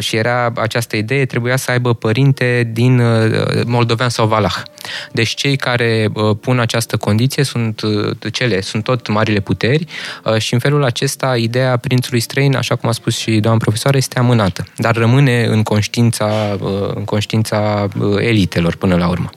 și 0.00 0.16
era 0.16 0.52
această 0.56 0.96
idee, 0.96 1.24
trebuia 1.24 1.56
să 1.56 1.70
aibă 1.70 1.94
părinte 1.94 2.70
din 2.72 3.02
moldovean 3.64 4.08
sau 4.08 4.26
valah. 4.26 4.56
Deci 5.12 5.34
cei 5.34 5.56
care 5.56 6.08
pun 6.40 6.58
această 6.58 6.96
condiție 6.96 7.42
sunt 7.42 7.80
cele, 8.32 8.60
sunt 8.60 8.84
tot 8.84 9.08
mari 9.08 9.25
marile 9.26 9.40
puteri 9.40 9.86
uh, 10.24 10.38
și 10.38 10.52
în 10.52 10.58
felul 10.58 10.84
acesta 10.84 11.36
ideea 11.36 11.76
prințului 11.76 12.20
străin, 12.20 12.56
așa 12.56 12.76
cum 12.76 12.88
a 12.88 12.92
spus 12.92 13.16
și 13.16 13.30
doamna 13.40 13.60
profesoară, 13.60 13.96
este 13.96 14.18
amânată, 14.18 14.64
dar 14.76 14.96
rămâne 14.96 15.44
în 15.44 15.62
conștiința, 15.62 16.56
uh, 16.60 16.70
în 16.94 17.04
conștiința 17.04 17.88
uh, 18.00 18.16
elitelor 18.18 18.76
până 18.76 18.96
la 18.96 19.08
urmă. 19.08 19.30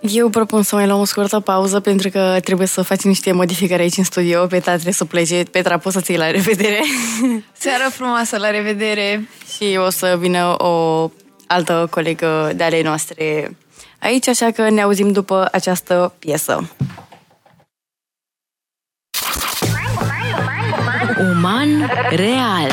Eu 0.00 0.28
propun 0.28 0.62
să 0.62 0.74
mai 0.74 0.86
luăm 0.86 1.00
o 1.00 1.04
scurtă 1.04 1.40
pauză 1.40 1.80
pentru 1.80 2.08
că 2.08 2.38
trebuie 2.44 2.66
să 2.66 2.82
facem 2.82 3.10
niște 3.10 3.32
modificări 3.32 3.82
aici 3.82 3.96
în 3.96 4.04
studio. 4.04 4.46
Petra 4.46 4.72
trebuie 4.72 4.92
să 4.92 5.04
plece. 5.04 5.42
Petra, 5.50 5.78
poți 5.78 5.94
să 5.94 6.00
ții 6.00 6.16
la 6.16 6.30
revedere. 6.30 6.80
Seara 7.64 7.88
frumoasă, 7.90 8.36
la 8.36 8.50
revedere. 8.50 9.28
Și 9.54 9.78
o 9.86 9.90
să 9.90 10.16
vină 10.18 10.54
o 10.58 11.10
altă 11.46 11.86
colegă 11.90 12.52
de 12.56 12.64
ale 12.64 12.82
noastre 12.82 13.56
aici, 13.98 14.28
așa 14.28 14.50
că 14.50 14.70
ne 14.70 14.80
auzim 14.82 15.12
după 15.12 15.48
această 15.52 16.14
piesă. 16.18 16.68
Uman 21.22 21.86
real 22.18 22.66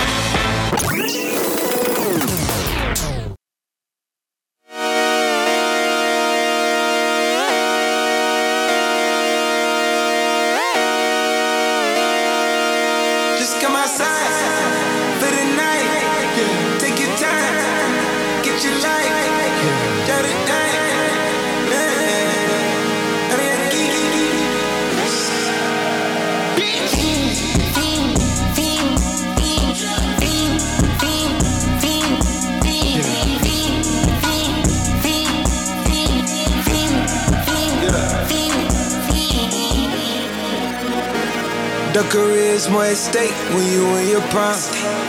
The 41.93 42.03
career's 42.11 42.69
more 42.69 42.85
at 42.85 42.97
stake 42.97 43.33
when 43.49 43.65
you 43.73 43.83
in 43.97 44.09
your 44.09 44.21
prime. 44.29 44.61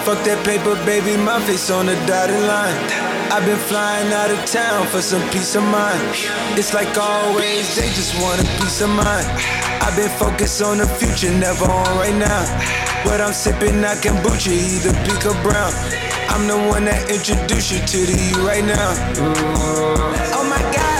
Fuck 0.08 0.24
that 0.24 0.40
paper, 0.48 0.74
baby, 0.88 1.16
my 1.20 1.38
face 1.44 1.70
on 1.70 1.86
the 1.86 1.94
dotted 2.08 2.40
line. 2.48 2.74
I've 3.30 3.44
been 3.44 3.60
flying 3.68 4.10
out 4.12 4.30
of 4.30 4.40
town 4.46 4.86
for 4.88 5.02
some 5.02 5.20
peace 5.30 5.54
of 5.54 5.62
mind. 5.62 6.00
It's 6.56 6.72
like 6.72 6.96
always, 6.96 7.76
they 7.76 7.86
just 7.92 8.16
want 8.22 8.40
a 8.40 8.46
piece 8.58 8.80
of 8.80 8.88
mind. 8.88 9.28
I've 9.84 9.94
been 9.94 10.08
focused 10.16 10.62
on 10.62 10.78
the 10.78 10.88
future, 10.88 11.30
never 11.36 11.68
on 11.68 11.86
right 12.00 12.16
now. 12.16 12.42
What 13.04 13.20
I'm 13.20 13.32
sipping, 13.32 13.84
I 13.84 13.94
kombucha, 14.00 14.50
either 14.50 14.96
pink 15.04 15.22
or 15.28 15.36
brown. 15.44 15.72
I'm 16.32 16.48
the 16.48 16.56
one 16.68 16.84
that 16.86 17.10
introduced 17.10 17.70
you 17.72 17.80
to 17.84 17.98
the 18.08 18.16
you 18.16 18.40
right 18.46 18.64
now. 18.64 18.90
Oh 20.32 20.44
my 20.48 20.62
God, 20.72 20.99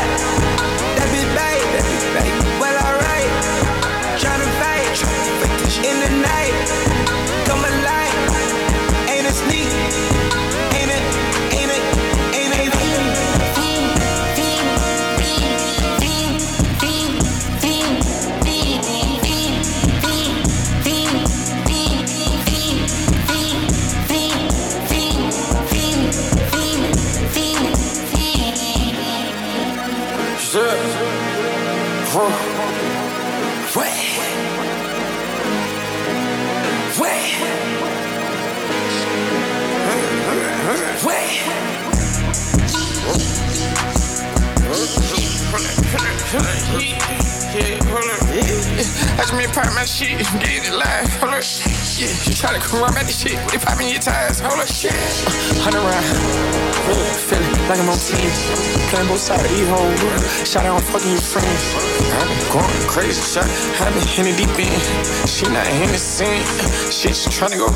Playing 59.01 59.13
both 59.15 59.21
sides 59.23 59.45
of 59.45 59.51
these 59.51 59.67
hoes. 59.67 60.47
Shot 60.47 60.67
out, 60.67 60.77
I'm 60.77 60.83
fucking 60.93 61.11
your 61.11 61.21
friends. 61.21 61.75
I've 62.13 62.29
been 62.29 62.53
going 62.53 62.87
crazy, 62.87 63.23
shot. 63.23 63.49
I've 63.81 63.95
been 63.95 64.07
hitting 64.07 64.37
deep 64.37 64.59
in. 64.59 65.27
She 65.27 65.47
not 65.47 65.67
in 65.69 65.89
the 65.89 65.97
scene. 65.97 66.45
She 66.93 67.09
just 67.09 67.33
trying 67.33 67.53
to 67.53 67.57
go. 67.57 67.69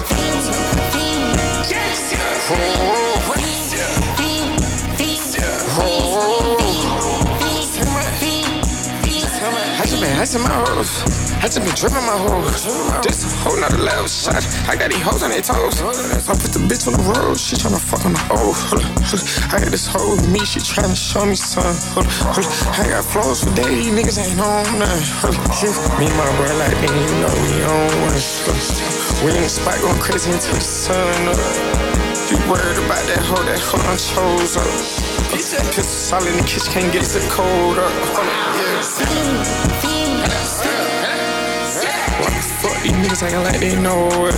My 10.36 10.48
hoes. 10.50 11.23
I 11.44 11.46
just 11.46 11.60
be 11.60 11.68
dripping 11.76 12.00
my 12.08 12.16
hoes. 12.16 12.64
This 13.04 13.20
a 13.20 13.28
whole 13.44 13.60
nother 13.60 13.76
level 13.76 14.08
shot. 14.08 14.40
I 14.64 14.80
got 14.80 14.88
these 14.88 15.04
hoes 15.04 15.20
on 15.20 15.28
their 15.28 15.44
toes. 15.44 15.76
I 15.76 16.32
put 16.32 16.56
the 16.56 16.64
bitch 16.64 16.88
on 16.88 16.96
the 16.96 17.04
road. 17.04 17.36
She 17.36 17.52
tryna 17.60 17.84
fuck 17.84 18.08
on 18.08 18.16
the 18.16 18.24
hoe. 18.32 18.56
I 19.52 19.60
got 19.60 19.68
this 19.68 19.84
hoe 19.84 20.16
with 20.16 20.24
me. 20.32 20.40
She 20.48 20.64
tryna 20.64 20.96
show 20.96 21.20
me 21.28 21.36
some. 21.36 21.68
I 22.00 22.88
got 22.88 23.04
flows 23.04 23.44
for 23.44 23.52
days. 23.52 23.92
Niggas 23.92 24.24
ain't 24.24 24.40
on 24.40 24.64
none. 24.80 24.88
Me 26.00 26.08
and 26.08 26.16
my 26.16 26.24
brother 26.40 26.56
like 26.64 26.80
they 26.80 26.88
ain't 26.88 27.12
know 27.20 27.28
we 27.28 27.60
on 27.60 27.92
one. 28.08 28.16
We 29.20 29.36
in 29.36 29.44
the 29.44 29.52
spot 29.52 29.76
going 29.84 30.00
crazy 30.00 30.32
until 30.32 30.56
the 30.56 30.64
sun 30.64 31.28
up. 31.28 31.36
You 32.32 32.40
worried 32.48 32.80
about 32.88 33.04
that 33.04 33.20
hoe, 33.20 33.44
that 33.44 33.60
hoe 33.60 33.84
done 33.84 34.00
chose 34.00 34.56
up. 34.56 34.64
Pistol 35.28 35.84
solid 35.84 36.32
in 36.32 36.40
the 36.40 36.48
kitchen, 36.48 36.72
can't 36.72 36.88
get 36.88 37.04
the 37.12 37.20
cold 37.28 37.76
up. 37.76 37.92
Yeah. 38.96 39.73
These 42.84 42.92
niggas 42.92 43.22
acting 43.22 43.42
like 43.42 43.60
they 43.60 43.74
know 43.80 44.08
it. 44.28 44.36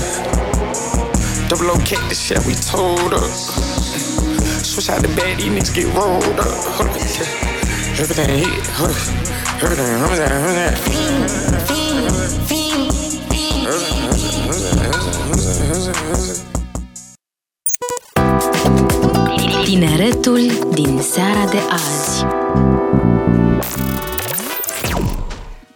Double 1.48 1.70
O 1.70 1.76
kick 1.84 1.98
the 2.08 2.14
shit 2.14 2.38
we 2.46 2.54
told 2.54 3.12
up. 3.12 3.30
Switch 4.62 4.88
out 4.88 5.02
the 5.02 5.08
bed, 5.18 5.38
these 5.38 5.50
niggas 5.50 5.74
get 5.74 5.86
rolled 5.94 6.38
up. 6.38 6.46
Hold 6.78 6.90
up, 6.90 6.96
yeah. 6.96 8.00
Everything 8.00 8.30
hit, 8.38 8.66
hold 8.78 8.90
up. 8.90 8.96
Everything, 9.62 9.86
everything, 10.00 10.32
everything. 10.32 10.96
Tineretul 19.64 20.70
din 20.74 21.02
seara 21.02 21.44
de 21.50 21.58
azi. 21.70 22.24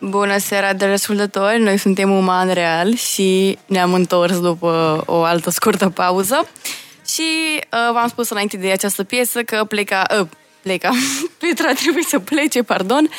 Bună 0.01 0.38
seara 0.38 0.72
de 0.72 0.84
ascultători, 0.84 1.61
noi 1.61 1.76
suntem 1.76 2.11
Uman 2.11 2.53
Real 2.53 2.94
și 2.94 3.59
ne-am 3.66 3.92
întors 3.94 4.40
după 4.40 5.03
o 5.07 5.22
altă 5.22 5.51
scurtă 5.51 5.88
pauză 5.88 6.48
și 7.07 7.22
uh, 7.55 7.92
v-am 7.92 8.09
spus 8.09 8.30
înainte 8.30 8.57
de 8.57 8.70
această 8.70 9.05
piesă 9.05 9.42
că 9.42 9.64
pleca, 9.68 10.07
uh, 10.20 10.26
pleca, 10.62 10.90
Petra 11.40 11.72
trebuie 11.72 12.03
să 12.03 12.18
plece, 12.18 12.62
pardon, 12.62 13.11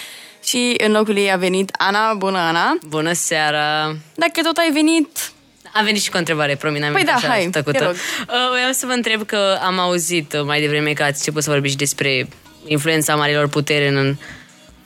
și 0.43 0.73
în 0.77 0.91
locul 0.91 1.17
ei 1.17 1.31
a 1.31 1.37
venit 1.37 1.71
Ana. 1.77 2.13
Bună, 2.13 2.37
Ana! 2.37 2.77
Bună 2.87 3.13
seara! 3.13 3.95
Dacă 4.15 4.41
tot 4.43 4.57
ai 4.57 4.71
venit, 4.71 5.31
Am 5.73 5.83
venit 5.83 6.01
și 6.01 6.09
cu 6.09 6.15
o 6.15 6.19
întrebare, 6.19 6.55
promit, 6.55 6.83
am 6.83 6.91
Păi 6.91 7.01
venit 7.03 7.07
da, 7.07 7.13
așa 7.13 7.27
hai, 7.27 7.47
tăcută. 7.51 7.77
te 7.77 7.83
rog. 7.83 7.93
Uh, 7.93 8.49
Vreau 8.51 8.71
să 8.71 8.85
vă 8.85 8.91
întreb 8.91 9.25
că 9.25 9.57
am 9.63 9.79
auzit 9.79 10.33
uh, 10.33 10.43
mai 10.45 10.59
devreme 10.59 10.93
că 10.93 11.03
ați 11.03 11.17
început 11.17 11.43
să 11.43 11.49
vorbiți 11.49 11.77
despre 11.77 12.27
influența 12.65 13.15
marilor 13.15 13.47
putere 13.47 13.87
în 13.87 14.15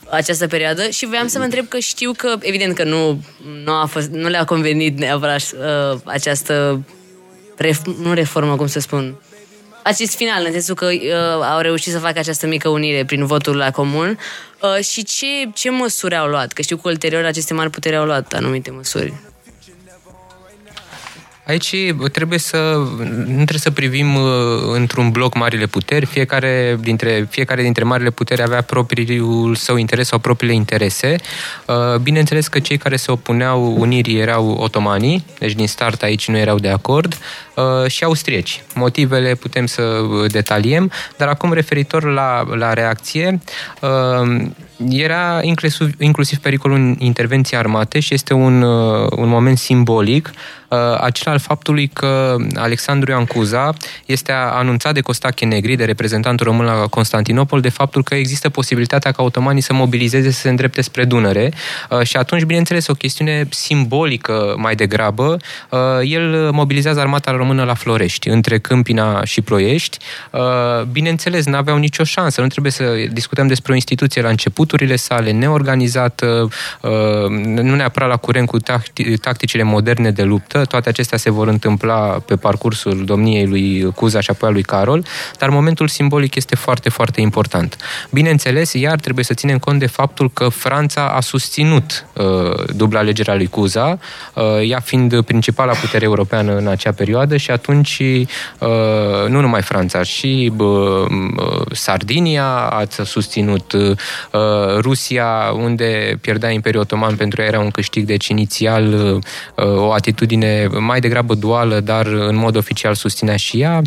această 0.10 0.47
perioadă 0.47 0.89
și 0.89 1.06
voiam 1.06 1.28
să 1.28 1.38
vă 1.38 1.43
întreb 1.43 1.68
că 1.68 1.80
știu 1.80 2.12
că, 2.18 2.36
evident 2.39 2.76
că 2.76 2.84
nu, 2.84 3.24
nu, 3.64 3.72
a 3.72 3.86
fost, 3.86 4.10
nu 4.10 4.28
le-a 4.28 4.43
convenit 4.43 4.97
neapărat 4.97 5.41
uh, 5.41 5.99
această 6.03 6.84
ref, 7.58 7.80
nu 8.01 8.14
reformă, 8.14 8.56
cum 8.56 8.68
să 8.68 8.80
spun, 8.80 9.16
acest 9.84 10.16
final, 10.16 10.43
în 10.45 10.51
sensul 10.51 10.76
că 10.76 10.86
uh, 10.86 11.45
au 11.53 11.60
reușit 11.60 11.91
să 11.91 11.99
facă 11.99 12.20
această 12.20 12.47
mică 12.47 12.70
unire 12.70 13.06
prin 13.06 13.26
votul 13.26 13.56
la 13.56 13.72
comun 13.72 14.20
uh, 14.62 14.84
și 14.84 15.03
ce, 15.03 15.26
ce 15.53 15.70
măsuri 15.70 16.16
au 16.16 16.28
luat? 16.28 16.53
Că 16.53 16.62
știu 16.62 16.78
că 16.78 16.89
ulterior 16.89 17.26
aceste 17.26 17.53
mari 17.53 17.70
puteri 17.70 17.95
au 17.95 18.06
luat 18.06 18.34
anumite 18.34 18.72
măsuri. 18.72 19.14
Aici 21.47 21.75
trebuie 22.11 22.39
să, 22.39 22.57
nu 23.25 23.33
trebuie 23.33 23.59
să 23.59 23.71
privim 23.71 24.15
uh, 24.15 24.31
într-un 24.73 25.09
bloc 25.09 25.35
marile 25.35 25.65
puteri, 25.65 26.05
fiecare 26.05 26.77
dintre, 26.81 27.27
fiecare 27.29 27.61
dintre 27.61 27.83
marile 27.83 28.09
puteri 28.09 28.41
avea 28.41 28.61
propriul 28.61 29.55
său 29.55 29.75
interes 29.75 30.07
sau 30.07 30.19
propriile 30.19 30.55
interese. 30.55 31.15
Uh, 31.65 31.95
Bineînțeles 31.95 32.47
că 32.47 32.59
cei 32.59 32.77
care 32.77 32.95
se 32.95 33.11
opuneau 33.11 33.75
unirii 33.77 34.19
erau 34.19 34.49
otomanii, 34.49 35.25
deci 35.39 35.53
din 35.53 35.67
start 35.67 36.01
aici 36.01 36.27
nu 36.27 36.37
erau 36.37 36.57
de 36.57 36.69
acord, 36.69 37.17
uh, 37.55 37.89
și 37.89 38.03
austrieci. 38.03 38.63
Motivele 38.73 39.35
putem 39.35 39.65
să 39.65 40.01
detaliem, 40.27 40.91
dar 41.17 41.27
acum 41.27 41.53
referitor 41.53 42.03
la, 42.03 42.43
la 42.55 42.73
reacție, 42.73 43.39
uh, 43.81 44.45
era 44.89 45.39
inclusiv, 45.41 45.93
inclusiv 45.99 46.38
pericolul 46.38 46.95
intervenției 46.99 47.59
armate 47.59 47.99
și 47.99 48.13
este 48.13 48.34
un, 48.34 48.61
uh, 48.61 49.11
un 49.15 49.28
moment 49.28 49.57
simbolic 49.57 50.34
uh, 50.67 50.78
acela 50.99 51.32
al 51.32 51.39
faptului 51.39 51.88
că 51.88 52.36
Alexandru 52.55 53.11
Ioan 53.11 53.26
Cuza 53.26 53.73
este 54.05 54.32
anunțat 54.32 54.93
de 54.93 55.01
Costache 55.01 55.45
Negri, 55.45 55.76
de 55.76 55.86
reprezentantul 55.86 56.45
român 56.45 56.65
la 56.65 56.88
Constantinopol, 56.89 57.61
de 57.61 57.69
faptul 57.69 58.03
că 58.03 58.15
există 58.15 58.49
posibilitatea 58.49 59.11
ca 59.11 59.23
otomanii 59.23 59.61
să 59.61 59.73
mobilizeze, 59.73 60.32
să 60.32 60.39
se 60.39 60.49
îndrepte 60.49 60.82
spre 60.82 61.05
Dunăre 61.05 61.53
uh, 61.89 62.01
și 62.01 62.17
atunci, 62.17 62.43
bineînțeles, 62.43 62.88
o 62.88 62.93
chestiune 62.93 63.47
simbolică 63.49 64.55
mai 64.57 64.76
degrabă, 64.76 65.38
uh, 65.69 65.80
el 66.03 66.49
mobilizează 66.51 66.99
armata 66.99 67.32
română 67.32 67.63
la 67.63 67.73
Florești, 67.73 68.30
între 68.30 68.59
Câmpina 68.59 69.23
și 69.23 69.41
Ploiești. 69.41 69.97
Uh, 70.32 70.41
Bineînțeles, 70.91 71.45
n-aveau 71.45 71.78
nicio 71.78 72.03
șansă, 72.03 72.41
nu 72.41 72.47
trebuie 72.47 72.71
să 72.71 72.93
discutăm 73.11 73.47
despre 73.47 73.71
o 73.71 73.76
instituție 73.76 74.21
la 74.21 74.30
începuturile 74.66 74.95
sale, 74.95 75.32
neorganizată, 75.32 76.49
uh, 76.82 76.91
nu 77.45 77.76
neapărat 77.76 78.09
la 78.09 78.18
curent 78.18 78.47
cu 78.47 78.57
tacti- 78.59 79.20
tacticile 79.22 79.63
moderne 79.63 80.11
de 80.11 80.24
luptă, 80.24 80.66
toate 80.66 80.89
acestea 80.89 81.18
se 81.18 81.32
vor 81.32 81.47
întâmpla 81.47 81.95
pe 82.26 82.36
parcursul 82.36 83.05
domniei 83.05 83.47
lui 83.47 83.91
Cuza 83.95 84.20
și 84.20 84.30
apoi 84.30 84.49
a 84.49 84.51
lui 84.51 84.61
Carol, 84.61 85.05
dar 85.38 85.49
momentul 85.49 85.88
simbolic 85.88 86.36
este 86.36 86.55
foarte, 86.55 86.89
foarte 86.89 87.22
important. 87.22 87.78
Bineînțeles, 88.11 88.74
iar 88.74 88.99
trebuie 88.99 89.26
să 89.26 89.34
ținem 89.34 89.57
cont 89.57 89.80
de 89.80 89.86
faptul 89.86 90.32
că 90.34 90.49
Franța 90.49 91.07
a 91.07 91.20
susținut 91.20 92.05
uh, 92.13 92.74
dubla 92.76 92.99
alegerea 92.99 93.36
lui 93.36 93.47
Cuza, 93.47 93.99
uh, 94.34 94.43
ea 94.70 94.80
fiind 94.80 95.22
principala 95.22 95.74
putere 95.74 96.03
europeană 96.05 96.57
în 96.57 96.68
acea 96.68 96.91
perioadă 96.91 97.38
și 97.38 97.51
atunci 97.51 97.99
uh, 97.99 99.28
nu 99.28 99.41
numai 99.41 99.61
Franța, 99.61 100.03
și 100.03 100.51
uh, 100.57 100.68
uh, 100.68 101.61
Sardinia 101.72 102.45
a 102.45 102.86
susținut, 103.03 103.72
uh, 103.72 103.97
Rusia, 104.80 105.51
unde 105.56 106.18
pierdea 106.22 106.49
Imperiul 106.49 106.82
Otoman, 106.82 107.16
pentru 107.16 107.41
ea 107.41 107.47
era 107.47 107.60
un 107.60 107.72
câștig, 107.72 108.06
deci 108.06 108.28
inițial 108.28 108.93
uh, 108.93 109.66
o 109.76 109.91
atitudine 109.91 110.68
mai 110.80 110.99
degrabă 110.99 111.34
duală, 111.34 111.80
dar 111.80 112.06
în 112.06 112.36
mod 112.36 112.56
oficial 112.56 112.93
susținea 112.93 113.36
și 113.36 113.62
ea. 113.62 113.82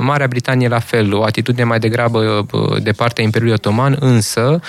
Marea 0.00 0.26
Britanie 0.26 0.68
la 0.68 0.78
fel, 0.78 1.14
o 1.14 1.22
atitudine 1.22 1.64
mai 1.64 1.78
degrabă 1.78 2.46
de 2.82 2.92
partea 2.92 3.24
Imperiului 3.24 3.54
Otoman, 3.54 3.96
însă 4.00 4.60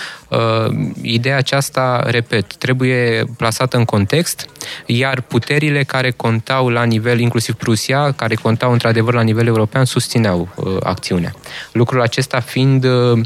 ideea 1.02 1.38
aceasta, 1.38 2.04
repet, 2.06 2.56
trebuie 2.56 3.24
plasată 3.38 3.78
în 3.78 3.86
context, 3.86 4.46
iar 4.86 5.22
puterile 5.22 5.84
care 5.84 6.12
contau 6.12 6.70
la 6.70 6.84
nivel, 6.84 7.20
inclusiv 7.20 7.56
Prusia, 7.56 8.12
care 8.12 8.36
contau 8.36 8.72
într-adevăr 8.72 9.14
la 9.14 9.22
nivel 9.22 9.48
european, 9.48 9.86
susțineau 9.86 10.48
uh, 10.56 10.78
acțiunea. 10.84 11.32
Lucrul 11.72 12.02
acesta 12.02 12.39
fiind, 12.39 12.84
uh, 12.84 13.20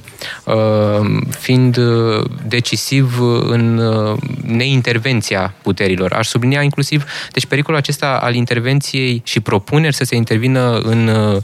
fiind 1.59 1.77
uh, 1.77 2.25
decisiv 2.47 3.19
în 3.49 3.77
uh, 3.77 4.17
neintervenția 4.45 5.53
puterilor. 5.61 6.13
Aș 6.13 6.27
sublinia 6.27 6.61
inclusiv, 6.61 7.05
deci 7.31 7.45
pericolul 7.45 7.79
acesta 7.79 8.19
al 8.21 8.35
intervenției 8.35 9.21
și 9.25 9.39
propuneri 9.39 9.95
să 9.95 10.03
se 10.03 10.15
intervină 10.15 10.79
în 10.83 11.07
uh, 11.07 11.37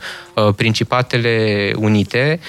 Principatele 0.55 1.71
Unite 1.77 2.39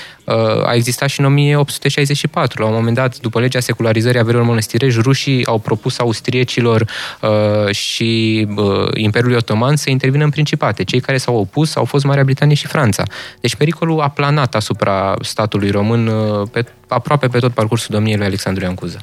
a 0.64 0.74
existat 0.74 1.08
și 1.08 1.20
în 1.20 1.26
1864. 1.26 2.62
La 2.62 2.68
un 2.68 2.74
moment 2.74 2.96
dat, 2.96 3.18
după 3.18 3.40
legea 3.40 3.60
secularizării 3.60 4.20
averilor 4.20 4.46
mănăstirești, 4.46 5.00
rușii 5.00 5.46
au 5.46 5.58
propus 5.58 5.98
austriecilor 5.98 6.86
uh, 7.20 7.74
și 7.74 8.46
uh, 8.56 8.88
Imperiului 8.94 9.36
Otoman 9.36 9.76
să 9.76 9.90
intervină 9.90 10.24
în 10.24 10.30
Principate. 10.30 10.84
Cei 10.84 11.00
care 11.00 11.18
s-au 11.18 11.36
opus 11.36 11.76
au 11.76 11.84
fost 11.84 12.04
Marea 12.04 12.24
Britanie 12.24 12.54
și 12.54 12.66
Franța. 12.66 13.02
Deci 13.40 13.54
pericolul 13.54 14.00
a 14.00 14.08
planat 14.08 14.54
asupra 14.54 15.14
statului 15.20 15.70
român 15.70 16.06
uh, 16.06 16.48
pe, 16.52 16.64
aproape 16.88 17.28
pe 17.28 17.38
tot 17.38 17.52
parcursul 17.52 17.88
domniei 17.94 18.16
lui 18.16 18.26
Alexandru 18.26 18.62
Ioan 18.62 18.74
Cuza. 18.74 18.98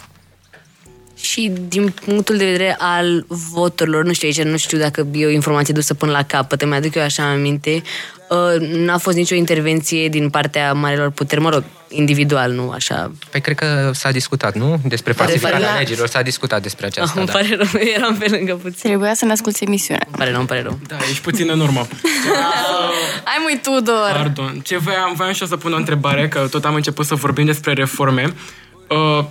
Și 1.24 1.52
din 1.68 1.94
punctul 2.06 2.38
de 2.38 2.46
vedere 2.46 2.76
al 2.80 3.26
voturilor, 3.28 4.04
nu 4.04 4.14
știu 4.14 4.28
aici, 4.28 4.42
nu 4.42 4.58
știu 4.58 4.78
dacă 4.78 5.08
e 5.12 5.26
o 5.26 5.30
informație 5.30 5.74
dusă 5.74 5.94
până 5.94 6.12
la 6.12 6.24
capăt, 6.24 6.62
îmi 6.62 6.74
aduc 6.74 6.96
eu 6.96 7.04
așa 7.04 7.30
aminte, 7.30 7.82
uh, 8.30 8.68
n-a 8.70 8.98
fost 8.98 9.18
nicio 9.18 9.36
intervenție 9.36 10.10
din 10.10 10.30
partea 10.30 10.74
marilor 10.74 11.10
puteri, 11.10 11.42
mă 11.42 11.50
rog, 11.50 11.64
individual, 11.88 12.52
nu 12.52 12.70
așa. 12.70 13.12
Păi 13.30 13.42
cred 13.42 13.56
că 13.56 13.92
s-a 13.94 14.12
discutat, 14.12 14.56
nu? 14.56 14.80
Despre 14.88 15.14
falsificarea 15.14 15.60
la... 15.60 15.78
legilor, 15.78 16.08
s-a 16.08 16.22
discutat 16.22 16.62
despre 16.62 16.86
aceasta. 16.86 17.12
Ah, 17.14 17.18
îmi 17.18 17.26
da. 17.26 17.32
pare 17.32 17.56
rău, 17.56 17.82
eram 17.96 18.18
pe 18.18 18.26
lângă 18.30 18.54
puțin. 18.54 18.90
Trebuia 18.90 19.14
să 19.14 19.26
ne 19.26 19.32
asculti 19.32 19.64
emisiunea. 19.64 20.04
Îmi 20.08 20.18
pare 20.18 20.30
rău, 20.30 20.40
îmi 20.40 20.48
pare 20.48 20.62
rău. 20.62 20.80
Da, 20.88 20.96
ești 21.10 21.22
puțin 21.22 21.50
în 21.50 21.60
urmă. 21.60 21.88
Ai 23.32 23.38
mui 23.42 23.60
Tudor! 23.64 24.12
Pardon. 24.12 24.60
Ce 24.64 24.78
voiam, 24.78 25.14
voiam 25.16 25.34
și 25.34 25.42
eu 25.42 25.48
să 25.48 25.58
pun 25.58 25.74
o 25.74 25.78
întrebare, 25.78 26.28
că 26.28 26.48
tot 26.52 26.66
am 26.66 26.76
început 26.76 27.06
să 27.06 27.16
vorbim 27.16 27.46
despre 27.46 27.74
reforme. 27.74 28.34
Uh, 28.90 29.26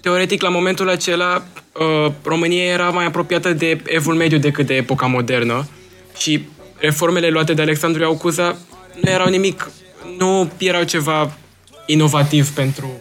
teoretic, 0.00 0.42
la 0.42 0.48
momentul 0.48 0.88
acela, 0.88 1.44
uh, 1.72 2.12
România 2.22 2.64
era 2.64 2.90
mai 2.90 3.04
apropiată 3.04 3.52
de 3.52 3.80
evul 3.86 4.14
mediu 4.14 4.38
decât 4.38 4.66
de 4.66 4.74
epoca 4.74 5.06
modernă 5.06 5.68
și 6.16 6.42
reformele 6.78 7.28
luate 7.28 7.54
de 7.54 7.62
Alexandru 7.62 8.02
Iaucuza 8.02 8.56
nu 9.02 9.10
erau 9.10 9.28
nimic, 9.28 9.70
nu 10.18 10.50
erau 10.58 10.82
ceva 10.82 11.32
inovativ 11.86 12.48
pentru 12.48 12.96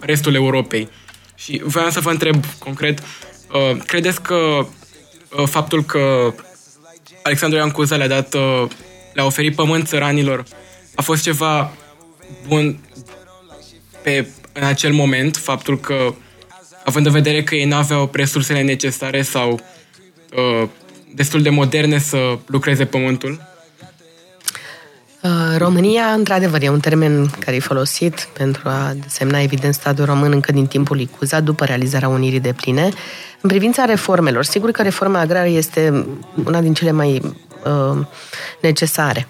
restul 0.00 0.34
Europei. 0.34 0.88
Și 1.34 1.60
voiam 1.64 1.90
să 1.90 2.00
vă 2.00 2.10
întreb 2.10 2.44
concret, 2.58 2.98
uh, 2.98 3.76
credeți 3.86 4.22
că 4.22 4.34
uh, 4.34 5.46
faptul 5.46 5.84
că 5.84 6.34
Alexandru 7.22 7.58
Ioan 7.58 7.70
Cuza 7.70 7.96
le-a 7.96 8.08
dat, 8.08 8.34
uh, 8.34 8.64
le-a 9.12 9.24
oferit 9.24 9.54
pământ 9.54 9.86
țăranilor 9.86 10.44
a 10.94 11.02
fost 11.02 11.22
ceva 11.22 11.72
bun 12.46 12.78
pe, 14.02 14.26
în 14.52 14.64
acel 14.64 14.92
moment, 14.92 15.36
faptul 15.36 15.78
că 15.80 16.14
având 16.84 17.06
în 17.06 17.12
vedere 17.12 17.42
că 17.42 17.54
ei 17.54 17.64
n-aveau 17.64 18.10
resursele 18.12 18.62
necesare 18.62 19.22
sau 19.22 19.60
uh, 20.36 20.68
destul 21.14 21.42
de 21.42 21.50
moderne 21.50 21.98
să 21.98 22.38
lucreze 22.46 22.84
pământul? 22.84 23.52
Uh, 25.22 25.30
România, 25.58 26.04
într-adevăr, 26.04 26.62
e 26.62 26.68
un 26.68 26.80
termen 26.80 27.30
care 27.38 27.56
e 27.56 27.60
folosit 27.60 28.28
pentru 28.38 28.68
a 28.68 28.92
desemna, 29.02 29.40
evident, 29.40 29.74
statul 29.74 30.04
român 30.04 30.32
încă 30.32 30.52
din 30.52 30.66
timpul 30.66 31.00
Icuza, 31.00 31.40
după 31.40 31.64
realizarea 31.64 32.08
unirii 32.08 32.40
de 32.40 32.52
pline. 32.52 32.88
În 33.40 33.48
privința 33.48 33.84
reformelor, 33.84 34.44
sigur 34.44 34.70
că 34.70 34.82
reforma 34.82 35.18
agrară 35.18 35.48
este 35.48 36.06
una 36.44 36.60
din 36.60 36.74
cele 36.74 36.90
mai 36.90 37.20
uh, 37.64 38.06
necesare. 38.60 39.28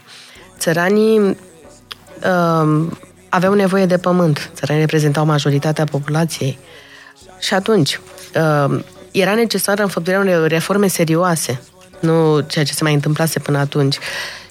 Țăranii 0.59 1.19
uh, 1.19 2.87
aveau 3.29 3.55
nevoie 3.55 3.87
de 3.87 3.99
pământ. 3.99 4.51
Țăranii 4.55 4.83
reprezentau 4.83 5.25
majoritatea 5.25 5.85
populației. 5.85 6.59
Și 7.45 7.55
atunci, 7.55 8.01
uh, 8.35 8.81
era 9.11 9.35
necesară 9.35 9.83
înfăptuirea 9.83 10.23
unei 10.23 10.49
reforme 10.49 10.87
serioase, 10.87 11.61
nu 12.01 12.41
ceea 12.41 12.65
ce 12.65 12.73
se 12.73 12.83
mai 12.83 12.95
întâmplase 12.95 13.39
până 13.39 13.59
atunci. 13.59 13.99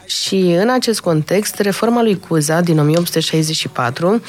Și 0.05 0.35
în 0.35 0.69
acest 0.69 0.99
context, 1.01 1.59
reforma 1.59 2.01
lui 2.01 2.19
Cuza 2.19 2.61
din 2.61 2.79
1864, 2.79 4.21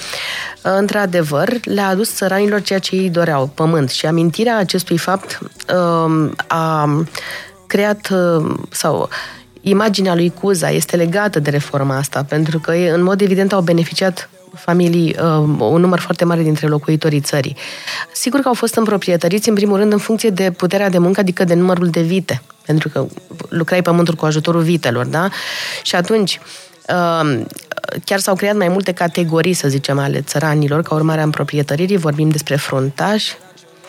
într-adevăr, 0.62 1.49
le-a 1.65 1.89
adus 1.89 2.15
țăranilor 2.15 2.62
ceea 2.62 2.79
ce 2.79 2.97
ei 2.97 3.11
doreau, 3.11 3.51
pământ. 3.55 3.91
Și 3.91 4.07
amintirea 4.07 4.57
acestui 4.57 4.99
fapt 4.99 5.39
um, 5.75 6.35
a 6.47 6.89
creat 7.67 8.09
sau 8.71 9.09
imaginea 9.61 10.15
lui 10.15 10.33
Cuza 10.41 10.71
este 10.71 10.97
legată 10.97 11.39
de 11.39 11.51
reforma 11.51 11.97
asta, 11.97 12.25
pentru 12.29 12.59
că 12.59 12.71
în 12.73 13.03
mod 13.03 13.21
evident 13.21 13.53
au 13.53 13.61
beneficiat 13.61 14.29
familii, 14.55 15.16
un 15.59 15.80
număr 15.80 15.98
foarte 15.98 16.24
mare 16.24 16.42
dintre 16.42 16.66
locuitorii 16.66 17.20
țării. 17.20 17.57
Sigur 18.12 18.40
că 18.40 18.48
au 18.48 18.55
fost 18.55 18.74
împroprietăriți, 18.74 19.48
în 19.48 19.55
primul 19.55 19.76
rând, 19.76 19.92
în 19.92 19.98
funcție 19.98 20.30
de 20.30 20.50
puterea 20.50 20.88
de 20.88 20.98
muncă, 20.98 21.20
adică 21.20 21.44
de 21.44 21.55
numărul 21.55 21.88
de 21.88 22.00
vite 22.00 22.42
pentru 22.66 22.88
că 22.88 23.07
lucrai 23.48 23.82
pământul 23.82 24.14
cu 24.14 24.24
ajutorul 24.24 24.62
vitelor, 24.62 25.07
da? 25.07 25.28
Și 25.82 25.94
atunci, 25.94 26.40
chiar 28.05 28.18
s-au 28.18 28.34
creat 28.34 28.57
mai 28.57 28.68
multe 28.68 28.92
categorii, 28.92 29.52
să 29.52 29.68
zicem, 29.68 29.98
ale 29.98 30.20
țăranilor, 30.20 30.82
ca 30.82 30.94
urmare 30.94 31.20
a 31.20 31.24
împroprietăririi, 31.24 31.96
vorbim 31.96 32.28
despre 32.28 32.57
fruntași, 32.57 33.34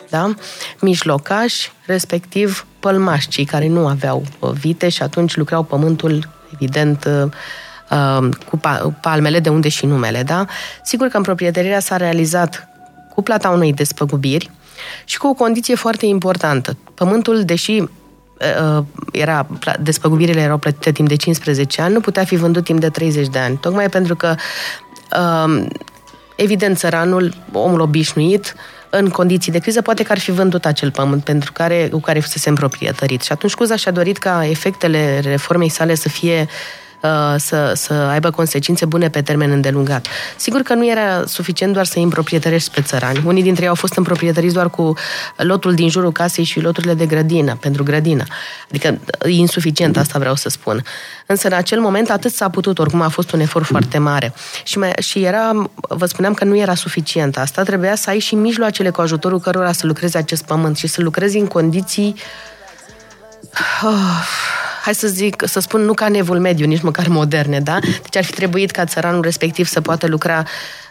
da? 0.09 0.33
mijlocași, 0.79 1.71
respectiv 1.85 2.65
pălmași, 2.79 3.27
cei 3.27 3.45
care 3.45 3.67
nu 3.67 3.87
aveau 3.87 4.23
vite 4.39 4.89
și 4.89 5.03
atunci 5.03 5.35
lucrau 5.35 5.63
pământul, 5.63 6.29
evident, 6.53 7.09
cu 8.49 8.59
palmele, 9.01 9.39
de 9.39 9.49
unde 9.49 9.69
și 9.69 9.85
numele, 9.85 10.23
da? 10.23 10.45
Sigur 10.83 11.07
că 11.07 11.17
împroprietărirea 11.17 11.79
s-a 11.79 11.97
realizat 11.97 12.67
cu 13.13 13.21
plata 13.21 13.49
unei 13.49 13.73
despăgubiri 13.73 14.51
și 15.05 15.17
cu 15.17 15.27
o 15.27 15.33
condiție 15.33 15.75
foarte 15.75 16.05
importantă. 16.05 16.77
Pământul, 16.93 17.43
deși 17.43 17.83
Uh, 18.39 18.83
era, 19.11 19.47
despăgubirile 19.79 20.41
erau 20.41 20.57
plătite 20.57 20.91
timp 20.91 21.07
de 21.07 21.15
15 21.15 21.81
ani, 21.81 21.93
nu 21.93 21.99
putea 21.99 22.23
fi 22.23 22.35
vândut 22.35 22.63
timp 22.63 22.79
de 22.79 22.89
30 22.89 23.27
de 23.27 23.39
ani. 23.39 23.57
Tocmai 23.57 23.89
pentru 23.89 24.15
că, 24.15 24.35
um, 25.45 25.67
evident, 26.35 26.77
țăranul, 26.77 27.33
omul 27.51 27.79
obișnuit, 27.79 28.55
în 28.89 29.09
condiții 29.09 29.51
de 29.51 29.59
criză, 29.59 29.81
poate 29.81 30.03
că 30.03 30.11
ar 30.11 30.19
fi 30.19 30.31
vândut 30.31 30.65
acel 30.65 30.91
pământ 30.91 31.23
pentru 31.23 31.51
care, 31.51 31.87
cu 31.91 31.99
care 31.99 32.19
fusese 32.19 32.49
împroprietărit. 32.49 33.21
Și 33.21 33.31
atunci 33.31 33.53
Cuza 33.53 33.75
și-a 33.75 33.91
dorit 33.91 34.17
ca 34.17 34.45
efectele 34.45 35.19
reformei 35.19 35.69
sale 35.69 35.95
să 35.95 36.09
fie 36.09 36.41
uh, 36.41 36.47
Uh, 36.49 36.84
să, 37.37 37.71
să 37.75 37.93
aibă 37.93 38.29
consecințe 38.29 38.85
bune 38.85 39.09
pe 39.09 39.21
termen 39.21 39.51
îndelungat. 39.51 40.07
Sigur 40.35 40.61
că 40.61 40.73
nu 40.73 40.89
era 40.89 41.23
suficient 41.25 41.73
doar 41.73 41.85
să 41.85 41.93
îi 41.95 42.03
împroprietărești 42.03 42.71
pe 42.71 42.81
țărani. 42.81 43.21
Unii 43.25 43.43
dintre 43.43 43.63
ei 43.63 43.69
au 43.69 43.75
fost 43.75 43.95
împroprietăriți 43.95 44.53
doar 44.53 44.69
cu 44.69 44.93
lotul 45.37 45.73
din 45.73 45.89
jurul 45.89 46.11
casei 46.11 46.43
și 46.43 46.59
loturile 46.59 46.93
de 46.93 47.05
grădină, 47.05 47.57
pentru 47.59 47.83
grădină. 47.83 48.23
Adică 48.69 48.99
e 49.21 49.29
insuficient, 49.29 49.97
asta 49.97 50.19
vreau 50.19 50.35
să 50.35 50.49
spun. 50.49 50.83
Însă 51.25 51.47
în 51.47 51.53
acel 51.53 51.79
moment 51.79 52.09
atât 52.09 52.31
s-a 52.31 52.49
putut, 52.49 52.79
oricum 52.79 53.01
a 53.01 53.07
fost 53.07 53.31
un 53.31 53.39
efort 53.39 53.65
foarte 53.65 53.97
mare. 53.97 54.33
Și, 54.63 54.77
mai, 54.77 54.91
și 54.99 55.23
era, 55.23 55.69
vă 55.75 56.05
spuneam 56.05 56.33
că 56.33 56.43
nu 56.43 56.57
era 56.57 56.75
suficient 56.75 57.37
asta, 57.37 57.63
trebuia 57.63 57.95
să 57.95 58.09
ai 58.09 58.19
și 58.19 58.35
mijloacele 58.35 58.89
cu 58.89 59.01
ajutorul 59.01 59.39
cărora 59.39 59.71
să 59.71 59.85
lucrezi 59.85 60.17
acest 60.17 60.45
pământ 60.45 60.77
și 60.77 60.87
să 60.87 61.01
lucrezi 61.01 61.37
în 61.37 61.47
condiții 61.47 62.15
oh, 63.83 64.25
hai 64.85 64.95
să 64.95 65.07
zic, 65.07 65.43
să 65.45 65.59
spun, 65.59 65.81
nu 65.81 65.93
ca 65.93 66.07
nevul 66.07 66.39
mediu, 66.39 66.65
nici 66.65 66.81
măcar 66.81 67.07
moderne, 67.07 67.59
da? 67.59 67.79
Deci 67.81 68.15
ar 68.17 68.23
fi 68.23 68.31
trebuit 68.31 68.71
ca 68.71 68.85
țăranul 68.85 69.21
respectiv 69.21 69.67
să 69.67 69.81
poată 69.81 70.07
lucra 70.07 70.43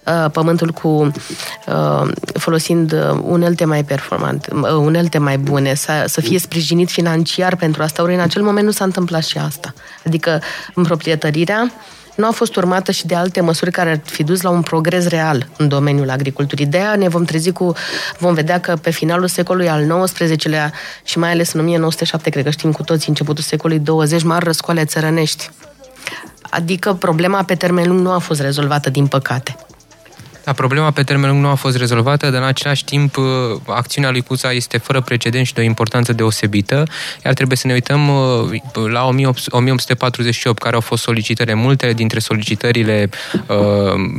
uh, 0.05 0.30
pământul 0.30 0.70
cu 0.70 0.88
uh, 0.88 2.11
folosind 2.38 2.92
uh, 2.92 3.18
unelte 3.22 3.64
mai 3.64 3.84
performante, 3.84 4.55
uh, 4.55 4.70
unelte 4.70 5.18
mai 5.18 5.38
bune, 5.38 5.74
să, 5.74 6.05
să 6.07 6.20
fie 6.20 6.38
sprijinit 6.38 6.90
financiar 6.90 7.57
pentru 7.57 7.82
asta. 7.82 8.03
Ori 8.03 8.14
în 8.14 8.20
acel 8.20 8.42
moment 8.42 8.66
nu 8.66 8.72
s-a 8.72 8.84
întâmplat 8.84 9.24
și 9.24 9.38
asta. 9.38 9.74
Adică 10.07 10.40
în 10.74 10.82
proprietărirea 10.82 11.72
nu 12.16 12.26
a 12.26 12.30
fost 12.30 12.56
urmată 12.56 12.92
și 12.92 13.06
de 13.06 13.14
alte 13.14 13.40
măsuri 13.40 13.70
care 13.70 13.90
ar 13.90 14.00
fi 14.04 14.22
dus 14.22 14.40
la 14.40 14.50
un 14.50 14.62
progres 14.62 15.06
real 15.06 15.48
în 15.56 15.68
domeniul 15.68 16.10
agriculturii. 16.10 16.66
De 16.66 16.76
aia 16.76 16.94
ne 16.96 17.08
vom 17.08 17.24
trezi 17.24 17.52
cu, 17.52 17.72
vom 18.18 18.34
vedea 18.34 18.60
că 18.60 18.76
pe 18.76 18.90
finalul 18.90 19.28
secolului 19.28 19.68
al 19.68 20.04
XIX-lea 20.04 20.72
și 21.04 21.18
mai 21.18 21.30
ales 21.30 21.52
în 21.52 21.60
1907, 21.60 22.30
cred 22.30 22.44
că 22.44 22.50
știm 22.50 22.72
cu 22.72 22.82
toții, 22.82 23.08
începutul 23.08 23.44
secolului 23.44 23.82
20, 23.82 24.22
mari 24.22 24.44
răscoale 24.44 24.84
țărănești. 24.84 25.50
Adică 26.50 26.92
problema 26.92 27.42
pe 27.42 27.54
termen 27.54 27.88
lung 27.88 28.00
nu 28.00 28.10
a 28.10 28.18
fost 28.18 28.40
rezolvată, 28.40 28.90
din 28.90 29.06
păcate. 29.06 29.56
Da, 30.45 30.53
problema 30.53 30.90
pe 30.90 31.03
termen 31.03 31.30
lung 31.30 31.42
nu 31.42 31.49
a 31.49 31.55
fost 31.55 31.76
rezolvată, 31.76 32.30
dar 32.30 32.40
în 32.40 32.47
același 32.47 32.84
timp 32.84 33.16
uh, 33.16 33.24
acțiunea 33.66 34.11
lui 34.11 34.20
Cuza 34.20 34.53
este 34.53 34.78
fără 34.78 35.01
precedent 35.01 35.47
și 35.47 35.55
de 35.55 35.61
o 35.61 35.64
importanță 35.64 36.12
deosebită, 36.12 36.84
iar 37.24 37.34
trebuie 37.34 37.57
să 37.57 37.66
ne 37.66 37.72
uităm 37.72 38.09
uh, 38.09 38.61
la 38.90 39.07
1848, 39.07 40.62
care 40.62 40.74
au 40.74 40.80
fost 40.80 41.03
solicitări. 41.03 41.55
Multe 41.55 41.92
dintre 41.92 42.18
solicitările 42.18 43.09
uh, 43.47 43.57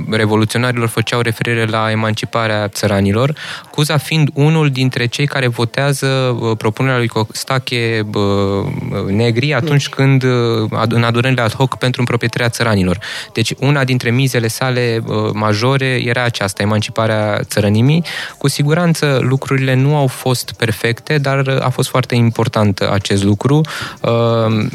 revoluționarilor 0.09 0.87
făceau 0.87 1.21
referire 1.21 1.65
la 1.65 1.91
emanciparea 1.91 2.67
țăranilor, 2.67 3.33
Cuza 3.71 3.97
fiind 3.97 4.29
unul 4.33 4.69
dintre 4.69 5.05
cei 5.05 5.27
care 5.27 5.47
votează 5.47 6.07
uh, 6.07 6.57
propunerea 6.57 6.97
lui 6.97 7.07
Costache 7.07 8.05
uh, 8.13 9.03
Negri 9.07 9.53
atunci 9.53 9.89
când 9.89 10.23
uh, 10.23 10.69
în 10.89 11.03
adunările 11.03 11.41
ad 11.41 11.53
hoc 11.53 11.77
pentru 11.77 11.99
împroprietarea 11.99 12.49
țăranilor. 12.49 12.99
Deci 13.33 13.53
una 13.59 13.83
dintre 13.83 14.11
mizele 14.11 14.47
sale 14.47 15.03
uh, 15.05 15.29
majore 15.33 16.01
era 16.05 16.14
aceasta, 16.23 16.63
emanciparea 16.63 17.39
țărănimii. 17.43 18.03
Cu 18.37 18.47
siguranță 18.47 19.19
lucrurile 19.21 19.73
nu 19.73 19.95
au 19.95 20.07
fost 20.07 20.51
perfecte, 20.51 21.17
dar 21.17 21.59
a 21.61 21.69
fost 21.69 21.89
foarte 21.89 22.15
important 22.15 22.79
acest 22.79 23.23
lucru. 23.23 23.61
Uh, 24.01 24.65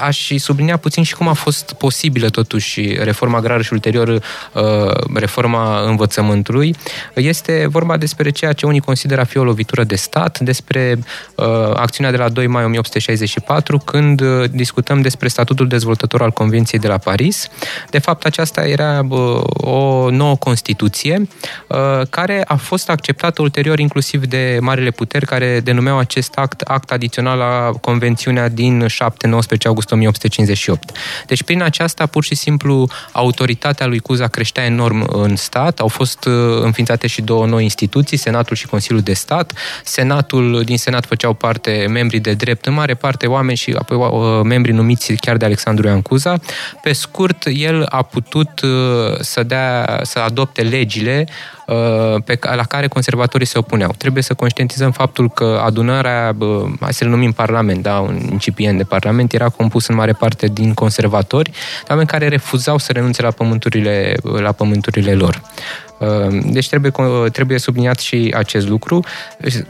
aș 0.00 0.30
sublinia 0.36 0.76
puțin 0.76 1.02
și 1.02 1.14
cum 1.14 1.28
a 1.28 1.32
fost 1.32 1.72
posibilă 1.72 2.28
totuși 2.28 2.80
reforma 3.00 3.38
agrară 3.38 3.62
și 3.62 3.72
ulterior 3.72 4.08
uh, 4.08 4.62
reforma 5.14 5.80
învățământului. 5.80 6.76
Este 7.14 7.66
vorba 7.70 7.96
despre 7.96 8.30
ceea 8.30 8.52
ce 8.52 8.66
unii 8.66 8.80
consideră 8.80 9.20
a 9.20 9.24
fi 9.24 9.38
o 9.38 9.44
lovitură 9.44 9.84
de 9.84 9.94
stat, 9.94 10.38
despre 10.38 10.98
acțiunea 11.74 12.10
de 12.12 12.16
la 12.16 12.28
2 12.28 12.46
mai 12.46 12.64
1864, 12.64 13.78
când 13.78 14.22
discutăm 14.44 15.00
despre 15.00 15.28
statutul 15.28 15.68
dezvoltător 15.68 16.22
al 16.22 16.30
Convenției 16.30 16.80
de 16.80 16.88
la 16.88 16.98
Paris. 16.98 17.48
De 17.90 17.98
fapt, 17.98 18.24
aceasta 18.24 18.66
era 18.66 19.06
o 19.50 20.10
nouă 20.10 20.36
Constituție, 20.36 20.77
uh, 20.86 21.78
care 22.10 22.44
a 22.46 22.56
fost 22.56 22.90
acceptată 22.90 23.42
ulterior 23.42 23.78
inclusiv 23.78 24.24
de 24.24 24.58
marile 24.60 24.90
puteri 24.90 25.26
care 25.26 25.60
denumeau 25.60 25.98
acest 25.98 26.34
act 26.34 26.60
act 26.60 26.90
adițional 26.90 27.38
la 27.38 27.70
Convențiunea 27.80 28.48
din 28.48 28.86
7-19 28.86 28.86
august 29.64 29.92
1858. 29.92 30.96
Deci 31.26 31.42
prin 31.42 31.62
aceasta, 31.62 32.06
pur 32.06 32.24
și 32.24 32.34
simplu, 32.34 32.88
autoritatea 33.12 33.86
lui 33.86 33.98
Cuza 33.98 34.26
creștea 34.26 34.64
enorm 34.64 35.08
în 35.12 35.36
stat. 35.36 35.78
Au 35.80 35.88
fost 35.88 36.24
uh, 36.24 36.62
înființate 36.62 37.06
și 37.06 37.22
două 37.22 37.46
noi 37.46 37.62
instituții, 37.62 38.16
Senatul 38.16 38.56
și 38.56 38.66
Consiliul 38.66 39.02
de 39.02 39.12
Stat. 39.12 39.52
Senatul, 39.84 40.62
din 40.64 40.78
Senat 40.78 41.06
făceau 41.06 41.32
parte 41.32 41.86
membrii 41.88 42.20
de 42.20 42.32
drept, 42.32 42.66
în 42.66 42.74
mare 42.74 42.94
parte 42.94 43.26
oameni 43.26 43.56
și 43.56 43.74
apoi 43.78 43.96
uh, 43.96 44.40
membri 44.44 44.72
numiți 44.72 45.12
chiar 45.12 45.36
de 45.36 45.44
Alexandru 45.44 45.86
Ioan 45.86 46.02
Cuza. 46.02 46.40
Pe 46.82 46.92
scurt, 46.92 47.46
el 47.52 47.86
a 47.88 48.02
putut 48.02 48.60
să 49.20 49.42
dea, 49.42 50.00
să 50.02 50.18
adopte 50.18 50.62
legile 50.68 51.26
uh, 51.66 52.22
pe, 52.24 52.38
la 52.40 52.64
care 52.64 52.86
conservatorii 52.86 53.46
se 53.46 53.58
opuneau. 53.58 53.94
Trebuie 53.98 54.22
să 54.22 54.34
conștientizăm 54.34 54.90
faptul 54.90 55.30
că 55.30 55.60
adunarea, 55.64 56.36
hai 56.80 56.92
să-l 56.92 57.08
numim 57.08 57.32
Parlament, 57.32 57.82
da, 57.82 57.98
un 57.98 58.18
incipient 58.30 58.76
de 58.76 58.84
Parlament, 58.84 59.32
era 59.32 59.48
compus 59.48 59.86
în 59.86 59.94
mare 59.94 60.12
parte 60.12 60.46
din 60.46 60.74
conservatori, 60.74 61.50
oameni 61.88 62.08
care 62.08 62.28
refuzau 62.28 62.78
să 62.78 62.92
renunțe 62.92 63.22
la 63.22 63.30
pământurile, 63.30 64.14
la 64.22 64.52
pământurile 64.52 65.14
lor. 65.14 65.40
Uh, 65.98 66.38
deci 66.44 66.68
trebuie, 66.68 66.92
trebuie 67.32 67.58
subliniat 67.58 67.98
și 67.98 68.34
acest 68.36 68.68
lucru 68.68 69.04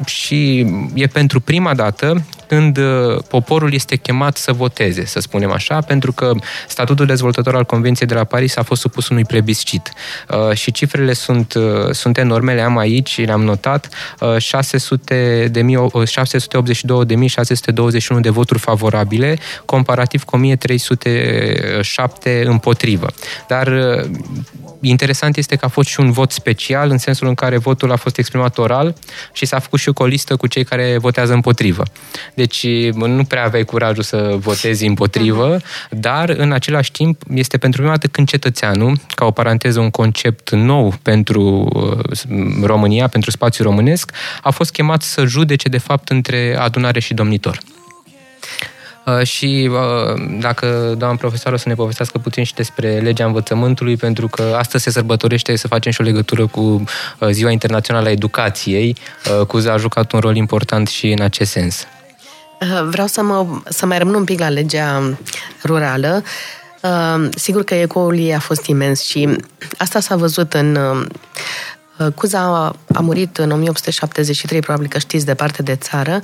și 0.05 0.67
e 0.95 1.07
pentru 1.07 1.41
prima 1.41 1.75
dată 1.75 2.23
când 2.49 2.77
uh, 2.77 3.19
poporul 3.29 3.73
este 3.73 3.97
chemat 3.97 4.37
să 4.37 4.53
voteze, 4.53 5.07
să 5.07 5.21
spunem 5.21 5.53
așa, 5.53 5.81
pentru 5.81 6.13
că 6.13 6.33
statutul 6.69 7.07
dezvoltător 7.07 7.55
al 7.55 7.65
Convenției 7.65 8.09
de 8.09 8.15
la 8.15 8.25
Paris 8.25 8.57
a 8.57 8.63
fost 8.63 8.81
supus 8.81 9.09
unui 9.09 9.25
plebiscit. 9.25 9.93
Uh, 10.29 10.53
și 10.57 10.71
cifrele 10.71 11.13
sunt, 11.13 11.55
sunt 11.91 12.19
enorme, 12.19 12.55
le 12.55 12.61
am 12.61 12.79
aici, 12.79 13.25
le-am 13.25 13.43
notat, 13.43 13.89
600 14.39 15.49
de 15.51 15.61
682.621 15.61 15.67
de 18.21 18.31
voturi 18.31 18.59
favorabile, 18.59 19.39
comparativ 19.65 20.25
cu 20.25 20.37
1307 20.37 22.43
împotrivă. 22.47 23.07
Dar 23.49 23.69
interesant 24.81 25.37
este 25.37 25.57
că 25.57 25.65
a 25.65 25.69
fost 25.69 25.89
și 25.89 26.01
un 26.01 26.11
vot 26.11 26.31
special, 26.31 26.91
în 26.91 26.99
sensul 26.99 27.27
în 27.27 27.35
care 27.35 27.59
votul 27.59 27.93
a 27.93 27.97
fost 27.97 28.19
exprimat 28.19 28.59
oral 28.59 28.95
și 29.33 29.47
s-a 29.47 29.59
făcut 29.59 29.79
și 29.79 29.91
o 29.95 30.07
listă 30.07 30.37
cu 30.37 30.47
cei 30.47 30.65
care 30.65 30.99
votează 30.99 31.33
împotrivă. 31.33 31.83
Deci 32.39 32.67
nu 32.93 33.25
prea 33.25 33.45
aveai 33.45 33.65
curajul 33.65 34.03
să 34.03 34.37
votezi 34.39 34.87
împotrivă, 34.87 35.57
dar 35.91 36.29
în 36.29 36.53
același 36.53 36.91
timp 36.91 37.23
este 37.35 37.59
pentru 37.59 37.81
prima 37.81 37.95
dată 37.95 38.07
când 38.07 38.29
cetățeanul, 38.29 38.97
ca 39.15 39.25
o 39.25 39.31
paranteză, 39.31 39.81
un 39.81 39.91
concept 39.91 40.51
nou 40.51 40.95
pentru 41.03 41.69
uh, 41.75 42.63
România, 42.63 43.09
pentru 43.09 43.31
spațiul 43.31 43.67
românesc, 43.67 44.13
a 44.43 44.51
fost 44.51 44.73
chemat 44.73 45.03
să 45.03 45.25
judece 45.25 45.69
de 45.69 45.79
fapt 45.79 46.09
între 46.09 46.57
adunare 46.59 47.01
și 47.01 47.15
domnitor. 47.15 47.59
Uh, 49.07 49.27
și 49.27 49.71
uh, 49.73 50.39
dacă 50.41 50.95
doamna 50.99 51.17
profesor 51.17 51.53
o 51.53 51.57
să 51.57 51.69
ne 51.69 51.75
povestească 51.75 52.19
puțin 52.19 52.45
și 52.45 52.55
despre 52.55 52.99
legea 52.99 53.25
învățământului, 53.25 53.97
pentru 53.97 54.29
că 54.29 54.55
astăzi 54.59 54.85
se 54.85 54.91
sărbătorește 54.91 55.57
să 55.57 55.69
facem 55.69 55.93
și 55.93 56.01
o 56.01 56.05
legătură 56.05 56.47
cu 56.47 56.61
uh, 56.61 57.29
Ziua 57.31 57.51
Internațională 57.51 58.09
a 58.09 58.11
Educației. 58.11 58.97
Cuza 59.47 59.73
a 59.73 59.77
jucat 59.77 60.13
un 60.13 60.21
rol 60.21 60.37
important 60.37 60.89
și 60.89 61.11
în 61.11 61.21
acest 61.21 61.51
sens. 61.51 61.87
Vreau 62.89 63.07
să, 63.07 63.23
mă, 63.23 63.47
să 63.69 63.87
mai 63.87 63.99
rămân 63.99 64.15
un 64.15 64.25
pic 64.25 64.39
la 64.39 64.49
legea 64.49 65.19
rurală. 65.65 66.23
Sigur 67.35 67.65
că 67.65 67.75
ecoul 67.75 68.19
ei 68.19 68.35
a 68.35 68.39
fost 68.41 68.67
imens 68.67 69.01
și 69.01 69.37
asta 69.77 70.01
s-a 70.01 70.17
văzut 70.17 70.55
în 70.55 70.79
Cuza 72.15 72.73
a 72.95 73.01
murit 73.01 73.39
în 73.39 73.51
1873, 73.51 74.61
probabil 74.61 74.89
că 74.89 74.99
știți, 74.99 75.27
departe 75.27 75.63
de 75.63 75.77
țară. 75.77 76.21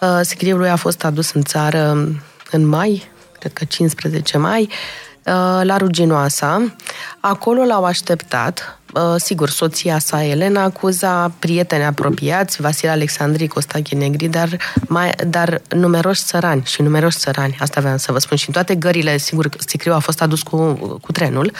Uh, 0.00 0.20
Scriul 0.22 0.58
lui 0.58 0.68
a 0.68 0.76
fost 0.76 1.04
adus 1.04 1.32
în 1.32 1.42
țară 1.42 2.08
în 2.50 2.66
mai, 2.66 3.10
cred 3.38 3.52
că 3.52 3.64
15 3.64 4.38
mai, 4.38 4.62
uh, 4.62 5.60
la 5.62 5.76
Ruginoasa. 5.76 6.74
Acolo 7.20 7.64
l-au 7.64 7.84
așteptat, 7.84 8.58
uh, 8.58 8.81
sigur, 9.16 9.48
soția 9.48 9.98
sa, 9.98 10.24
Elena, 10.24 10.62
acuza 10.62 11.32
prieteni 11.38 11.84
apropiați, 11.84 12.60
Vasile 12.60 12.90
Alexandrii, 12.90 13.48
Costache 13.48 13.96
Negri, 13.96 14.28
dar, 14.28 14.56
mai, 14.88 15.10
dar 15.26 15.62
numeroși 15.68 16.22
țărani 16.24 16.62
și 16.64 16.82
numeroși 16.82 17.18
țărani, 17.18 17.56
asta 17.60 17.80
aveam 17.80 17.96
să 17.96 18.12
vă 18.12 18.18
spun. 18.18 18.36
Și 18.36 18.44
în 18.48 18.52
toate 18.52 18.74
gările, 18.74 19.16
sigur, 19.16 19.48
Sicriu 19.66 19.92
a 19.92 19.98
fost 19.98 20.22
adus 20.22 20.42
cu, 20.42 20.72
cu 21.00 21.12
trenul 21.12 21.52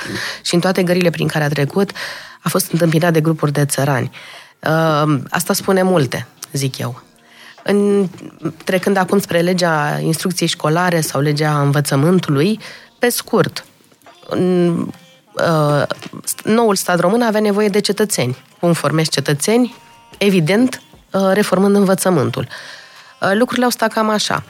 și 0.42 0.54
în 0.54 0.60
toate 0.60 0.82
gările 0.82 1.10
prin 1.10 1.26
care 1.26 1.44
a 1.44 1.48
trecut 1.48 1.90
a 2.42 2.48
fost 2.48 2.72
întâmpinat 2.72 3.12
de 3.12 3.20
grupuri 3.20 3.52
de 3.52 3.64
țărani. 3.64 4.10
Asta 5.30 5.52
spune 5.52 5.82
multe, 5.82 6.26
zic 6.52 6.78
eu. 6.78 7.02
În, 7.62 8.08
trecând 8.64 8.96
acum 8.96 9.18
spre 9.18 9.40
legea 9.40 9.98
instrucției 9.98 10.48
școlare 10.48 11.00
sau 11.00 11.20
legea 11.20 11.60
învățământului, 11.60 12.60
pe 12.98 13.08
scurt, 13.08 13.64
în, 14.28 14.86
uh, 15.32 15.82
noul 16.44 16.74
stat 16.74 17.00
român 17.00 17.22
avea 17.22 17.40
nevoie 17.40 17.68
de 17.68 17.80
cetățeni. 17.80 18.36
Cum 18.60 18.72
formezi 18.72 19.10
cetățeni? 19.10 19.74
Evident, 20.18 20.82
uh, 21.10 21.30
reformând 21.32 21.76
învățământul. 21.76 22.46
Uh, 22.48 22.82
Uh, 23.22 23.30
lucrurile 23.34 23.64
au 23.64 23.70
stat 23.70 23.92
cam 23.92 24.08
așa. 24.08 24.44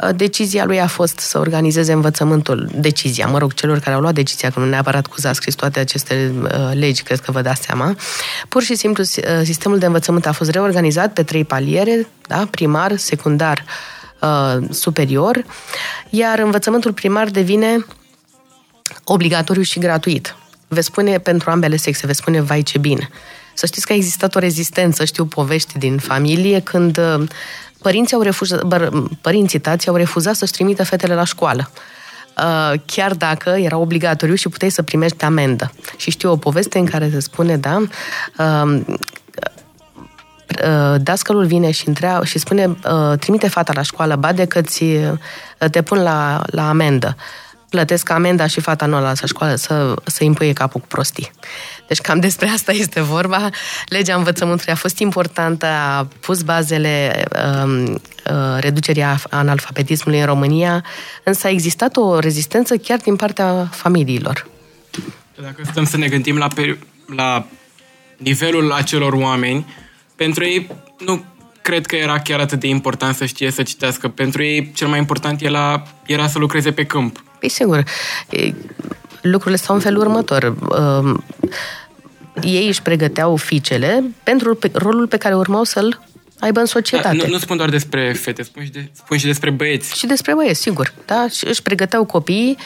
Uh, 0.00 0.08
decizia 0.16 0.64
lui 0.64 0.80
a 0.80 0.86
fost 0.86 1.18
să 1.18 1.38
organizeze 1.38 1.92
învățământul, 1.92 2.68
decizia, 2.74 3.26
mă 3.26 3.38
rog, 3.38 3.54
celor 3.54 3.78
care 3.78 3.94
au 3.94 4.00
luat 4.00 4.14
decizia, 4.14 4.50
că 4.50 4.60
nu 4.60 4.66
neapărat 4.66 5.06
cu 5.06 5.14
a 5.22 5.32
scris 5.32 5.54
toate 5.54 5.78
aceste 5.78 6.32
uh, 6.42 6.70
legi, 6.72 7.02
cred 7.02 7.20
că 7.20 7.32
vă 7.32 7.40
dați 7.40 7.62
seama. 7.62 7.94
Pur 8.48 8.62
și 8.62 8.74
simplu, 8.74 9.04
sistemul 9.42 9.78
de 9.78 9.86
învățământ 9.86 10.26
a 10.26 10.32
fost 10.32 10.50
reorganizat 10.50 11.12
pe 11.12 11.22
trei 11.22 11.44
paliere, 11.44 12.08
da? 12.26 12.46
primar, 12.50 12.96
secundar, 12.96 13.64
superior, 14.70 15.44
iar 16.10 16.38
învățământul 16.38 16.92
primar 16.92 17.28
devine 17.28 17.86
obligatoriu 19.04 19.62
și 19.62 19.78
gratuit. 19.78 20.36
Veți 20.68 20.86
spune 20.86 21.18
pentru 21.18 21.50
ambele 21.50 21.76
sexe, 21.76 22.06
veți 22.06 22.18
spune 22.18 22.40
vai 22.40 22.62
ce 22.62 22.78
bine. 22.78 23.08
Să 23.54 23.66
știți 23.66 23.86
că 23.86 23.92
a 23.92 23.96
existat 23.96 24.34
o 24.34 24.38
rezistență, 24.38 25.04
știu 25.04 25.26
povești 25.26 25.78
din 25.78 25.98
familie, 25.98 26.60
când 26.60 27.00
părinții, 27.82 28.16
au 28.16 28.22
refuzat, 28.22 28.62
părinții 29.20 29.58
tații 29.58 29.88
au 29.88 29.96
refuzat 29.96 30.34
să-și 30.34 30.52
trimită 30.52 30.84
fetele 30.84 31.14
la 31.14 31.24
școală 31.24 31.70
uh, 32.38 32.80
chiar 32.86 33.14
dacă 33.14 33.50
era 33.50 33.76
obligatoriu 33.76 34.34
și 34.34 34.48
puteai 34.48 34.70
să 34.70 34.82
primești 34.82 35.24
amendă. 35.24 35.72
Și 35.96 36.10
știu 36.10 36.30
o 36.30 36.36
poveste 36.36 36.78
în 36.78 36.84
care 36.84 37.10
se 37.10 37.20
spune, 37.20 37.56
da, 37.56 37.82
uh, 38.38 38.80
uh, 40.64 41.00
dascălul 41.00 41.46
vine 41.46 41.70
și, 41.70 41.88
întrea, 41.88 42.20
și 42.24 42.38
spune, 42.38 42.76
trimite 43.18 43.48
fata 43.48 43.72
la 43.74 43.82
școală, 43.82 44.16
ba 44.16 44.32
de 44.32 44.44
că 44.44 44.60
ți, 44.60 44.84
te 45.70 45.82
pun 45.82 46.02
la, 46.02 46.42
la 46.46 46.68
amendă. 46.68 47.16
Plătesc 47.68 48.10
amenda 48.10 48.46
și 48.46 48.60
fata 48.60 48.86
nu 48.86 49.00
la 49.00 49.12
școală 49.24 49.54
să, 49.54 49.94
să 50.04 50.24
impuie 50.24 50.52
capul 50.52 50.80
cu 50.80 50.86
prostii. 50.86 51.30
Deci 51.86 52.00
cam 52.00 52.20
despre 52.20 52.48
asta 52.48 52.72
este 52.72 53.00
vorba. 53.00 53.50
Legea 53.86 54.16
învățământului 54.16 54.72
a 54.72 54.76
fost 54.76 54.98
importantă, 54.98 55.66
a 55.66 56.08
pus 56.20 56.42
bazele 56.42 57.24
um, 57.64 57.84
uh, 57.84 58.00
reducerii 58.58 59.04
analfabetismului 59.30 60.20
în 60.20 60.26
România, 60.26 60.84
însă 61.24 61.46
a 61.46 61.50
existat 61.50 61.96
o 61.96 62.18
rezistență 62.18 62.76
chiar 62.76 62.98
din 62.98 63.16
partea 63.16 63.68
familiilor. 63.70 64.46
Dacă 65.42 65.62
stăm 65.70 65.84
să 65.84 65.96
ne 65.96 66.08
gândim 66.08 66.36
la, 66.36 66.48
peri- 66.48 66.78
la 67.16 67.46
nivelul 68.16 68.72
acelor 68.72 69.12
oameni, 69.12 69.66
pentru 70.16 70.44
ei 70.44 70.70
nu 70.98 71.24
cred 71.62 71.86
că 71.86 71.96
era 71.96 72.18
chiar 72.18 72.40
atât 72.40 72.60
de 72.60 72.68
important 72.68 73.14
să 73.14 73.26
știe 73.26 73.50
să 73.50 73.62
citească. 73.62 74.08
Pentru 74.08 74.42
ei 74.42 74.72
cel 74.74 74.88
mai 74.88 74.98
important 74.98 75.40
era, 75.40 75.82
era 76.06 76.28
să 76.28 76.38
lucreze 76.38 76.72
pe 76.72 76.84
câmp. 76.84 77.22
Păi 77.38 77.48
sigur, 77.48 77.84
e, 78.30 78.52
lucrurile 79.22 79.56
stau 79.56 79.74
în 79.74 79.80
felul 79.80 80.00
următor. 80.00 80.54
Uh, 80.68 81.14
ei 82.42 82.66
își 82.66 82.82
pregăteau 82.82 83.36
fiicele 83.36 84.04
pentru 84.22 84.54
pe- 84.54 84.70
rolul 84.72 85.06
pe 85.06 85.16
care 85.16 85.34
urmau 85.36 85.64
să-l 85.64 86.02
aibă 86.40 86.58
în 86.58 86.64
Da, 86.64 86.70
societate. 86.70 87.16
nu, 87.16 87.26
nu 87.28 87.38
spun 87.38 87.56
doar 87.56 87.68
despre 87.68 88.12
fete, 88.12 88.42
spun 88.42 88.64
și, 88.64 88.70
de, 88.70 88.90
spun 88.92 89.16
și 89.18 89.26
despre 89.26 89.50
băieți. 89.50 89.98
Și 89.98 90.06
despre 90.06 90.34
băieți, 90.34 90.60
sigur. 90.60 90.92
Da? 91.06 91.26
Și 91.28 91.46
își 91.46 91.62
pregăteau 91.62 92.04
copiii 92.04 92.56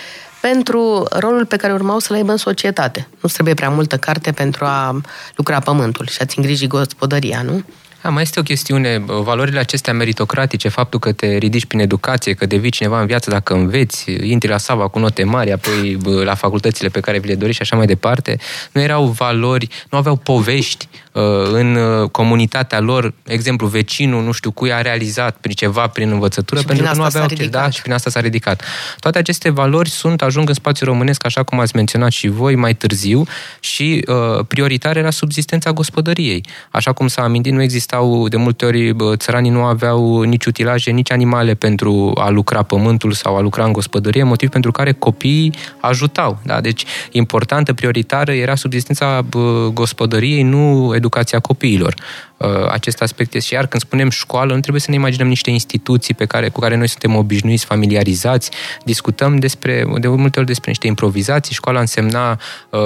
pentru 0.40 1.06
rolul 1.10 1.46
pe 1.46 1.56
care 1.56 1.72
urmau 1.72 1.98
să-l 1.98 2.16
aibă 2.16 2.30
în 2.30 2.36
societate. 2.36 3.08
Nu 3.20 3.28
trebuie 3.28 3.54
prea 3.54 3.68
multă 3.70 3.96
carte 3.96 4.32
pentru 4.32 4.64
a 4.64 5.00
lucra 5.36 5.58
pământul 5.60 6.06
și 6.06 6.16
a-ți 6.20 6.38
îngriji 6.38 6.66
gospodăria, 6.66 7.42
nu? 7.42 7.64
Da, 8.02 8.08
mai 8.08 8.22
este 8.22 8.40
o 8.40 8.42
chestiune, 8.42 8.98
bă, 8.98 9.20
valorile 9.20 9.58
acestea 9.58 9.92
meritocratice, 9.92 10.68
faptul 10.68 11.00
că 11.00 11.12
te 11.12 11.36
ridici 11.36 11.64
prin 11.64 11.80
educație, 11.80 12.34
că 12.34 12.46
devii 12.46 12.70
cineva 12.70 13.00
în 13.00 13.06
viață 13.06 13.30
dacă 13.30 13.54
înveți, 13.54 14.10
intri 14.10 14.50
la 14.50 14.58
Sava 14.58 14.88
cu 14.88 14.98
note 14.98 15.24
mari, 15.24 15.52
apoi 15.52 15.96
bă, 16.02 16.24
la 16.24 16.34
facultățile 16.34 16.88
pe 16.88 17.00
care 17.00 17.18
vi 17.18 17.26
le 17.26 17.34
dorești 17.34 17.56
și 17.56 17.62
așa 17.62 17.76
mai 17.76 17.86
departe, 17.86 18.36
nu 18.72 18.80
erau 18.80 19.04
valori, 19.04 19.68
nu 19.90 19.98
aveau 19.98 20.16
povești 20.16 20.88
uh, 21.11 21.11
în 21.52 21.74
uh, 21.74 22.10
comunitatea 22.10 22.80
lor, 22.80 23.14
exemplu, 23.24 23.66
vecinul, 23.66 24.24
nu 24.24 24.32
știu 24.32 24.50
cui 24.50 24.72
a 24.72 24.80
realizat 24.80 25.36
prin 25.36 25.54
ceva 25.54 25.86
prin 25.86 26.10
învățătură, 26.10 26.60
Și 26.60 26.66
pentru 26.66 26.84
prin 26.84 26.94
că 26.96 27.00
nu 27.00 27.06
asta 27.06 27.18
aveau 27.18 27.28
s-a 27.28 27.34
acces, 27.34 27.50
da, 27.50 27.58
ridicat. 27.58 27.74
și 27.74 27.80
prin 27.80 27.94
asta 27.94 28.10
s-a 28.10 28.20
ridicat. 28.20 28.62
Toate 28.98 29.18
aceste 29.18 29.50
valori 29.50 29.90
sunt, 29.90 30.22
ajung 30.22 30.48
în 30.48 30.54
spațiul 30.54 30.88
românesc, 30.88 31.26
așa 31.26 31.42
cum 31.42 31.60
ați 31.60 31.76
menționat 31.76 32.10
și 32.10 32.28
voi 32.28 32.54
mai 32.54 32.74
târziu, 32.74 33.24
și 33.60 34.04
uh, 34.08 34.44
prioritar 34.48 34.96
era 34.96 35.10
subzistența 35.10 35.72
gospodăriei. 35.72 36.44
Așa 36.70 36.92
cum 36.92 37.06
s-a 37.08 37.22
amintit, 37.22 37.52
nu 37.52 37.62
existau 37.62 38.28
de 38.28 38.36
multe 38.36 38.64
ori, 38.64 38.92
bă, 38.92 39.16
țăranii 39.16 39.50
nu 39.50 39.62
aveau 39.64 40.22
nici 40.22 40.44
utilaje, 40.44 40.90
nici 40.90 41.12
animale 41.12 41.54
pentru 41.54 42.12
a 42.14 42.28
lucra 42.28 42.62
pământul 42.62 43.12
sau 43.12 43.36
a 43.36 43.40
lucra 43.40 43.64
în 43.64 43.72
gospodărie, 43.72 44.22
motiv 44.22 44.48
pentru 44.48 44.70
care 44.70 44.92
copiii 44.92 45.54
ajutau. 45.80 46.38
Da? 46.44 46.60
Deci, 46.60 46.84
importantă, 47.10 47.72
prioritară 47.72 48.32
era 48.32 48.54
subzistența 48.54 49.22
bă, 49.28 49.68
gospodăriei, 49.72 50.42
nu 50.42 50.94
educația 51.02 51.40
copiilor. 51.40 51.94
Uh, 52.42 52.68
Acest 52.70 53.02
aspect 53.02 53.34
este 53.34 53.46
și 53.48 53.54
iar 53.54 53.66
când 53.66 53.82
spunem 53.82 54.10
școală, 54.10 54.54
nu 54.54 54.60
trebuie 54.60 54.80
să 54.80 54.90
ne 54.90 54.96
imaginăm 54.96 55.26
niște 55.28 55.50
instituții 55.50 56.14
pe 56.14 56.24
care, 56.24 56.48
cu 56.48 56.60
care 56.60 56.76
noi 56.76 56.88
suntem 56.88 57.16
obișnuiți, 57.16 57.64
familiarizați. 57.64 58.50
Discutăm 58.84 59.36
despre, 59.36 59.84
de 60.00 60.08
multe 60.08 60.38
ori 60.38 60.46
despre 60.48 60.70
niște 60.70 60.86
improvizații. 60.86 61.54
Școala 61.54 61.80
însemna 61.80 62.38
uh, 62.70 62.80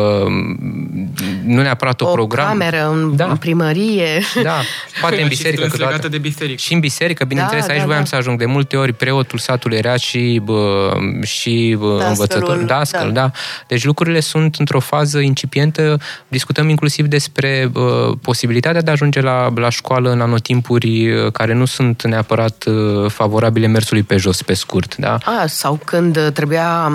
nu 1.44 1.62
neapărat 1.62 2.00
o, 2.00 2.09
O 2.09 2.12
program. 2.12 2.46
cameră 2.46 2.88
în, 2.92 3.16
Da. 3.16 3.24
în 3.26 3.36
primărie. 3.36 4.20
Da, 4.42 4.61
poate 5.00 5.16
în 5.16 5.22
Și 5.22 5.28
biserică 5.28 5.54
strâns 5.54 5.70
câteodată. 5.72 5.96
legată 5.96 6.09
de 6.09 6.18
biserică. 6.18 6.57
Și 6.59 6.72
în 6.72 6.80
biserică, 6.80 7.24
bineînțeles, 7.24 7.66
Da, 7.66 7.70
aici 7.70 7.80
da, 7.80 7.86
voiam 7.86 8.02
da. 8.02 8.09
să 8.09 8.16
ajung. 8.16 8.38
De 8.38 8.46
multe 8.46 8.76
ori 8.76 8.92
preotul 8.92 9.38
satului 9.38 9.76
era 9.76 9.96
și, 9.96 10.40
bă, 10.44 10.90
și 11.22 11.76
bă, 11.78 11.86
Dascălul, 11.86 12.09
învățător, 12.09 12.57
dascăl, 12.57 13.12
da. 13.12 13.20
da. 13.20 13.30
Deci 13.66 13.84
lucrurile 13.84 14.20
sunt 14.20 14.57
într-o 14.57 14.80
fază 14.80 15.18
incipientă. 15.18 15.98
Discutăm 16.28 16.68
inclusiv 16.68 17.07
despre 17.07 17.68
bă, 17.72 18.12
posibilitatea 18.22 18.80
de 18.80 18.88
a 18.88 18.92
ajunge 18.92 19.20
la, 19.20 19.45
la 19.55 19.68
școală 19.68 20.11
în 20.11 20.20
anotimpuri 20.20 21.12
uh, 21.12 21.32
care 21.32 21.55
nu 21.55 21.64
sunt 21.64 22.05
neapărat 22.05 22.64
uh, 22.66 23.11
favorabile 23.11 23.66
mersului 23.66 24.03
pe 24.03 24.16
jos, 24.16 24.42
pe 24.42 24.55
scurt. 24.55 24.97
Da? 24.97 25.18
A, 25.24 25.47
sau 25.47 25.80
când 25.84 26.30
trebuia 26.32 26.92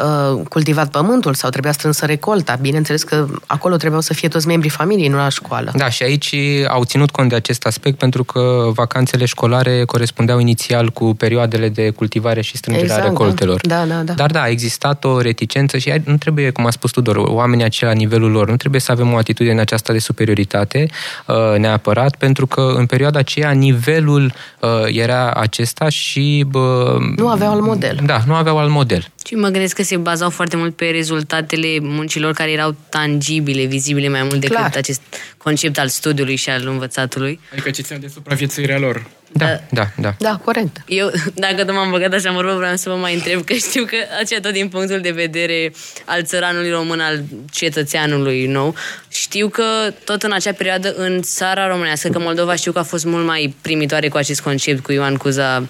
uh, 0.00 0.40
cultivat 0.48 0.90
pământul 0.90 1.34
sau 1.34 1.50
trebuia 1.50 1.72
strânsă 1.72 2.06
recolta. 2.06 2.58
Bineînțeles 2.60 3.02
că 3.02 3.26
acolo 3.46 3.76
trebuiau 3.76 4.02
să 4.02 4.14
fie 4.14 4.28
toți 4.28 4.46
membrii 4.46 4.70
familiei, 4.70 5.08
nu 5.08 5.16
la 5.16 5.28
școală. 5.28 5.72
Da, 5.76 5.88
și 5.88 6.02
aici 6.02 6.34
au 6.68 6.84
ținut 6.84 7.10
cont 7.10 7.28
de 7.28 7.34
acest 7.34 7.66
aspect 7.66 7.98
pentru 7.98 8.24
că 8.24 8.70
vacanțele 8.74 9.24
școlare 9.24 9.84
corespundeau 9.84 10.38
inițial 10.38 10.88
cu 10.90 11.14
perioadele 11.14 11.68
de 11.68 11.90
cultivare 11.90 12.40
și 12.40 12.56
strângerea 12.56 12.96
Exact, 12.96 13.08
recoltelor. 13.08 13.60
da. 13.66 13.76
Da, 13.76 13.94
da, 13.94 14.02
da. 14.02 14.12
Dar 14.12 14.30
da, 14.30 14.40
a 14.40 14.48
existat 14.48 15.04
o 15.04 15.20
reticență 15.20 15.78
și 15.78 15.90
ai- 15.90 16.02
nu 16.04 16.16
trebuie, 16.16 16.50
cum 16.50 16.66
a 16.66 16.70
spus 16.70 16.90
Tudor, 16.90 17.16
oamenii 17.16 17.64
aceia 17.64 17.90
la 17.90 17.96
nivelul 17.96 18.30
lor, 18.30 18.48
nu 18.50 18.56
trebuie 18.56 18.80
să 18.80 18.92
avem 18.92 19.12
o 19.12 19.16
atitudine 19.16 19.60
aceasta 19.60 19.92
de 19.92 19.98
superioritate 19.98 20.86
uh, 21.26 21.36
neapărat, 21.58 21.81
pentru 22.16 22.46
că 22.46 22.72
în 22.76 22.86
perioada 22.86 23.18
aceea 23.18 23.50
nivelul 23.50 24.32
uh, 24.60 24.70
era 24.86 25.30
acesta 25.30 25.88
și... 25.88 26.44
bă, 26.48 26.96
Nu 27.16 27.28
aveau 27.28 27.52
alt 27.52 27.62
model. 27.62 27.98
Da, 28.04 28.20
nu 28.26 28.34
aveau 28.34 28.58
alt 28.58 28.70
model. 28.70 29.06
Și 29.26 29.34
mă 29.34 29.48
gândesc 29.48 29.74
că 29.74 29.82
se 29.82 29.96
bazau 29.96 30.30
foarte 30.30 30.56
mult 30.56 30.76
pe 30.76 30.84
rezultatele 30.86 31.78
muncilor 31.80 32.32
care 32.32 32.50
erau 32.50 32.76
tangibile, 32.88 33.64
vizibile 33.64 34.08
mai 34.08 34.22
mult 34.22 34.40
decât 34.40 34.56
Clar. 34.56 34.72
acest 34.76 35.00
concept 35.36 35.78
al 35.78 35.88
studiului 35.88 36.36
și 36.36 36.50
al 36.50 36.66
învățatului. 36.66 37.40
Adică 37.52 37.70
ce 37.70 37.82
ține 37.82 37.98
de 37.98 38.08
supraviețuirea 38.14 38.78
lor. 38.78 39.06
Da, 39.34 39.46
Da. 39.46 39.60
da, 39.70 39.86
da. 39.96 40.14
Da, 40.18 40.40
corect. 40.44 40.76
Eu, 40.86 41.10
dacă 41.34 41.64
tot 41.64 41.74
m-am 41.74 41.90
băgat 41.90 42.12
așa 42.12 42.28
în 42.28 42.34
vorbă, 42.34 42.54
vreau 42.54 42.76
să 42.76 42.88
vă 42.88 42.94
mai 42.96 43.14
întreb, 43.14 43.44
că 43.44 43.52
știu 43.52 43.84
că 43.84 43.96
aceea 44.20 44.40
tot 44.40 44.52
din 44.52 44.68
punctul 44.68 45.00
de 45.00 45.10
vedere 45.10 45.72
al 46.04 46.22
țăranului 46.24 46.70
român, 46.70 47.00
al 47.00 47.22
cetățeanului 47.50 48.46
nou, 48.46 48.74
știu 49.08 49.48
că 49.48 49.64
tot 50.04 50.22
în 50.22 50.32
acea 50.32 50.52
perioadă 50.52 50.94
în 50.96 51.22
țara 51.22 51.66
românească, 51.68 52.08
că 52.08 52.18
Moldova 52.18 52.54
știu 52.54 52.72
că 52.72 52.78
a 52.78 52.82
fost 52.82 53.04
mult 53.04 53.26
mai 53.26 53.54
primitoare 53.60 54.08
cu 54.08 54.16
acest 54.16 54.40
concept, 54.40 54.82
cu 54.82 54.92
Ioan 54.92 55.16
Cuza 55.16 55.66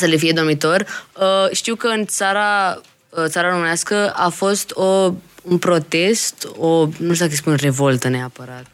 să 0.00 0.06
le 0.06 0.16
fie 0.16 0.32
dormitor, 0.32 0.86
uh, 1.16 1.50
știu 1.52 1.74
că 1.74 1.86
în 1.86 2.06
țara, 2.06 2.80
uh, 3.08 3.24
țara 3.26 3.50
românească 3.50 4.12
a 4.16 4.28
fost 4.28 4.70
o, 4.70 5.12
un 5.42 5.58
protest, 5.58 6.48
o, 6.56 6.84
nu 6.84 7.12
știu 7.12 7.14
dacă 7.14 7.30
îi 7.30 7.36
spun 7.36 7.56
revoltă 7.60 8.08
neapărat. 8.08 8.64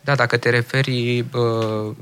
Da, 0.00 0.14
dacă 0.14 0.36
te 0.36 0.50
referi 0.50 1.18
uh, 1.20 1.94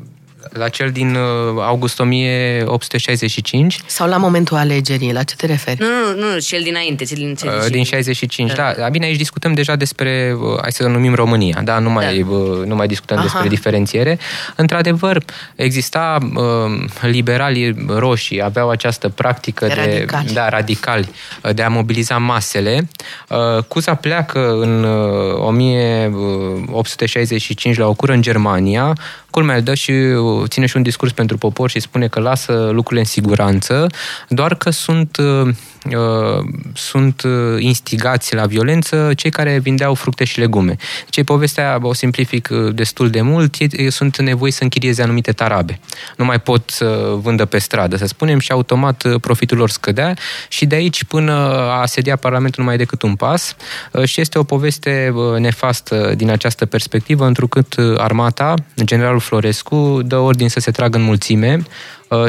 la 0.50 0.68
cel 0.68 0.90
din 0.90 1.14
uh, 1.14 1.20
august 1.58 2.00
1865, 2.00 3.78
Sau 3.86 4.08
la 4.08 4.16
momentul 4.16 4.56
alegerii, 4.56 5.12
la 5.12 5.22
ce 5.22 5.34
te 5.36 5.46
referi? 5.46 5.80
Nu, 5.80 5.86
nu, 5.86 6.20
nu, 6.26 6.32
nu 6.32 6.38
cel 6.38 6.62
dinainte, 6.62 7.04
cel 7.04 7.16
din, 7.16 7.34
cel 7.34 7.48
Uh, 7.64 7.70
din 7.70 7.84
65, 7.84 8.52
da. 8.52 8.74
da. 8.78 8.88
Bine, 8.88 9.04
aici 9.06 9.16
discutăm 9.16 9.52
deja 9.54 9.76
despre, 9.76 10.36
uh, 10.40 10.58
hai 10.60 10.72
să 10.72 10.86
numim 10.86 11.14
România, 11.14 11.60
da, 11.64 11.78
nu 11.78 11.90
mai, 11.90 12.18
Da. 12.18 12.26
uh, 12.34 12.64
nu 12.66 12.74
mai 12.74 12.86
discutăm 12.86 13.16
Aha. 13.16 13.26
despre 13.26 13.48
diferențiere. 13.48 14.18
Într-adevăr, 14.56 15.22
exista 15.56 16.18
uh, 16.34 16.42
liberalii 17.00 17.84
roșii, 17.88 18.42
aveau 18.42 18.70
această 18.70 19.08
practică 19.08 19.66
de, 19.66 19.74
Radicali. 19.74 20.32
da, 20.32 20.48
radicali, 20.48 21.08
uh, 21.42 21.54
de 21.54 21.62
a 21.62 21.68
mobiliza 21.68 22.18
masele. 22.18 22.88
Uh, 23.28 23.62
Cuza 23.68 23.94
pleacă 23.94 24.50
în 24.60 24.84
uh, 24.84 25.34
1865 25.46 27.76
la 27.76 27.86
o 27.86 27.94
cură 27.94 28.12
în 28.12 28.22
Germania, 28.22 28.92
culmea 29.34 29.56
îl 29.56 29.62
dă 29.62 29.74
și 29.74 29.90
uh, 29.90 30.48
ține 30.48 30.66
și 30.66 30.76
un 30.76 30.82
discurs 30.82 31.12
pentru 31.12 31.38
popor 31.38 31.70
și 31.70 31.80
spune 31.80 32.08
că 32.08 32.20
lasă 32.20 32.52
lucrurile 32.72 33.00
în 33.00 33.06
siguranță, 33.06 33.86
doar 34.28 34.54
că 34.54 34.70
sunt 34.70 35.16
uh, 35.16 35.24
uh, 35.24 35.54
sunt 36.74 37.22
uh, 37.22 37.32
instigați 37.58 38.34
la 38.34 38.46
violență 38.46 39.12
cei 39.16 39.30
care 39.30 39.58
vindeau 39.58 39.94
fructe 39.94 40.24
și 40.24 40.38
legume. 40.38 40.76
Deci 41.10 41.24
povestea, 41.24 41.78
o 41.82 41.94
simplific 41.94 42.48
uh, 42.52 42.74
destul 42.74 43.10
de 43.10 43.20
mult, 43.20 43.54
ei 43.58 43.68
ei 43.72 43.90
sunt 43.90 44.18
nevoiți 44.20 44.56
să 44.56 44.62
închirieze 44.62 45.02
anumite 45.02 45.32
tarabe. 45.32 45.80
Nu 46.16 46.24
mai 46.24 46.40
pot 46.40 46.70
să 46.70 47.14
vândă 47.22 47.44
pe 47.44 47.58
stradă, 47.58 47.96
să 47.96 48.06
spunem, 48.06 48.38
și 48.38 48.52
automat 48.52 49.02
uh, 49.02 49.20
profitul 49.20 49.56
lor 49.56 49.70
scădea 49.70 50.16
și 50.48 50.66
de 50.66 50.74
aici 50.74 51.04
până 51.04 51.32
a 51.32 51.80
asedia 51.80 52.16
Parlamentul 52.16 52.60
nu 52.62 52.66
mai 52.66 52.74
e 52.74 52.78
decât 52.78 53.02
un 53.02 53.14
pas 53.14 53.56
Uh, 53.92 54.04
și 54.04 54.20
este 54.20 54.38
o 54.38 54.42
poveste 54.42 55.12
uh, 55.14 55.38
nefastă 55.38 56.12
din 56.16 56.30
această 56.30 56.66
perspectivă, 56.66 57.26
întrucât 57.26 57.76
uh, 57.76 57.94
armata, 57.96 58.54
generalul 58.84 59.20
Florescu, 59.20 60.00
dă 60.04 60.16
ordin 60.16 60.48
să 60.48 60.60
se 60.60 60.70
tragă 60.70 60.98
în 60.98 61.04
mulțime 61.04 61.58
uh, 61.60 61.64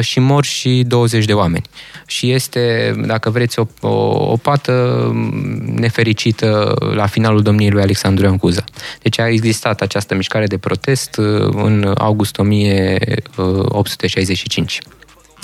și 0.00 0.20
mor 0.20 0.44
și 0.44 0.84
20 0.86 1.24
de 1.24 1.32
oameni. 1.32 1.64
Și 2.06 2.32
este, 2.32 2.94
dacă 3.06 3.30
vreți, 3.30 3.58
o, 3.58 3.66
o, 3.80 3.88
o 4.30 4.36
pată 4.36 5.08
mm, 5.12 5.74
nefericită 5.74 6.74
la 6.94 7.06
finalul 7.06 7.42
domniei 7.42 7.70
lui 7.70 7.82
Alexandru 7.82 8.24
Ioan 8.24 8.36
Cuza. 8.36 8.64
Deci 9.02 9.18
a 9.18 9.28
existat 9.28 9.80
această 9.80 10.14
mișcare 10.14 10.46
de 10.46 10.58
protest 10.58 11.16
uh, 11.16 11.48
în 11.54 11.94
august 11.98 12.38
1865. 12.38 14.78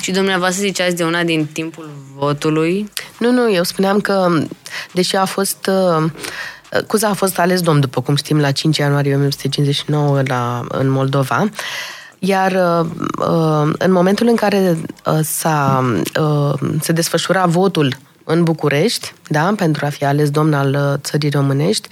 Și 0.02 0.10
dumneavoastră 0.10 0.64
ziceați 0.64 0.96
de 0.96 1.04
una 1.04 1.22
din 1.22 1.46
timpul 1.46 1.90
votului. 2.16 2.90
Nu, 3.18 3.30
nu, 3.30 3.52
eu 3.52 3.62
spuneam 3.62 4.00
că, 4.00 4.42
deși 4.92 5.16
a 5.16 5.24
fost... 5.24 5.66
uh, 5.66 6.04
Cuza 6.86 7.08
a 7.08 7.14
fost 7.14 7.38
ales 7.38 7.60
domn, 7.60 7.80
după 7.80 8.00
cum 8.00 8.16
știm, 8.16 8.40
la 8.40 8.50
5 8.50 8.76
ianuarie 8.76 9.14
1959 9.14 10.22
la, 10.26 10.64
în 10.68 10.88
Moldova, 10.88 11.38
iar 11.38 11.44
uh, 11.44 11.50
uh, 13.18 13.72
în 13.78 13.92
momentul 13.92 14.26
în 14.26 14.36
care 14.36 14.76
uh, 15.06 15.18
s-a, 15.22 15.84
uh, 16.20 16.70
se 16.80 16.92
desfășura 16.92 17.46
votul 17.46 17.96
în 18.24 18.42
București, 18.42 19.14
da, 19.28 19.52
pentru 19.56 19.86
a 19.86 19.88
fi 19.88 20.04
ales 20.04 20.30
domn 20.30 20.52
al 20.54 20.74
uh, 20.74 20.98
țării 21.02 21.30
românești, 21.30 21.88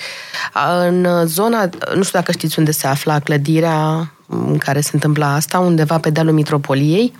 a, 0.52 0.84
în 0.84 1.26
zona, 1.26 1.68
nu 1.94 2.02
știu 2.02 2.18
dacă 2.18 2.32
știți 2.32 2.58
unde 2.58 2.70
se 2.70 2.86
afla 2.86 3.18
clădirea 3.18 4.12
în 4.26 4.58
care 4.58 4.80
se 4.80 4.90
întâmpla 4.92 5.34
asta, 5.34 5.58
undeva 5.58 5.98
pe 5.98 6.10
dealul 6.10 6.32
Mitropoliei, 6.32 7.12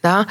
da, 0.00 0.24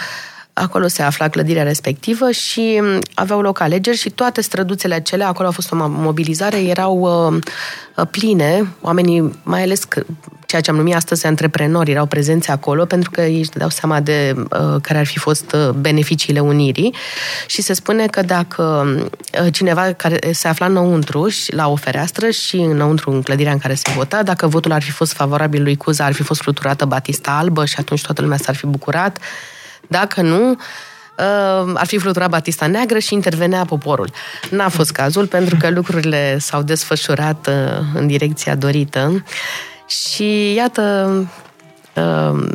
Acolo 0.59 0.87
se 0.87 1.01
afla 1.01 1.27
clădirea 1.27 1.63
respectivă 1.63 2.31
și 2.31 2.79
mm, 2.81 2.99
aveau 3.13 3.41
loc 3.41 3.59
alegeri 3.59 3.97
și 3.97 4.09
toate 4.09 4.41
străduțele 4.41 4.93
acelea, 4.93 5.27
acolo 5.27 5.47
a 5.47 5.51
fost 5.51 5.71
o 5.71 5.75
mobilizare, 5.75 6.57
erau 6.57 6.99
uh, 6.99 8.07
pline, 8.11 8.67
oamenii, 8.81 9.39
mai 9.43 9.61
ales 9.61 9.87
ceea 10.47 10.61
ce 10.61 10.69
am 10.69 10.75
numit 10.75 10.95
astăzi 10.95 11.25
antreprenori, 11.25 11.91
erau 11.91 12.05
prezenți 12.05 12.51
acolo 12.51 12.85
pentru 12.85 13.11
că 13.11 13.21
ei 13.21 13.39
își 13.39 13.49
dau 13.49 13.69
seama 13.69 13.99
de 13.99 14.33
uh, 14.37 14.81
care 14.81 14.99
ar 14.99 15.05
fi 15.05 15.17
fost 15.17 15.51
uh, 15.51 15.69
beneficiile 15.69 16.39
unirii 16.39 16.95
și 17.47 17.61
se 17.61 17.73
spune 17.73 18.05
că 18.05 18.21
dacă 18.21 18.87
uh, 19.41 19.53
cineva 19.53 19.93
care 19.93 20.19
se 20.31 20.47
afla 20.47 20.65
înăuntru 20.65 21.27
și, 21.27 21.53
la 21.53 21.67
o 21.69 21.75
fereastră 21.75 22.29
și 22.29 22.55
înăuntru 22.55 23.11
în 23.11 23.21
clădirea 23.21 23.51
în 23.51 23.57
care 23.57 23.73
se 23.73 23.91
vota, 23.95 24.23
dacă 24.23 24.47
votul 24.47 24.71
ar 24.71 24.81
fi 24.81 24.91
fost 24.91 25.13
favorabil 25.13 25.63
lui 25.63 25.75
Cuza, 25.75 26.05
ar 26.05 26.13
fi 26.13 26.23
fost 26.23 26.41
fluturată 26.41 26.85
batista 26.85 27.31
albă 27.31 27.65
și 27.65 27.75
atunci 27.79 28.01
toată 28.01 28.21
lumea 28.21 28.37
s-ar 28.37 28.55
fi 28.55 28.65
bucurat. 28.65 29.17
Dacă 29.87 30.21
nu, 30.21 30.49
uh, 30.49 31.71
ar 31.73 31.85
fi 31.85 31.97
fluturat 31.97 32.29
batista 32.29 32.67
neagră 32.67 32.99
și 32.99 33.13
intervenea 33.13 33.65
poporul. 33.65 34.09
N-a 34.49 34.69
fost 34.69 34.91
cazul 34.91 35.27
pentru 35.27 35.55
că 35.59 35.69
lucrurile 35.69 36.37
s-au 36.39 36.61
desfășurat 36.61 37.47
uh, 37.47 37.53
în 37.93 38.07
direcția 38.07 38.55
dorită 38.55 39.23
și 39.87 40.53
iată, 40.53 41.11
uh, 41.95 42.47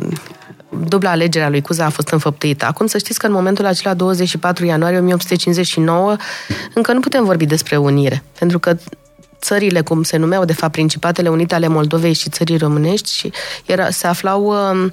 dubla 0.69 1.09
alegerea 1.09 1.49
lui 1.49 1.61
Cuza 1.61 1.85
a 1.85 1.89
fost 1.89 2.07
înfăptuită. 2.07 2.65
Acum 2.65 2.85
să 2.85 2.97
știți 2.97 3.19
că 3.19 3.25
în 3.25 3.31
momentul 3.31 3.65
acela, 3.65 3.93
24 3.93 4.65
ianuarie 4.65 4.97
1859, 4.97 6.15
încă 6.73 6.93
nu 6.93 6.99
putem 6.99 7.23
vorbi 7.23 7.45
despre 7.45 7.77
unire, 7.77 8.23
pentru 8.39 8.59
că 8.59 8.77
țările, 9.41 9.81
cum 9.81 10.03
se 10.03 10.17
numeau 10.17 10.45
de 10.45 10.53
fapt 10.53 10.71
Principatele 10.71 11.29
Unite 11.29 11.55
ale 11.55 11.67
Moldovei 11.67 12.13
și 12.13 12.29
țării 12.29 12.57
românești, 12.57 13.13
și 13.13 13.31
era, 13.65 13.89
se 13.89 14.07
aflau, 14.07 14.43
uh, 14.43 14.85
uh, 14.85 14.91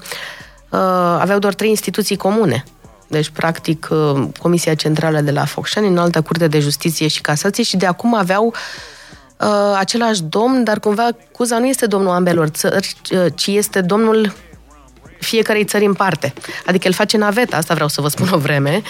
aveau 1.18 1.38
doar 1.38 1.54
trei 1.54 1.68
instituții 1.68 2.16
comune. 2.16 2.64
Deci, 3.08 3.28
practic, 3.28 3.88
uh, 3.90 4.22
Comisia 4.38 4.74
Centrală 4.74 5.20
de 5.20 5.30
la 5.30 5.44
Focșani, 5.44 5.88
în 5.88 5.98
altă 5.98 6.20
curte 6.20 6.48
de 6.48 6.60
justiție 6.60 7.08
și 7.08 7.20
casație 7.20 7.62
și 7.62 7.76
de 7.76 7.86
acum 7.86 8.14
aveau 8.14 8.46
uh, 8.46 8.52
uh, 9.40 9.76
același 9.76 10.22
domn, 10.22 10.64
dar 10.64 10.80
cumva 10.80 11.08
Cuza 11.32 11.58
nu 11.58 11.66
este 11.66 11.86
domnul 11.86 12.10
ambelor 12.10 12.48
țări, 12.48 12.94
uh, 13.10 13.26
ci 13.34 13.46
este 13.46 13.80
domnul 13.80 14.32
fiecarei 15.18 15.64
țări 15.64 15.84
în 15.84 15.92
parte. 15.92 16.32
Adică 16.66 16.86
el 16.86 16.92
face 16.92 17.16
naveta, 17.16 17.56
asta 17.56 17.74
vreau 17.74 17.88
să 17.88 18.00
vă 18.00 18.08
spun 18.08 18.28
o 18.32 18.38
vreme, 18.38 18.82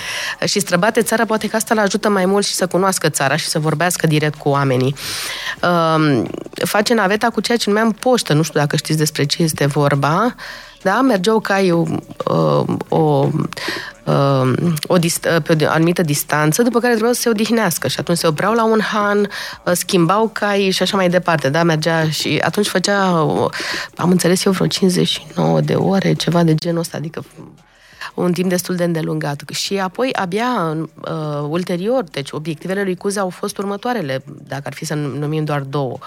și 0.45 0.61
străbate 0.61 1.03
țara, 1.03 1.24
poate 1.24 1.49
că 1.49 1.57
asta 1.57 1.74
îl 1.74 1.81
ajută 1.81 2.09
mai 2.09 2.26
mult 2.26 2.47
și 2.47 2.53
să 2.53 2.66
cunoască 2.66 3.09
țara 3.09 3.37
și 3.37 3.47
să 3.47 3.59
vorbească 3.59 4.07
direct 4.07 4.39
cu 4.39 4.49
oamenii. 4.49 4.95
Uh, 5.62 6.22
face 6.64 6.95
naveta 6.95 7.31
cu 7.31 7.41
ceea 7.41 7.59
ce 7.59 7.70
numeam 7.70 7.93
poștă, 7.93 8.33
nu 8.33 8.43
știu 8.43 8.61
dacă 8.61 8.76
știți 8.76 8.99
despre 8.99 9.24
ce 9.24 9.43
este 9.43 9.66
vorba, 9.66 10.35
da? 10.83 11.01
mergeau 11.01 11.41
cai 11.41 11.70
uh, 11.70 11.89
o, 12.89 13.28
uh, 14.05 14.53
o 14.87 14.97
dist- 14.99 15.43
pe 15.43 15.57
o 15.64 15.70
anumită 15.70 16.03
distanță, 16.03 16.62
după 16.62 16.78
care 16.78 16.91
trebuiau 16.91 17.14
să 17.14 17.20
se 17.20 17.28
odihnească 17.28 17.89
și 17.89 17.99
atunci 17.99 18.18
se 18.18 18.26
opreau 18.26 18.53
la 18.53 18.64
un 18.64 18.81
han, 18.81 19.18
uh, 19.18 19.72
schimbau 19.72 20.28
cai 20.33 20.70
și 20.70 20.83
așa 20.83 20.97
mai 20.97 21.09
departe, 21.09 21.49
da, 21.49 21.62
mergea 21.62 22.11
și 22.11 22.41
atunci 22.45 22.66
făcea, 22.66 23.09
am 23.97 24.11
înțeles 24.11 24.45
eu, 24.45 24.53
vreo 24.53 24.66
59 24.66 25.61
de 25.61 25.74
ore, 25.74 26.12
ceva 26.12 26.43
de 26.43 26.55
genul 26.55 26.81
ăsta, 26.81 26.97
adică 26.97 27.24
un 28.14 28.33
timp 28.33 28.49
destul 28.49 28.74
de 28.74 28.85
îndelungat. 28.85 29.43
Și 29.53 29.78
apoi, 29.78 30.12
abia 30.12 30.76
uh, 30.76 31.47
ulterior, 31.49 32.05
deci 32.05 32.31
obiectivele 32.33 32.83
lui 32.83 32.97
Cuza 32.97 33.20
au 33.20 33.31
fost 33.31 33.59
următoarele, 33.59 34.22
dacă 34.49 34.62
ar 34.64 34.72
fi 34.72 34.85
să 34.85 34.95
numim 34.95 35.45
doar 35.45 35.61
două. 35.61 35.97
Uh, 36.01 36.07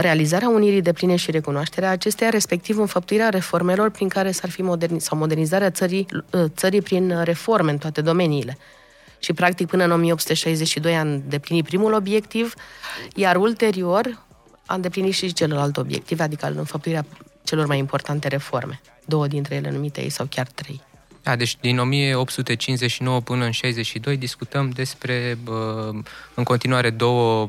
realizarea 0.00 0.48
unirii 0.48 0.82
de 0.82 0.92
pline 0.92 1.16
și 1.16 1.30
recunoașterea 1.30 1.90
acesteia, 1.90 2.30
respectiv 2.30 2.78
înfăptuirea 2.78 3.28
reformelor 3.28 3.90
prin 3.90 4.08
care 4.08 4.30
s-ar 4.30 4.50
fi 4.50 4.62
moderni- 4.62 5.00
sau 5.00 5.18
modernizarea 5.18 5.70
țării, 5.70 6.06
ă, 6.32 6.48
țării 6.48 6.82
prin 6.82 7.22
reforme 7.22 7.70
în 7.70 7.78
toate 7.78 8.00
domeniile. 8.00 8.58
Și, 9.18 9.32
practic, 9.32 9.68
până 9.68 9.84
în 9.84 9.90
1862 9.90 10.96
a 10.96 11.00
îndeplinit 11.00 11.64
primul 11.64 11.92
obiectiv, 11.92 12.54
iar 13.14 13.36
ulterior 13.36 14.24
a 14.66 14.74
îndeplinit 14.74 15.14
și 15.14 15.32
celălalt 15.32 15.76
obiectiv, 15.76 16.20
adică 16.20 16.52
înfăptuirea 16.56 17.06
celor 17.44 17.66
mai 17.66 17.78
importante 17.78 18.28
reforme. 18.28 18.80
Două 19.04 19.26
dintre 19.26 19.54
ele 19.54 19.70
numite 19.70 20.02
ei 20.02 20.10
sau 20.10 20.26
chiar 20.30 20.46
trei. 20.46 20.82
Da, 21.22 21.36
deci 21.36 21.56
din 21.60 21.78
1859 21.78 23.20
până 23.20 23.44
în 23.44 23.50
62 23.50 24.16
discutăm 24.16 24.68
despre 24.68 25.38
în 26.34 26.44
continuare 26.44 26.90
două, 26.90 27.48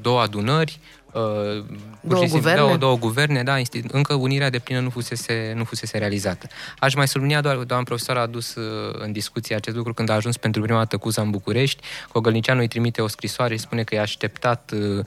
două 0.00 0.20
adunări, 0.20 0.80
Uh, 1.14 1.64
două 2.00 2.20
simplu, 2.20 2.38
guverne? 2.38 2.60
Două, 2.60 2.76
două 2.76 2.96
guverne, 2.96 3.42
da, 3.42 3.56
încă 3.88 4.14
unirea 4.14 4.50
de 4.50 4.58
plină 4.58 4.80
nu 4.80 4.90
fusese, 4.90 5.52
nu 5.56 5.64
fusese 5.64 5.98
realizată. 5.98 6.46
Aș 6.78 6.94
mai 6.94 7.08
sublinia 7.08 7.40
doar, 7.40 7.56
doamna 7.56 7.84
profesor 7.84 8.16
a 8.16 8.20
adus 8.20 8.54
uh, 8.54 8.94
în 8.98 9.12
discuție 9.12 9.56
acest 9.56 9.76
lucru 9.76 9.94
când 9.94 10.08
a 10.08 10.12
ajuns 10.12 10.36
pentru 10.36 10.62
prima 10.62 10.78
dată 10.78 10.96
Cuza 10.96 11.22
în 11.22 11.30
București, 11.30 11.82
Cogălnicianu 12.12 12.60
îi 12.60 12.68
trimite 12.68 13.02
o 13.02 13.06
scrisoare 13.06 13.54
și 13.54 13.60
spune 13.60 13.82
că 13.82 13.94
e 13.94 14.00
așteptat 14.00 14.72
uh, 14.74 15.04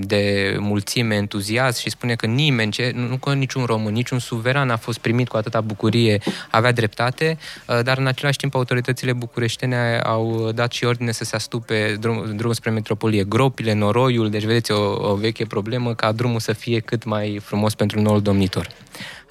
de 0.00 0.56
mulțime, 0.58 1.14
entuziasm 1.14 1.80
și 1.80 1.90
spune 1.90 2.14
că 2.14 2.26
nimeni, 2.26 2.70
ce, 2.70 2.92
nu 2.94 3.16
că 3.16 3.32
niciun 3.32 3.64
român, 3.64 3.92
niciun 3.92 4.18
suveran 4.18 4.70
a 4.70 4.76
fost 4.76 4.98
primit 4.98 5.28
cu 5.28 5.36
atâta 5.36 5.60
bucurie, 5.60 6.18
avea 6.50 6.72
dreptate, 6.72 7.38
dar 7.82 7.98
în 7.98 8.06
același 8.06 8.38
timp 8.38 8.54
autoritățile 8.54 9.12
bucureștene 9.12 10.00
au 10.04 10.50
dat 10.54 10.72
și 10.72 10.84
ordine 10.84 11.12
să 11.12 11.24
se 11.24 11.36
astupe 11.36 11.96
drum, 12.00 12.36
drum 12.36 12.52
spre 12.52 12.70
metropolie, 12.70 13.24
gropile, 13.24 13.72
noroiul, 13.72 14.30
deci 14.30 14.44
vedeți 14.44 14.72
o, 14.72 15.05
o 15.08 15.14
veche 15.14 15.46
problemă 15.46 15.94
ca 15.94 16.12
drumul 16.12 16.40
să 16.40 16.52
fie 16.52 16.80
cât 16.80 17.04
mai 17.04 17.40
frumos 17.42 17.74
pentru 17.74 18.00
noul 18.00 18.22
domnitor. 18.22 18.68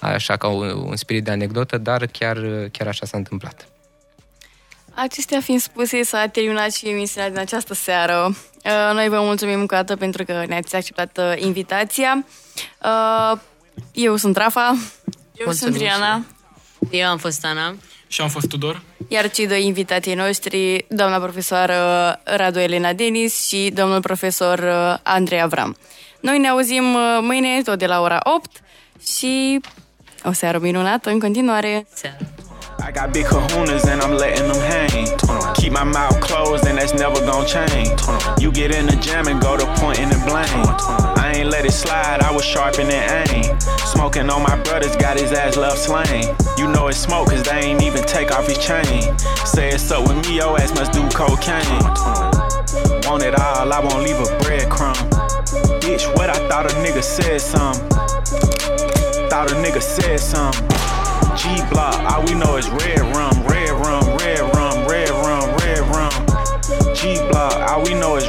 Așa 0.00 0.36
ca 0.36 0.48
un, 0.48 0.68
un 0.68 0.96
spirit 0.96 1.24
de 1.24 1.30
anecdotă, 1.30 1.78
dar 1.78 2.06
chiar, 2.06 2.38
chiar 2.72 2.86
așa 2.86 3.06
s-a 3.06 3.16
întâmplat. 3.16 3.68
Acestea 4.94 5.40
fiind 5.40 5.60
spuse, 5.60 6.02
s-a 6.02 6.26
terminat 6.26 6.72
și 6.72 6.88
emisiunea 6.88 7.30
din 7.30 7.38
această 7.38 7.74
seară. 7.74 8.36
Uh, 8.64 8.90
noi 8.92 9.08
vă 9.08 9.20
mulțumim 9.20 9.60
încă 9.60 9.74
o 9.74 9.76
dată 9.76 9.96
pentru 9.96 10.24
că 10.24 10.44
ne-ați 10.48 10.76
acceptat 10.76 11.18
uh, 11.18 11.32
invitația. 11.36 12.24
Uh, 12.82 13.38
eu 13.92 14.16
sunt 14.16 14.36
Rafa. 14.36 14.76
Eu 15.34 15.44
mulțumim 15.44 15.72
sunt 15.72 15.76
Riana. 15.76 16.24
Eu 16.90 17.08
am 17.08 17.18
fost 17.18 17.44
Ana. 17.44 17.76
Și 18.08 18.20
am 18.20 18.28
fost 18.28 18.48
Tudor. 18.48 18.82
Iar 19.08 19.30
cei 19.30 19.46
doi 19.46 19.66
invitații 19.66 20.14
noștri, 20.14 20.84
doamna 20.88 21.18
profesoară 21.18 21.74
Radu 22.24 22.58
Elena 22.58 22.92
Denis 22.92 23.46
și 23.46 23.70
domnul 23.74 24.00
profesor 24.00 24.60
Andrei 25.02 25.40
Avram. 25.40 25.76
Noi 26.20 26.38
ne 26.38 26.48
auzim 26.48 26.84
mâine 27.20 27.62
tot 27.62 27.78
de 27.78 27.86
la 27.86 28.00
ora 28.00 28.18
8 28.22 28.50
și 29.16 29.60
o 30.24 30.32
seară 30.32 30.58
minunată 30.58 31.10
în 31.10 31.18
continuare. 31.18 31.86
Seara. 31.94 32.16
I 32.88 32.92
got 32.92 33.10
big 33.12 33.26
kahunas 33.26 33.84
and 33.84 34.02
I'm 34.02 34.14
letting 34.16 34.46
them 34.50 34.60
hang. 34.70 35.06
Keep 35.54 35.72
my 35.72 35.84
mouth 35.98 36.18
closed 36.20 36.66
and 36.68 36.78
that's 36.78 36.92
never 36.92 37.20
gonna 37.30 37.44
change. 37.56 37.98
You 38.38 38.50
get 38.52 38.74
in 38.74 38.86
the 38.86 38.96
jam 39.06 39.26
and 39.26 39.40
go 39.40 39.56
to 39.56 39.66
pointing 39.80 40.12
and 40.12 40.22
blame. 40.30 40.62
I 41.24 41.26
ain't 41.36 41.50
let 41.50 41.64
it 41.64 41.72
slide, 41.72 42.20
I 42.28 42.30
was 42.36 42.44
sharpening 42.44 43.02
aim. 43.20 43.44
Smoking 43.96 44.28
on 44.28 44.42
my 44.42 44.60
brothers, 44.62 44.94
got 44.96 45.18
his 45.18 45.32
ass 45.32 45.56
love 45.56 45.78
slain. 45.78 46.36
You 46.58 46.68
know 46.70 46.88
it's 46.88 46.98
smoke 46.98 47.30
cause 47.30 47.42
they 47.42 47.60
ain't 47.60 47.82
even 47.82 48.04
take 48.04 48.30
off 48.30 48.46
his 48.46 48.58
chain. 48.58 49.16
Say 49.46 49.70
it's 49.70 49.90
up 49.90 50.06
with 50.06 50.28
me, 50.28 50.36
your 50.36 50.60
ass 50.60 50.70
must 50.74 50.92
do 50.92 51.00
cocaine. 51.08 51.80
Want 53.08 53.22
it 53.22 53.34
all, 53.40 53.72
I 53.72 53.80
won't 53.80 54.04
leave 54.04 54.20
a 54.20 54.28
breadcrumb. 54.44 54.96
Bitch, 55.80 56.14
what 56.14 56.28
I 56.28 56.36
thought 56.46 56.70
a 56.70 56.74
nigga 56.84 57.02
said 57.02 57.40
some. 57.40 57.72
Thought 59.30 59.52
a 59.52 59.54
nigga 59.64 59.80
said 59.80 60.20
some. 60.20 60.52
G 61.34 61.48
block, 61.70 61.96
all 62.12 62.22
we 62.22 62.34
know 62.34 62.56
is 62.58 62.68
red 62.68 63.00
rum, 63.16 63.32
red 63.46 63.70
rum, 63.70 64.04
red 64.18 64.40
rum, 64.54 64.86
red 64.86 65.08
rum, 65.08 65.56
red 65.56 65.80
rum. 65.88 66.12
G 66.94 67.16
block, 67.30 67.70
all 67.70 67.82
we 67.82 67.94
know 67.94 68.16
is 68.16 68.28